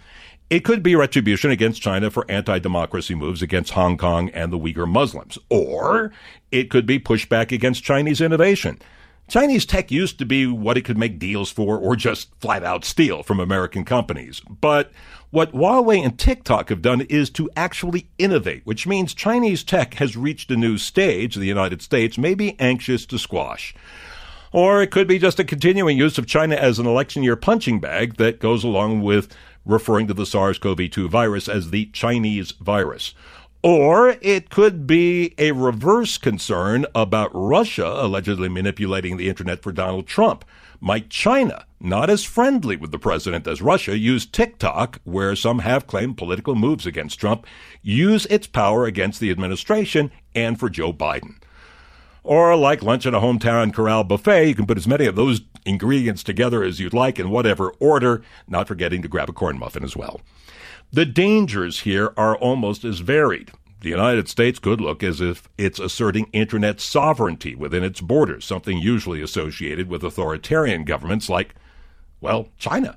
It 0.51 0.61
could 0.61 0.83
be 0.83 0.95
retribution 0.95 1.51
against 1.51 1.81
China 1.81 2.11
for 2.11 2.27
anti 2.31 2.59
democracy 2.59 3.15
moves 3.15 3.41
against 3.41 3.73
Hong 3.73 3.97
Kong 3.97 4.29
and 4.31 4.53
the 4.53 4.59
Uyghur 4.59 4.89
Muslims. 4.89 5.39
Or 5.49 6.13
it 6.53 6.71
could 6.71 6.85
be 6.85 7.01
pushback 7.01 7.51
against 7.51 7.83
Chinese 7.83 8.21
innovation. 8.21 8.79
Chinese 9.27 9.65
tech 9.65 9.91
used 9.91 10.19
to 10.19 10.27
be 10.27 10.47
what 10.47 10.77
it 10.77 10.85
could 10.85 10.99
make 10.99 11.19
deals 11.19 11.51
for 11.51 11.79
or 11.79 11.97
just 11.97 12.35
flat 12.41 12.63
out 12.63 12.85
steal 12.85 13.23
from 13.23 13.41
American 13.41 13.85
companies. 13.85 14.41
But 14.41 14.93
what 15.31 15.53
Huawei 15.53 16.05
and 16.05 16.19
TikTok 16.19 16.69
have 16.69 16.83
done 16.83 17.01
is 17.03 17.31
to 17.31 17.51
actually 17.57 18.09
innovate, 18.19 18.63
which 18.65 18.87
means 18.87 19.15
Chinese 19.15 19.65
tech 19.65 19.95
has 19.95 20.17
reached 20.17 20.51
a 20.51 20.57
new 20.57 20.79
stage 20.79 21.35
the 21.35 21.47
United 21.47 21.83
States 21.83 22.19
may 22.19 22.35
be 22.35 22.59
anxious 22.61 23.07
to 23.07 23.19
squash. 23.19 23.75
Or 24.53 24.83
it 24.83 24.93
could 24.93 25.09
be 25.09 25.19
just 25.19 25.41
a 25.41 25.45
continuing 25.45 25.99
use 25.99 26.17
of 26.17 26.27
China 26.27 26.55
as 26.55 26.79
an 26.79 26.87
election 26.87 27.25
year 27.25 27.35
punching 27.35 27.81
bag 27.81 28.19
that 28.19 28.39
goes 28.39 28.63
along 28.63 29.03
with 29.03 29.35
referring 29.65 30.07
to 30.07 30.15
the 30.15 30.27
SARS 30.27 30.59
CoV 30.59 30.91
2 30.91 31.09
virus 31.09 31.49
as 31.49 31.71
the 31.71 31.87
Chinese 31.87 32.53
virus. 32.53 33.15
Or 33.65 34.19
it 34.21 34.51
could 34.51 34.87
be 34.87 35.33
a 35.39 35.53
reverse 35.53 36.19
concern 36.19 36.85
about 36.95 37.31
Russia 37.33 37.87
allegedly 37.87 38.51
manipulating 38.51 39.17
the 39.17 39.31
internet 39.31 39.63
for 39.63 39.73
Donald 39.73 40.07
Trump. 40.07 40.45
Might 40.83 41.09
China, 41.09 41.65
not 41.81 42.11
as 42.11 42.25
friendly 42.25 42.77
with 42.77 42.91
the 42.91 42.99
president 42.99 43.47
as 43.47 43.63
Russia, 43.63 43.97
use 43.97 44.27
TikTok, 44.27 45.01
where 45.05 45.35
some 45.35 45.61
have 45.61 45.87
claimed 45.87 46.19
political 46.19 46.55
moves 46.55 46.85
against 46.85 47.19
Trump, 47.19 47.47
use 47.81 48.27
its 48.27 48.47
power 48.47 48.85
against 48.85 49.19
the 49.19 49.31
administration 49.31 50.11
and 50.35 50.61
for 50.61 50.69
Joe 50.69 50.93
Biden? 50.93 51.37
Or 52.23 52.55
like 52.57 52.83
lunch 52.83 53.07
at 53.07 53.15
a 53.15 53.21
hometown 53.21 53.73
corral 53.73 54.05
buffet, 54.05 54.47
you 54.47 54.55
can 54.55 54.67
put 54.67 54.77
as 54.77 54.87
many 54.87 55.07
of 55.07 55.17
those 55.17 55.41
ingredients 55.65 56.23
together 56.23 56.63
as 56.63 56.81
you'd 56.81 56.93
like 56.93 57.19
in 57.19 57.31
whatever 57.31 57.71
order, 57.81 58.21
not 58.47 58.69
forgetting 58.69 59.01
to 59.01 59.09
grab 59.09 59.31
a 59.31 59.33
corn 59.33 59.59
muffin 59.59 59.85
as 59.85 59.97
well. 59.97 60.21
The 60.93 61.07
dangers 61.07 61.81
here 61.81 62.13
are 62.17 62.37
almost 62.37 62.85
as 62.85 63.01
varied. 63.01 63.51
The 63.81 63.91
United 63.91 64.29
States 64.29 64.59
could 64.59 64.81
look 64.81 65.03
as 65.03 65.21
if 65.21 65.49
it's 65.59 65.79
asserting 65.79 66.31
internet 66.33 66.81
sovereignty 66.81 67.55
within 67.55 67.85
its 67.85 68.01
borders, 68.01 68.45
something 68.45 68.79
usually 68.79 69.21
associated 69.21 69.89
with 69.89 70.03
authoritarian 70.03 70.85
governments 70.85 71.29
like, 71.29 71.55
well, 72.21 72.49
China. 72.57 72.97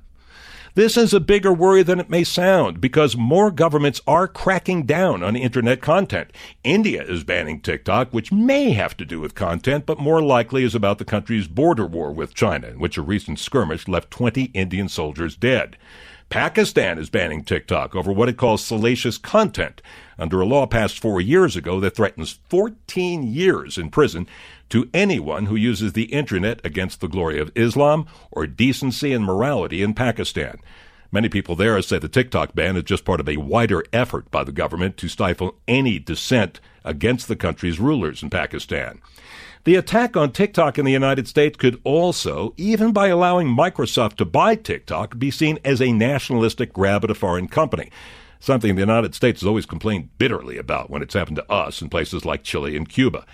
This 0.78 0.96
is 0.96 1.12
a 1.12 1.20
bigger 1.20 1.52
worry 1.52 1.82
than 1.82 2.00
it 2.00 2.10
may 2.10 2.24
sound 2.24 2.80
because 2.80 3.18
more 3.18 3.50
governments 3.50 4.00
are 4.06 4.28
cracking 4.28 4.84
down 4.84 5.24
on 5.24 5.36
internet 5.36 5.82
content. 5.82 6.30
India 6.64 7.04
is 7.04 7.24
banning 7.24 7.60
TikTok, 7.60 8.14
which 8.14 8.32
may 8.32 8.74
have 8.74 8.96
to 8.98 9.04
do 9.04 9.20
with 9.20 9.34
content, 9.34 9.88
but 9.88 10.00
more 10.00 10.22
likely 10.22 10.64
is 10.64 10.76
about 10.76 11.00
the 11.00 11.04
country's 11.04 11.48
border 11.48 11.88
war 11.88 12.12
with 12.12 12.36
China, 12.36 12.68
in 12.68 12.78
which 12.78 12.96
a 12.96 13.02
recent 13.02 13.40
skirmish 13.40 13.88
left 13.88 14.12
20 14.12 14.52
Indian 14.54 14.88
soldiers 14.88 15.36
dead. 15.36 15.78
Pakistan 16.30 16.98
is 16.98 17.10
banning 17.10 17.42
TikTok 17.42 17.96
over 17.96 18.12
what 18.12 18.28
it 18.28 18.36
calls 18.36 18.64
salacious 18.64 19.18
content 19.18 19.82
under 20.20 20.42
a 20.42 20.46
law 20.46 20.66
passed 20.66 21.00
four 21.00 21.22
years 21.22 21.56
ago 21.56 21.80
that 21.80 21.96
threatens 21.96 22.40
14 22.50 23.24
years 23.24 23.78
in 23.78 23.90
prison 23.90 24.28
to 24.70 24.90
anyone 24.94 25.46
who 25.46 25.56
uses 25.56 25.94
the 25.94 26.12
internet 26.12 26.60
against 26.66 27.00
the 27.00 27.08
glory 27.08 27.40
of 27.40 27.52
Islam 27.56 28.06
or 28.30 28.46
decency 28.46 29.14
and 29.14 29.24
morality 29.24 29.82
in 29.82 29.94
Pakistan. 29.94 30.58
Many 31.14 31.30
people 31.30 31.56
there 31.56 31.82
say 31.82 31.98
the 31.98 32.10
TikTok 32.10 32.54
ban 32.54 32.76
is 32.76 32.84
just 32.84 33.06
part 33.06 33.22
of 33.22 33.30
a 33.30 33.38
wider 33.38 33.84
effort 33.94 34.30
by 34.30 34.44
the 34.44 34.52
government 34.52 34.98
to 34.98 35.08
stifle 35.08 35.56
any 35.66 35.98
dissent 35.98 36.60
against 36.84 37.30
the 37.30 37.38
country's 37.38 37.80
rulers 37.80 38.22
in 38.22 38.30
Pakistan. 38.30 39.02
The 39.68 39.76
attack 39.76 40.16
on 40.16 40.32
TikTok 40.32 40.80
in 40.80 40.86
the 40.86 40.94
United 40.94 41.28
States 41.28 41.58
could 41.58 41.82
also, 41.84 42.54
even 42.56 42.94
by 42.94 43.08
allowing 43.08 43.50
Microsoft 43.50 44.16
to 44.16 44.24
buy 44.24 44.56
TikTok, 44.56 45.20
be 45.20 45.30
seen 45.30 45.60
as 45.66 45.82
a 45.82 45.92
nationalistic 45.92 46.72
grab 46.72 47.04
at 47.04 47.12
a 47.12 47.14
foreign 47.14 47.50
company. 47.50 47.92
Something 48.40 48.76
the 48.76 48.80
United 48.80 49.14
States 49.14 49.42
has 49.42 49.46
always 49.46 49.66
complained 49.66 50.18
bitterly 50.18 50.58
about 50.58 50.90
when 50.90 51.02
it's 51.02 51.16
happened 51.16 51.36
to 51.36 51.52
us 51.52 51.82
in 51.82 51.90
places 51.90 52.24
like 52.24 52.44
Chile 52.44 52.78
and 52.78 52.88
Cuba. 52.88 53.26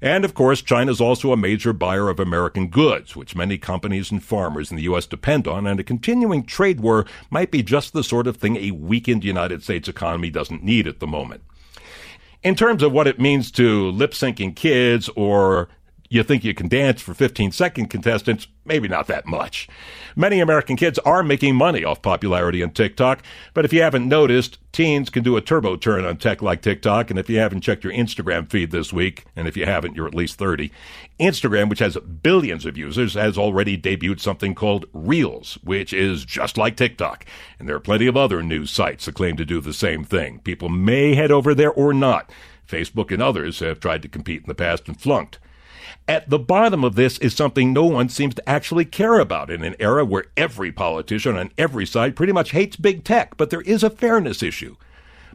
And 0.00 0.24
of 0.24 0.34
course, 0.34 0.62
China 0.62 0.92
is 0.92 1.00
also 1.00 1.32
a 1.32 1.36
major 1.36 1.72
buyer 1.72 2.08
of 2.08 2.20
American 2.20 2.68
goods, 2.68 3.16
which 3.16 3.34
many 3.34 3.58
companies 3.58 4.12
and 4.12 4.22
farmers 4.22 4.70
in 4.70 4.76
the 4.76 4.84
U.S. 4.84 5.06
depend 5.06 5.48
on, 5.48 5.66
and 5.66 5.80
a 5.80 5.82
continuing 5.82 6.44
trade 6.44 6.78
war 6.78 7.06
might 7.28 7.50
be 7.50 7.64
just 7.64 7.92
the 7.92 8.04
sort 8.04 8.28
of 8.28 8.36
thing 8.36 8.54
a 8.54 8.70
weakened 8.70 9.24
United 9.24 9.64
States 9.64 9.88
economy 9.88 10.30
doesn't 10.30 10.62
need 10.62 10.86
at 10.86 11.00
the 11.00 11.08
moment. 11.08 11.42
In 12.42 12.56
terms 12.56 12.82
of 12.82 12.92
what 12.92 13.06
it 13.06 13.20
means 13.20 13.50
to 13.52 13.90
lip 13.90 14.12
syncing 14.12 14.54
kids 14.54 15.08
or 15.14 15.68
you 16.12 16.22
think 16.22 16.44
you 16.44 16.52
can 16.52 16.68
dance 16.68 17.00
for 17.00 17.14
15 17.14 17.52
second 17.52 17.86
contestants, 17.86 18.46
maybe 18.66 18.86
not 18.86 19.06
that 19.06 19.24
much. 19.24 19.66
Many 20.14 20.40
American 20.40 20.76
kids 20.76 20.98
are 21.00 21.22
making 21.22 21.56
money 21.56 21.84
off 21.84 22.02
popularity 22.02 22.62
on 22.62 22.72
TikTok, 22.72 23.22
but 23.54 23.64
if 23.64 23.72
you 23.72 23.80
haven't 23.80 24.06
noticed, 24.06 24.58
teens 24.72 25.08
can 25.08 25.22
do 25.22 25.38
a 25.38 25.40
turbo 25.40 25.74
turn 25.74 26.04
on 26.04 26.18
tech 26.18 26.42
like 26.42 26.60
TikTok, 26.60 27.08
and 27.08 27.18
if 27.18 27.30
you 27.30 27.38
haven't 27.38 27.62
checked 27.62 27.82
your 27.82 27.94
Instagram 27.94 28.50
feed 28.50 28.72
this 28.72 28.92
week, 28.92 29.24
and 29.34 29.48
if 29.48 29.56
you 29.56 29.64
haven't, 29.64 29.96
you're 29.96 30.06
at 30.06 30.14
least 30.14 30.38
30, 30.38 30.70
Instagram, 31.18 31.70
which 31.70 31.78
has 31.78 31.96
billions 31.96 32.66
of 32.66 32.76
users, 32.76 33.14
has 33.14 33.38
already 33.38 33.78
debuted 33.78 34.20
something 34.20 34.54
called 34.54 34.84
Reels, 34.92 35.56
which 35.64 35.94
is 35.94 36.26
just 36.26 36.58
like 36.58 36.76
TikTok. 36.76 37.24
And 37.58 37.66
there 37.66 37.76
are 37.76 37.80
plenty 37.80 38.06
of 38.06 38.18
other 38.18 38.42
news 38.42 38.70
sites 38.70 39.06
that 39.06 39.14
claim 39.14 39.38
to 39.38 39.46
do 39.46 39.62
the 39.62 39.72
same 39.72 40.04
thing. 40.04 40.40
People 40.40 40.68
may 40.68 41.14
head 41.14 41.30
over 41.30 41.54
there 41.54 41.72
or 41.72 41.94
not. 41.94 42.30
Facebook 42.68 43.10
and 43.10 43.22
others 43.22 43.60
have 43.60 43.80
tried 43.80 44.02
to 44.02 44.08
compete 44.08 44.42
in 44.42 44.48
the 44.48 44.54
past 44.54 44.88
and 44.88 45.00
flunked. 45.00 45.38
At 46.08 46.28
the 46.28 46.38
bottom 46.38 46.82
of 46.82 46.96
this 46.96 47.16
is 47.18 47.34
something 47.34 47.72
no 47.72 47.84
one 47.84 48.08
seems 48.08 48.34
to 48.34 48.48
actually 48.48 48.84
care 48.84 49.20
about 49.20 49.50
in 49.50 49.62
an 49.62 49.76
era 49.78 50.04
where 50.04 50.24
every 50.36 50.72
politician 50.72 51.36
on 51.36 51.50
every 51.56 51.86
side 51.86 52.16
pretty 52.16 52.32
much 52.32 52.50
hates 52.50 52.76
big 52.76 53.04
tech, 53.04 53.36
but 53.36 53.50
there 53.50 53.60
is 53.60 53.84
a 53.84 53.90
fairness 53.90 54.42
issue. 54.42 54.76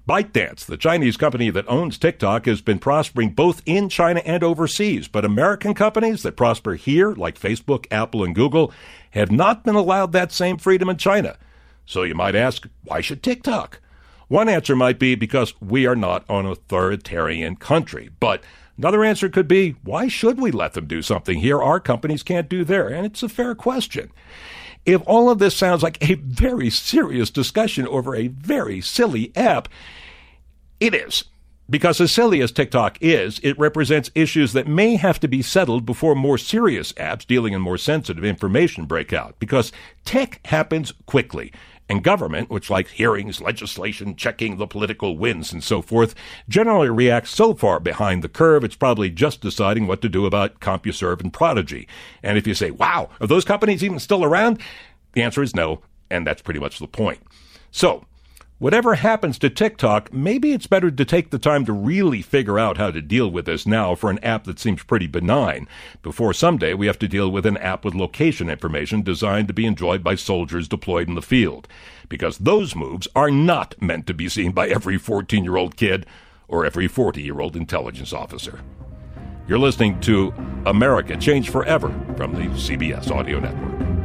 ByteDance, 0.08 0.66
the 0.66 0.78
Chinese 0.78 1.18
company 1.18 1.50
that 1.50 1.68
owns 1.68 1.98
TikTok, 1.98 2.46
has 2.46 2.62
been 2.62 2.80
prospering 2.80 3.32
both 3.32 3.62
in 3.66 3.90
China 3.90 4.22
and 4.26 4.44
overseas, 4.44 5.08
but 5.08 5.26
American 5.26 5.74
companies 5.74 6.24
that 6.24 6.38
prosper 6.38 6.76
here, 6.76 7.12
like 7.14 7.40
Facebook, 7.40 7.86
Apple, 7.92 8.24
and 8.24 8.36
Google, 8.36 8.72
have 9.12 9.32
not 9.32 9.64
been 9.64 9.76
allowed 9.76 10.12
that 10.14 10.32
same 10.32 10.58
freedom 10.58 10.90
in 10.90 10.98
China. 10.98 11.38
So 11.86 12.04
you 12.04 12.16
might 12.16 12.36
ask, 12.36 12.68
why 12.84 13.02
should 13.02 13.24
TikTok? 13.24 13.80
One 14.30 14.50
answer 14.50 14.76
might 14.76 15.00
be 15.00 15.16
because 15.16 15.54
we 15.62 15.86
are 15.86 15.96
not 15.96 16.26
an 16.30 16.46
authoritarian 16.46 17.56
country, 17.56 18.10
but 18.20 18.44
Another 18.78 19.04
answer 19.04 19.28
could 19.30 19.48
be, 19.48 19.76
why 19.84 20.08
should 20.08 20.40
we 20.40 20.52
let 20.52 20.74
them 20.74 20.86
do 20.86 21.02
something 21.02 21.40
here 21.40 21.62
our 21.62 21.80
companies 21.80 22.24
can't 22.24 22.50
do 22.50 22.64
there? 22.64 22.88
And 22.88 23.06
it's 23.06 23.24
a 23.24 23.30
fair 23.30 23.56
question. 23.56 24.12
If 24.86 25.02
all 25.06 25.30
of 25.30 25.40
this 25.40 25.56
sounds 25.56 25.84
like 25.84 25.98
a 26.10 26.14
very 26.16 26.70
serious 26.70 27.30
discussion 27.30 27.88
over 27.88 28.16
a 28.16 28.28
very 28.28 28.80
silly 28.82 29.32
app, 29.36 29.68
it 30.80 30.94
is. 30.94 31.26
Because 31.70 32.00
as 32.00 32.14
silly 32.14 32.40
as 32.42 32.54
TikTok 32.54 32.98
is, 33.02 33.42
it 33.44 33.60
represents 33.60 34.10
issues 34.16 34.54
that 34.54 34.68
may 34.68 34.96
have 34.96 35.20
to 35.20 35.28
be 35.28 35.42
settled 35.42 35.86
before 35.86 36.16
more 36.16 36.38
serious 36.38 36.94
apps 36.94 37.28
dealing 37.28 37.52
in 37.52 37.62
more 37.62 37.78
sensitive 37.78 38.24
information 38.24 38.86
break 38.86 39.12
out. 39.12 39.38
Because 39.40 39.74
tech 40.06 40.40
happens 40.46 40.94
quickly. 41.06 41.52
And 41.90 42.04
government, 42.04 42.50
which 42.50 42.70
likes 42.70 42.92
hearings, 42.92 43.40
legislation, 43.40 44.16
checking 44.16 44.58
the 44.58 44.68
political 44.68 45.18
winds, 45.18 45.54
and 45.54 45.64
so 45.64 45.82
forth, 45.82 46.16
generally 46.50 46.90
reacts 46.90 47.30
so 47.30 47.54
far 47.54 47.80
behind 47.80 48.24
the 48.24 48.30
curve, 48.30 48.64
it's 48.64 48.76
probably 48.76 49.10
just 49.10 49.40
deciding 49.40 49.88
what 49.88 50.02
to 50.02 50.10
do 50.10 50.26
about 50.26 50.60
CompuServe 50.60 51.22
and 51.22 51.32
Prodigy. 51.32 51.88
And 52.22 52.38
if 52.38 52.46
you 52.46 52.54
say, 52.54 52.72
wow, 52.72 53.10
are 53.22 53.28
those 53.28 53.46
companies 53.46 53.84
even 53.84 54.00
still 54.00 54.26
around? 54.26 54.62
The 55.14 55.22
answer 55.22 55.42
is 55.42 55.56
no, 55.56 55.82
and 56.10 56.28
that's 56.28 56.42
pretty 56.42 56.60
much 56.60 56.80
the 56.80 56.88
point. 56.88 57.20
So, 57.72 58.06
Whatever 58.60 58.96
happens 58.96 59.38
to 59.38 59.52
TikTok, 59.52 60.12
maybe 60.12 60.52
it's 60.52 60.66
better 60.66 60.90
to 60.90 61.06
take 61.06 61.30
the 61.30 61.38
time 61.38 61.64
to 61.66 61.72
really 61.72 62.24
figure 62.24 62.58
out 62.58 62.78
how 62.78 62.90
to 62.90 63.04
deal 63.04 63.30
with 63.30 63.46
this 63.46 63.68
now 63.68 63.94
for 63.94 64.10
an 64.10 64.18
app 64.24 64.46
that 64.46 64.58
seems 64.58 64.82
pretty 64.82 65.06
benign, 65.06 65.68
before 66.02 66.34
someday 66.34 66.74
we 66.74 66.88
have 66.88 66.98
to 66.98 67.08
deal 67.08 67.30
with 67.30 67.46
an 67.46 67.58
app 67.58 67.86
with 67.86 67.94
location 67.94 68.50
information 68.50 69.04
designed 69.04 69.48
to 69.48 69.54
be 69.54 69.68
enjoyed 69.68 70.04
by 70.04 70.16
soldiers 70.16 70.68
deployed 70.68 71.08
in 71.08 71.14
the 71.14 71.22
field. 71.22 71.68
Because 72.10 72.40
those 72.40 72.76
moves 72.76 73.08
are 73.16 73.30
not 73.30 73.80
meant 73.80 74.08
to 74.08 74.16
be 74.16 74.28
seen 74.28 74.54
by 74.54 74.68
every 74.70 74.98
14 74.98 75.44
year 75.44 75.56
old 75.56 75.78
kid 75.78 76.08
or 76.48 76.66
every 76.66 76.88
40 76.88 77.22
year 77.22 77.40
old 77.40 77.56
intelligence 77.56 78.12
officer. 78.12 78.62
You're 79.48 79.60
listening 79.60 80.00
to 80.02 80.34
America 80.66 81.16
Changed 81.16 81.52
Forever 81.52 81.90
from 82.18 82.34
the 82.34 82.50
CBS 82.56 83.12
Audio 83.12 83.40
Network. 83.40 83.97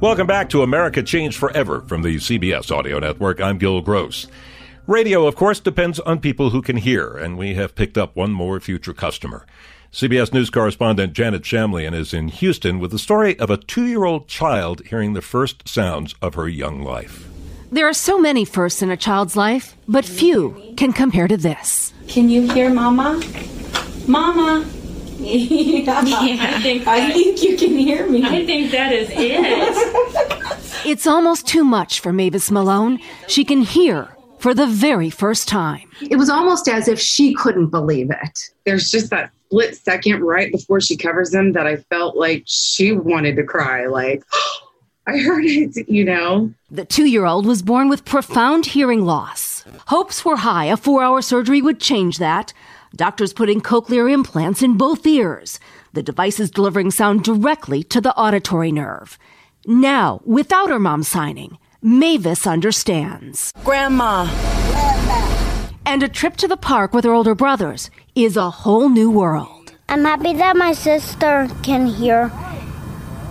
Welcome 0.00 0.28
back 0.28 0.48
to 0.50 0.62
America 0.62 1.02
Changed 1.02 1.36
Forever 1.36 1.80
from 1.80 2.02
the 2.02 2.18
CBS 2.18 2.70
Audio 2.70 3.00
Network. 3.00 3.40
I'm 3.40 3.58
Gil 3.58 3.80
Gross. 3.80 4.28
Radio, 4.86 5.26
of 5.26 5.34
course, 5.34 5.58
depends 5.58 5.98
on 5.98 6.20
people 6.20 6.50
who 6.50 6.62
can 6.62 6.76
hear, 6.76 7.16
and 7.16 7.36
we 7.36 7.54
have 7.54 7.74
picked 7.74 7.98
up 7.98 8.14
one 8.14 8.30
more 8.30 8.60
future 8.60 8.94
customer. 8.94 9.44
CBS 9.92 10.32
News 10.32 10.50
correspondent 10.50 11.14
Janet 11.14 11.42
Shamlian 11.42 11.94
is 11.94 12.14
in 12.14 12.28
Houston 12.28 12.78
with 12.78 12.92
the 12.92 12.98
story 13.00 13.36
of 13.40 13.50
a 13.50 13.56
two 13.56 13.86
year 13.86 14.04
old 14.04 14.28
child 14.28 14.86
hearing 14.86 15.14
the 15.14 15.20
first 15.20 15.68
sounds 15.68 16.14
of 16.22 16.34
her 16.34 16.46
young 16.46 16.80
life. 16.80 17.26
There 17.72 17.88
are 17.88 17.92
so 17.92 18.20
many 18.20 18.44
firsts 18.44 18.82
in 18.82 18.92
a 18.92 18.96
child's 18.96 19.34
life, 19.34 19.76
but 19.88 20.04
few 20.04 20.74
can 20.76 20.92
compare 20.92 21.26
to 21.26 21.36
this. 21.36 21.92
Can 22.06 22.28
you 22.28 22.48
hear 22.52 22.72
Mama? 22.72 23.20
Mama! 24.06 24.64
Yeah, 25.28 26.00
I 26.00 26.60
think 26.62 26.86
I 26.86 27.12
think 27.12 27.42
you 27.42 27.56
can 27.56 27.76
hear 27.76 28.08
me. 28.08 28.24
I 28.24 28.44
think 28.46 28.70
that 28.72 28.92
is 28.92 29.08
it. 29.12 30.86
It's 30.86 31.06
almost 31.06 31.46
too 31.46 31.64
much 31.64 32.00
for 32.00 32.12
Mavis 32.12 32.50
Malone. 32.50 33.00
She 33.26 33.44
can 33.44 33.62
hear 33.62 34.08
for 34.38 34.54
the 34.54 34.66
very 34.66 35.10
first 35.10 35.48
time. 35.48 35.90
It 36.00 36.16
was 36.16 36.30
almost 36.30 36.68
as 36.68 36.88
if 36.88 37.00
she 37.00 37.34
couldn't 37.34 37.66
believe 37.66 38.10
it. 38.10 38.38
There's 38.64 38.90
just 38.90 39.10
that 39.10 39.30
split 39.46 39.76
second 39.76 40.20
right 40.22 40.52
before 40.52 40.80
she 40.80 40.96
covers 40.96 41.30
them 41.30 41.52
that 41.52 41.66
I 41.66 41.76
felt 41.76 42.16
like 42.16 42.44
she 42.46 42.92
wanted 42.92 43.36
to 43.36 43.44
cry. 43.44 43.86
Like, 43.86 44.22
I 45.06 45.18
heard 45.18 45.44
it, 45.44 45.88
you 45.88 46.04
know. 46.04 46.52
The 46.70 46.84
two 46.84 47.06
year 47.06 47.24
old 47.24 47.46
was 47.46 47.62
born 47.62 47.88
with 47.88 48.04
profound 48.04 48.66
hearing 48.66 49.04
loss. 49.04 49.64
Hopes 49.86 50.24
were 50.24 50.36
high 50.36 50.66
a 50.66 50.76
four 50.76 51.02
hour 51.02 51.22
surgery 51.22 51.62
would 51.62 51.80
change 51.80 52.18
that. 52.18 52.52
Doctors 52.96 53.32
putting 53.32 53.60
cochlear 53.60 54.10
implants 54.10 54.62
in 54.62 54.76
both 54.76 55.06
ears. 55.06 55.60
The 55.92 56.02
device 56.02 56.40
is 56.40 56.50
delivering 56.50 56.90
sound 56.90 57.22
directly 57.22 57.82
to 57.84 58.00
the 58.00 58.14
auditory 58.16 58.72
nerve. 58.72 59.18
Now, 59.66 60.20
without 60.24 60.70
her 60.70 60.78
mom 60.78 61.02
signing, 61.02 61.58
Mavis 61.82 62.46
understands. 62.46 63.52
Grandma. 63.64 64.26
And 65.84 66.02
a 66.02 66.08
trip 66.08 66.36
to 66.36 66.48
the 66.48 66.56
park 66.56 66.92
with 66.92 67.04
her 67.04 67.12
older 67.12 67.34
brothers 67.34 67.90
is 68.14 68.36
a 68.36 68.50
whole 68.50 68.88
new 68.88 69.10
world. 69.10 69.72
I'm 69.88 70.04
happy 70.04 70.34
that 70.34 70.56
my 70.56 70.72
sister 70.72 71.48
can 71.62 71.86
hear, 71.86 72.30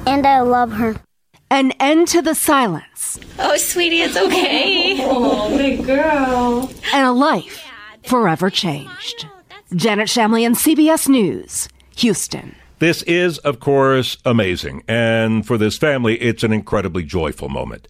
and 0.05 0.25
I 0.25 0.41
love 0.41 0.71
her. 0.73 0.95
An 1.49 1.71
end 1.79 2.07
to 2.09 2.21
the 2.21 2.35
silence. 2.35 3.19
Oh, 3.39 3.57
sweetie, 3.57 4.01
it's 4.01 4.17
okay. 4.17 4.97
oh, 5.01 5.55
big 5.57 5.85
girl. 5.85 6.71
And 6.93 7.07
a 7.07 7.11
life 7.11 7.63
forever 8.05 8.49
changed. 8.49 9.27
Janet 9.75 10.07
Shamley, 10.07 10.47
Shamlian, 10.47 10.55
CBS 10.55 11.09
News, 11.09 11.67
Houston. 11.97 12.55
This 12.79 13.01
is, 13.03 13.37
of 13.39 13.59
course, 13.59 14.17
amazing. 14.23 14.83
And 14.87 15.45
for 15.45 15.57
this 15.57 15.77
family, 15.77 16.15
it's 16.21 16.43
an 16.43 16.53
incredibly 16.53 17.03
joyful 17.03 17.49
moment. 17.49 17.87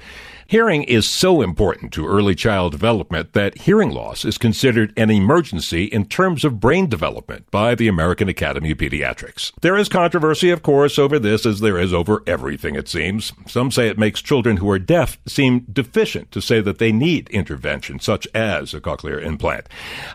Hearing 0.50 0.84
is 0.84 1.10
so 1.10 1.41
important 1.41 1.91
to 1.91 2.08
early 2.08 2.34
child 2.34 2.72
development 2.72 3.34
that 3.34 3.58
hearing 3.58 3.89
loss 3.89 4.24
is 4.24 4.38
considered 4.38 4.93
an 4.95 5.12
emergency 5.12 5.84
in 5.84 6.06
terms 6.06 6.45
of 6.45 6.62
brain 6.62 6.88
development 6.88 7.52
by 7.52 7.76
the 7.76 7.89
American 7.89 8.30
Academy 8.30 8.72
of 8.72 8.78
Pediatrics. 8.78 9.52
There 9.60 9.76
is 9.76 9.89
controversy, 9.89 10.50
of 10.50 10.64
course, 10.64 10.98
over 10.98 11.20
this 11.20 11.45
as 11.45 11.60
there 11.60 11.78
is 11.78 11.93
over 11.93 12.24
everything, 12.26 12.76
it 12.76 12.88
seems. 12.88 13.34
Some 13.45 13.72
say 13.72 13.89
it 13.89 13.98
makes 13.98 14.22
children 14.22 14.56
who 14.56 14.72
are 14.72 14.80
deaf 14.80 15.18
seem 15.28 15.66
deficient 15.70 16.32
to 16.32 16.41
say 16.41 16.62
that 16.62 16.78
they 16.78 16.93
need 16.93 17.28
intervention, 17.28 18.00
such 18.00 18.26
as 18.34 18.74
a 18.74 18.80
cochlear 18.80 19.22
implant. 19.22 19.68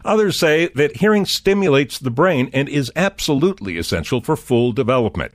Others 0.03 0.39
say 0.39 0.69
that 0.69 0.97
hearing 0.97 1.27
stimulates 1.27 1.99
the 1.99 2.11
brain 2.11 2.49
and 2.55 2.71
is 2.71 2.91
absolutely 2.97 3.77
essential 3.77 4.23
for 4.23 4.37
full 4.37 4.73
development. 4.73 5.35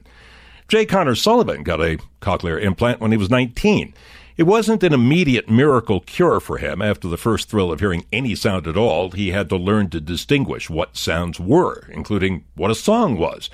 Jay 0.68 0.88
Connor 0.88 1.14
Sullivan 1.14 1.62
got 1.62 1.82
a 1.82 2.00
cochlear 2.20 2.60
implant 2.60 3.00
when 3.00 3.12
he 3.12 3.18
was 3.18 3.30
19. 3.30 3.94
It 4.38 4.46
wasn't 4.46 4.84
an 4.84 4.94
immediate 4.94 5.50
miracle 5.50 6.00
cure 6.00 6.40
for 6.40 6.60
him. 6.60 6.80
After 6.80 7.08
the 7.08 7.18
first 7.18 7.50
thrill 7.50 7.72
of 7.72 7.80
hearing 7.80 8.06
any 8.14 8.36
sound 8.36 8.68
at 8.68 8.78
all, 8.78 9.10
he 9.10 9.30
had 9.30 9.50
to 9.50 9.58
learn 9.58 9.90
to 9.90 10.00
distinguish 10.00 10.70
what 10.70 10.96
sounds 10.96 11.40
were, 11.40 11.88
including 11.90 12.46
what 12.54 12.70
a 12.70 12.76
song 12.76 13.18
was. 13.18 13.50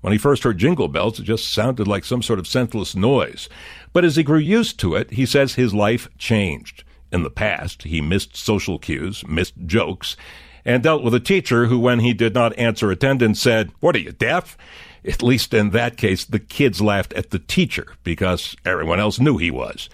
When 0.00 0.12
he 0.12 0.18
first 0.18 0.44
heard 0.44 0.58
jingle 0.58 0.86
bells, 0.86 1.18
it 1.18 1.24
just 1.24 1.52
sounded 1.52 1.88
like 1.88 2.04
some 2.04 2.22
sort 2.22 2.38
of 2.38 2.46
senseless 2.46 2.94
noise. 2.94 3.48
But 3.92 4.04
as 4.04 4.14
he 4.14 4.22
grew 4.22 4.38
used 4.38 4.78
to 4.78 4.94
it, 4.94 5.10
he 5.10 5.26
says 5.26 5.54
his 5.54 5.74
life 5.74 6.08
changed. 6.18 6.84
In 7.10 7.24
the 7.24 7.30
past, 7.30 7.82
he 7.82 8.00
missed 8.00 8.36
social 8.36 8.78
cues, 8.78 9.26
missed 9.26 9.54
jokes, 9.66 10.16
and 10.64 10.84
dealt 10.84 11.02
with 11.02 11.14
a 11.14 11.20
teacher 11.20 11.66
who, 11.66 11.80
when 11.80 11.98
he 11.98 12.14
did 12.14 12.34
not 12.34 12.56
answer 12.56 12.92
attendance, 12.92 13.40
said, 13.40 13.72
What 13.80 13.96
are 13.96 14.00
you, 14.00 14.12
deaf? 14.12 14.56
At 15.04 15.20
least 15.20 15.52
in 15.52 15.70
that 15.70 15.96
case, 15.96 16.24
the 16.24 16.38
kids 16.38 16.80
laughed 16.80 17.12
at 17.14 17.30
the 17.30 17.40
teacher 17.40 17.94
because 18.04 18.54
everyone 18.64 19.00
else 19.00 19.18
knew 19.18 19.36
he 19.36 19.50
was. 19.50 19.88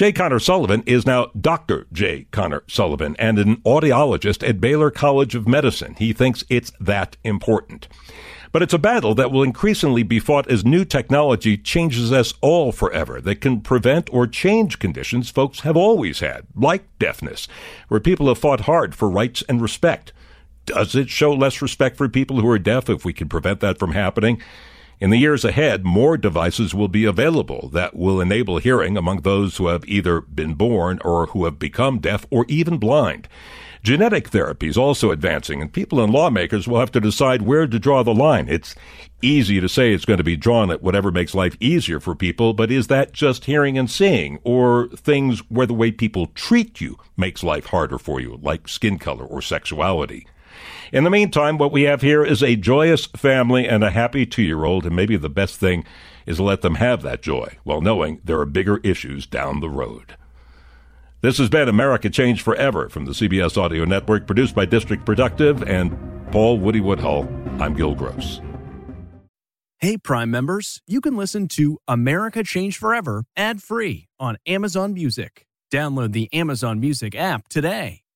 Jay 0.00 0.12
Connor 0.12 0.38
Sullivan 0.38 0.82
is 0.86 1.04
now 1.04 1.26
Dr. 1.38 1.86
Jay 1.92 2.26
Connor 2.30 2.62
Sullivan 2.66 3.14
and 3.18 3.38
an 3.38 3.56
audiologist 3.66 4.42
at 4.48 4.58
Baylor 4.58 4.90
College 4.90 5.34
of 5.34 5.46
Medicine. 5.46 5.94
He 5.98 6.14
thinks 6.14 6.42
it's 6.48 6.72
that 6.80 7.18
important. 7.22 7.86
But 8.50 8.62
it's 8.62 8.72
a 8.72 8.78
battle 8.78 9.14
that 9.16 9.30
will 9.30 9.42
increasingly 9.42 10.02
be 10.02 10.18
fought 10.18 10.50
as 10.50 10.64
new 10.64 10.86
technology 10.86 11.58
changes 11.58 12.12
us 12.12 12.32
all 12.40 12.72
forever 12.72 13.20
that 13.20 13.42
can 13.42 13.60
prevent 13.60 14.08
or 14.10 14.26
change 14.26 14.78
conditions 14.78 15.28
folks 15.28 15.60
have 15.60 15.76
always 15.76 16.20
had, 16.20 16.46
like 16.54 16.84
deafness, 16.98 17.46
where 17.88 18.00
people 18.00 18.28
have 18.28 18.38
fought 18.38 18.60
hard 18.60 18.94
for 18.94 19.10
rights 19.10 19.44
and 19.50 19.60
respect. 19.60 20.14
Does 20.64 20.94
it 20.94 21.10
show 21.10 21.34
less 21.34 21.60
respect 21.60 21.98
for 21.98 22.08
people 22.08 22.40
who 22.40 22.48
are 22.48 22.58
deaf 22.58 22.88
if 22.88 23.04
we 23.04 23.12
can 23.12 23.28
prevent 23.28 23.60
that 23.60 23.78
from 23.78 23.92
happening? 23.92 24.40
In 25.00 25.08
the 25.08 25.16
years 25.16 25.46
ahead, 25.46 25.86
more 25.86 26.18
devices 26.18 26.74
will 26.74 26.88
be 26.88 27.06
available 27.06 27.70
that 27.72 27.96
will 27.96 28.20
enable 28.20 28.58
hearing 28.58 28.98
among 28.98 29.22
those 29.22 29.56
who 29.56 29.68
have 29.68 29.82
either 29.86 30.20
been 30.20 30.52
born 30.52 31.00
or 31.02 31.28
who 31.28 31.46
have 31.46 31.58
become 31.58 32.00
deaf 32.00 32.26
or 32.28 32.44
even 32.48 32.76
blind. 32.76 33.26
Genetic 33.82 34.28
therapy 34.28 34.68
is 34.68 34.76
also 34.76 35.10
advancing, 35.10 35.62
and 35.62 35.72
people 35.72 36.04
and 36.04 36.12
lawmakers 36.12 36.68
will 36.68 36.78
have 36.78 36.92
to 36.92 37.00
decide 37.00 37.40
where 37.40 37.66
to 37.66 37.78
draw 37.78 38.02
the 38.02 38.12
line. 38.12 38.46
It's 38.50 38.74
easy 39.22 39.58
to 39.58 39.70
say 39.70 39.94
it's 39.94 40.04
going 40.04 40.18
to 40.18 40.24
be 40.24 40.36
drawn 40.36 40.70
at 40.70 40.82
whatever 40.82 41.10
makes 41.10 41.34
life 41.34 41.56
easier 41.60 41.98
for 41.98 42.14
people, 42.14 42.52
but 42.52 42.70
is 42.70 42.88
that 42.88 43.14
just 43.14 43.46
hearing 43.46 43.78
and 43.78 43.90
seeing, 43.90 44.38
or 44.44 44.88
things 44.88 45.38
where 45.48 45.66
the 45.66 45.72
way 45.72 45.90
people 45.90 46.26
treat 46.34 46.78
you 46.82 46.98
makes 47.16 47.42
life 47.42 47.64
harder 47.64 47.96
for 47.96 48.20
you, 48.20 48.38
like 48.42 48.68
skin 48.68 48.98
color 48.98 49.24
or 49.24 49.40
sexuality? 49.40 50.26
In 50.92 51.04
the 51.04 51.10
meantime, 51.10 51.58
what 51.58 51.72
we 51.72 51.82
have 51.82 52.02
here 52.02 52.24
is 52.24 52.42
a 52.42 52.56
joyous 52.56 53.06
family 53.06 53.68
and 53.68 53.84
a 53.84 53.90
happy 53.90 54.26
two 54.26 54.42
year 54.42 54.64
old, 54.64 54.86
and 54.86 54.96
maybe 54.96 55.16
the 55.16 55.28
best 55.28 55.58
thing 55.58 55.84
is 56.26 56.36
to 56.36 56.42
let 56.42 56.62
them 56.62 56.76
have 56.76 57.02
that 57.02 57.22
joy 57.22 57.56
while 57.64 57.80
knowing 57.80 58.20
there 58.24 58.38
are 58.40 58.46
bigger 58.46 58.78
issues 58.78 59.26
down 59.26 59.60
the 59.60 59.70
road. 59.70 60.16
This 61.22 61.38
has 61.38 61.50
been 61.50 61.68
America 61.68 62.08
Changed 62.08 62.42
Forever 62.42 62.88
from 62.88 63.04
the 63.04 63.12
CBS 63.12 63.56
Audio 63.56 63.84
Network, 63.84 64.26
produced 64.26 64.54
by 64.54 64.64
District 64.64 65.04
Productive 65.04 65.62
and 65.62 65.96
Paul 66.32 66.58
Woody 66.58 66.80
Woodhull. 66.80 67.28
I'm 67.60 67.74
Gil 67.74 67.94
Gross. 67.94 68.40
Hey, 69.78 69.96
Prime 69.96 70.30
members, 70.30 70.80
you 70.86 71.00
can 71.00 71.16
listen 71.16 71.48
to 71.48 71.78
America 71.88 72.42
Changed 72.42 72.76
Forever 72.76 73.24
ad 73.36 73.62
free 73.62 74.08
on 74.18 74.36
Amazon 74.46 74.92
Music. 74.92 75.46
Download 75.72 76.12
the 76.12 76.32
Amazon 76.32 76.80
Music 76.80 77.14
app 77.14 77.48
today. 77.48 77.99